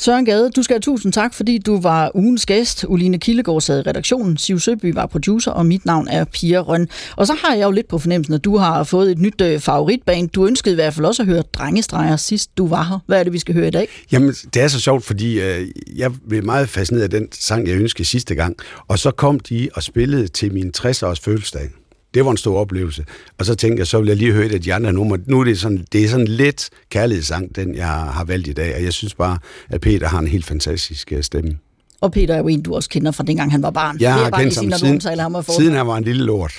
Søren 0.00 0.24
Gade, 0.24 0.50
du 0.50 0.62
skal 0.62 0.74
have 0.74 0.80
tusind 0.80 1.12
tak, 1.12 1.34
fordi 1.34 1.58
du 1.58 1.80
var 1.80 2.10
ugens 2.14 2.46
gæst. 2.46 2.84
Uline 2.88 3.18
Kildegård 3.18 3.60
sad 3.60 3.78
i 3.78 3.88
redaktionen, 3.88 4.36
Siv 4.36 4.58
Søby 4.58 4.94
var 4.94 5.06
producer, 5.06 5.50
og 5.50 5.66
mit 5.66 5.84
navn 5.84 6.08
er 6.08 6.24
Pia 6.24 6.58
Røn. 6.58 6.88
Og 7.16 7.26
så 7.26 7.34
har 7.44 7.54
jeg 7.54 7.64
jo 7.64 7.70
lidt 7.70 7.88
på 7.88 7.98
fornemmelsen, 7.98 8.34
at 8.34 8.44
du 8.44 8.56
har 8.56 8.84
fået 8.84 9.10
et 9.10 9.18
nyt 9.18 9.40
øh, 9.40 9.60
favoritband. 9.60 10.28
Du 10.28 10.46
ønskede 10.46 10.72
i 10.72 10.74
hvert 10.74 10.94
fald 10.94 11.06
også 11.06 11.22
at 11.22 11.26
høre 11.26 11.42
Drengestreger 11.52 12.16
sidst 12.16 12.50
du 12.58 12.66
var 12.66 12.82
her. 12.82 12.98
Hvad 13.06 13.18
er 13.20 13.24
det, 13.24 13.32
vi 13.32 13.38
skal 13.38 13.54
høre 13.54 13.68
i 13.68 13.70
dag? 13.70 13.88
Jamen, 14.12 14.32
det 14.54 14.62
er 14.62 14.68
så 14.68 14.80
sjovt, 14.80 15.04
fordi 15.04 15.40
øh, 15.40 15.68
jeg 15.96 16.10
blev 16.28 16.44
meget 16.44 16.68
fascineret 16.68 17.04
af 17.04 17.10
den 17.10 17.28
sang, 17.32 17.68
jeg 17.68 17.76
ønskede 17.76 18.04
sidste 18.04 18.34
gang. 18.34 18.56
Og 18.88 18.98
så 18.98 19.10
kom 19.10 19.40
de 19.40 19.68
og 19.74 19.82
spillede 19.82 20.28
til 20.28 20.52
min 20.52 20.72
60-års 20.78 21.20
fødselsdag. 21.20 21.68
Det 22.14 22.24
var 22.24 22.30
en 22.30 22.36
stor 22.36 22.60
oplevelse. 22.60 23.04
Og 23.38 23.46
så 23.46 23.54
tænkte 23.54 23.80
jeg, 23.80 23.86
så 23.86 23.98
vil 23.98 24.08
jeg 24.08 24.16
lige 24.16 24.32
høre 24.32 24.46
et 24.46 24.54
af 24.54 24.62
de 24.62 24.74
andre 24.74 24.92
numre. 24.92 25.18
Nu 25.26 25.40
er 25.40 25.44
det 25.44 25.58
sådan, 25.58 25.86
det 25.92 26.04
er 26.04 26.08
sådan 26.08 26.28
lidt 26.28 26.70
kærlighedssang, 26.90 27.56
den 27.56 27.74
jeg 27.74 27.88
har 27.88 28.24
valgt 28.24 28.48
i 28.48 28.52
dag. 28.52 28.74
Og 28.76 28.84
jeg 28.84 28.92
synes 28.92 29.14
bare, 29.14 29.38
at 29.70 29.80
Peter 29.80 30.08
har 30.08 30.18
en 30.18 30.26
helt 30.26 30.46
fantastisk 30.46 31.12
øh, 31.12 31.22
stemme. 31.22 31.58
Og 32.00 32.12
Peter 32.12 32.34
er 32.34 32.38
jo 32.38 32.48
en, 32.48 32.62
du 32.62 32.74
også 32.74 32.88
kender 32.88 33.10
fra 33.10 33.24
dengang 33.24 33.52
han 33.52 33.62
var 33.62 33.70
barn. 33.70 33.96
Jeg 34.00 34.14
har 34.14 34.30
kendt 34.30 34.56
ham 34.56 34.72
siden, 34.72 35.20
ham 35.20 35.42
siden 35.42 35.74
han 35.74 35.86
var 35.86 35.96
en 35.96 36.04
lille 36.04 36.24
lort. 36.24 36.52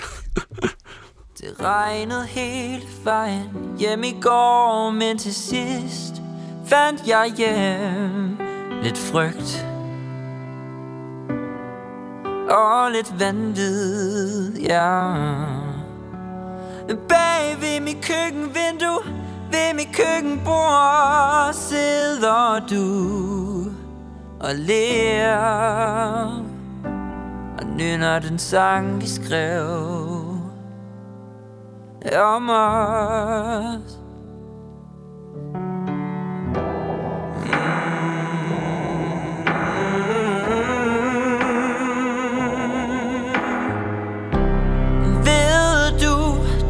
Det 1.38 1.50
regnede 1.60 2.26
hele 2.28 2.82
vejen 3.04 3.44
hjem 3.80 4.04
i 4.04 4.16
går 4.22 4.92
Men 4.92 5.18
til 5.18 5.34
sidst 5.34 6.22
fandt 6.66 7.02
jeg 7.08 7.32
hjem 7.38 8.38
Lidt 8.84 8.98
frygt 8.98 9.66
og 12.50 12.92
lidt 12.92 13.20
vanvid, 13.20 14.58
ja. 14.58 15.14
Bag 17.10 17.58
ved 17.62 17.80
mit 17.82 17.98
køkkenvindue 18.02 19.00
Ved 19.52 19.74
mit 19.74 19.88
køkkenbord 19.94 21.54
Sidder 21.54 22.66
du 22.70 22.86
Og 24.40 24.56
lærer 24.56 26.26
Og 27.60 27.66
nynner 27.66 28.20
den 28.20 28.40
sang, 28.40 29.02
vi 29.02 29.08
skrev 29.08 30.10
om 32.16 32.50
os. 32.50 33.99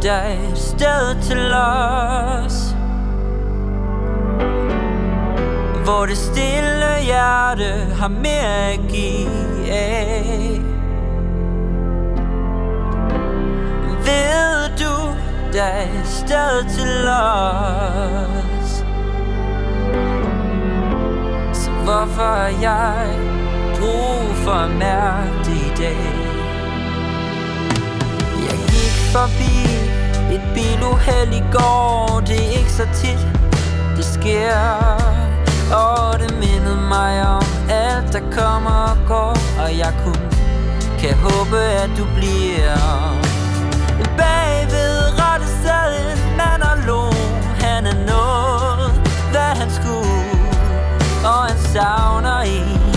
Du, 0.09 0.39
sted 0.55 1.21
til 1.21 1.53
os. 1.53 2.75
Hvor 5.83 6.05
det 6.05 6.17
stille 6.17 6.91
hjerte 7.03 7.95
har 7.99 8.07
mere 8.07 8.71
at 8.73 8.79
give 8.89 9.71
af. 9.71 10.61
Ved 14.05 14.77
du, 14.77 15.15
der 15.53 15.63
er 15.63 16.03
sted 16.05 16.63
til 16.77 17.07
os? 17.09 18.69
Så 21.57 21.69
hvorfor 21.71 22.23
har 22.23 22.53
jeg 22.61 23.19
brug 23.79 24.35
for 24.35 24.51
at 24.51 24.69
mærke 24.69 25.37
det 25.45 25.55
i 25.55 25.81
dag? 25.81 26.15
Jeg 28.49 28.57
gik 28.67 28.95
forbi 29.13 29.78
et 30.35 30.41
biluheld 30.53 31.33
i 31.33 31.43
går 31.51 32.21
Det 32.27 32.37
er 32.45 32.59
ikke 32.59 32.71
så 32.71 32.85
tit, 32.93 33.27
det 33.97 34.05
sker. 34.05 35.09
Og 35.73 36.19
det 36.19 36.31
mindede 36.39 36.81
mig 36.89 37.27
om 37.27 37.43
alt 37.69 38.13
der 38.13 38.19
kommer 38.31 38.89
og 38.91 38.97
går 39.07 39.37
Og 39.63 39.77
jeg 39.77 39.93
kun 40.05 40.21
kan 40.99 41.13
håbe 41.17 41.57
at 41.57 41.89
du 41.97 42.05
bliver 42.15 42.77
Bagved 44.17 45.19
rette 45.19 45.47
sad 45.63 46.11
en 46.11 46.37
mand 46.37 46.61
og 46.63 46.77
lå 46.87 47.03
Han 47.59 47.85
er 47.85 47.97
nået, 48.11 48.91
hvad 49.31 49.51
han 49.61 49.69
skulle 49.71 50.49
Og 51.25 51.43
han 51.45 51.57
savner 51.57 52.39
en 52.39 52.95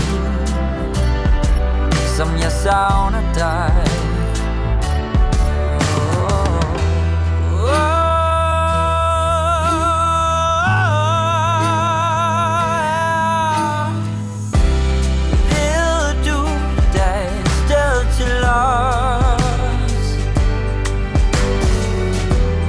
Som 2.17 2.29
jeg 2.37 2.51
savner 2.51 3.21
dig. 3.33 3.92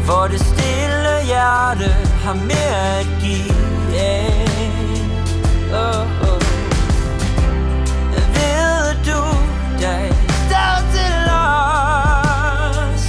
Hvor 0.05 0.27
det 0.27 0.41
stille 0.41 1.15
hjerte 1.25 1.89
har 2.25 2.35
mere 2.35 2.99
at 3.01 3.07
give 3.21 3.99
af 3.99 4.49
oh, 5.73 6.29
oh. 6.29 6.41
Ved 8.35 8.95
du, 9.07 9.21
der 9.81 9.89
er 10.57 10.81
til 10.95 11.17
os? 11.33 13.05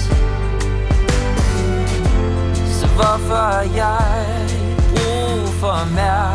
Så 2.80 2.88
hvorfor 2.88 3.36
har 3.36 3.62
jeg 3.76 4.50
brug 4.90 5.54
for 5.54 5.72
at 5.72 5.92
mærke? 5.92 6.35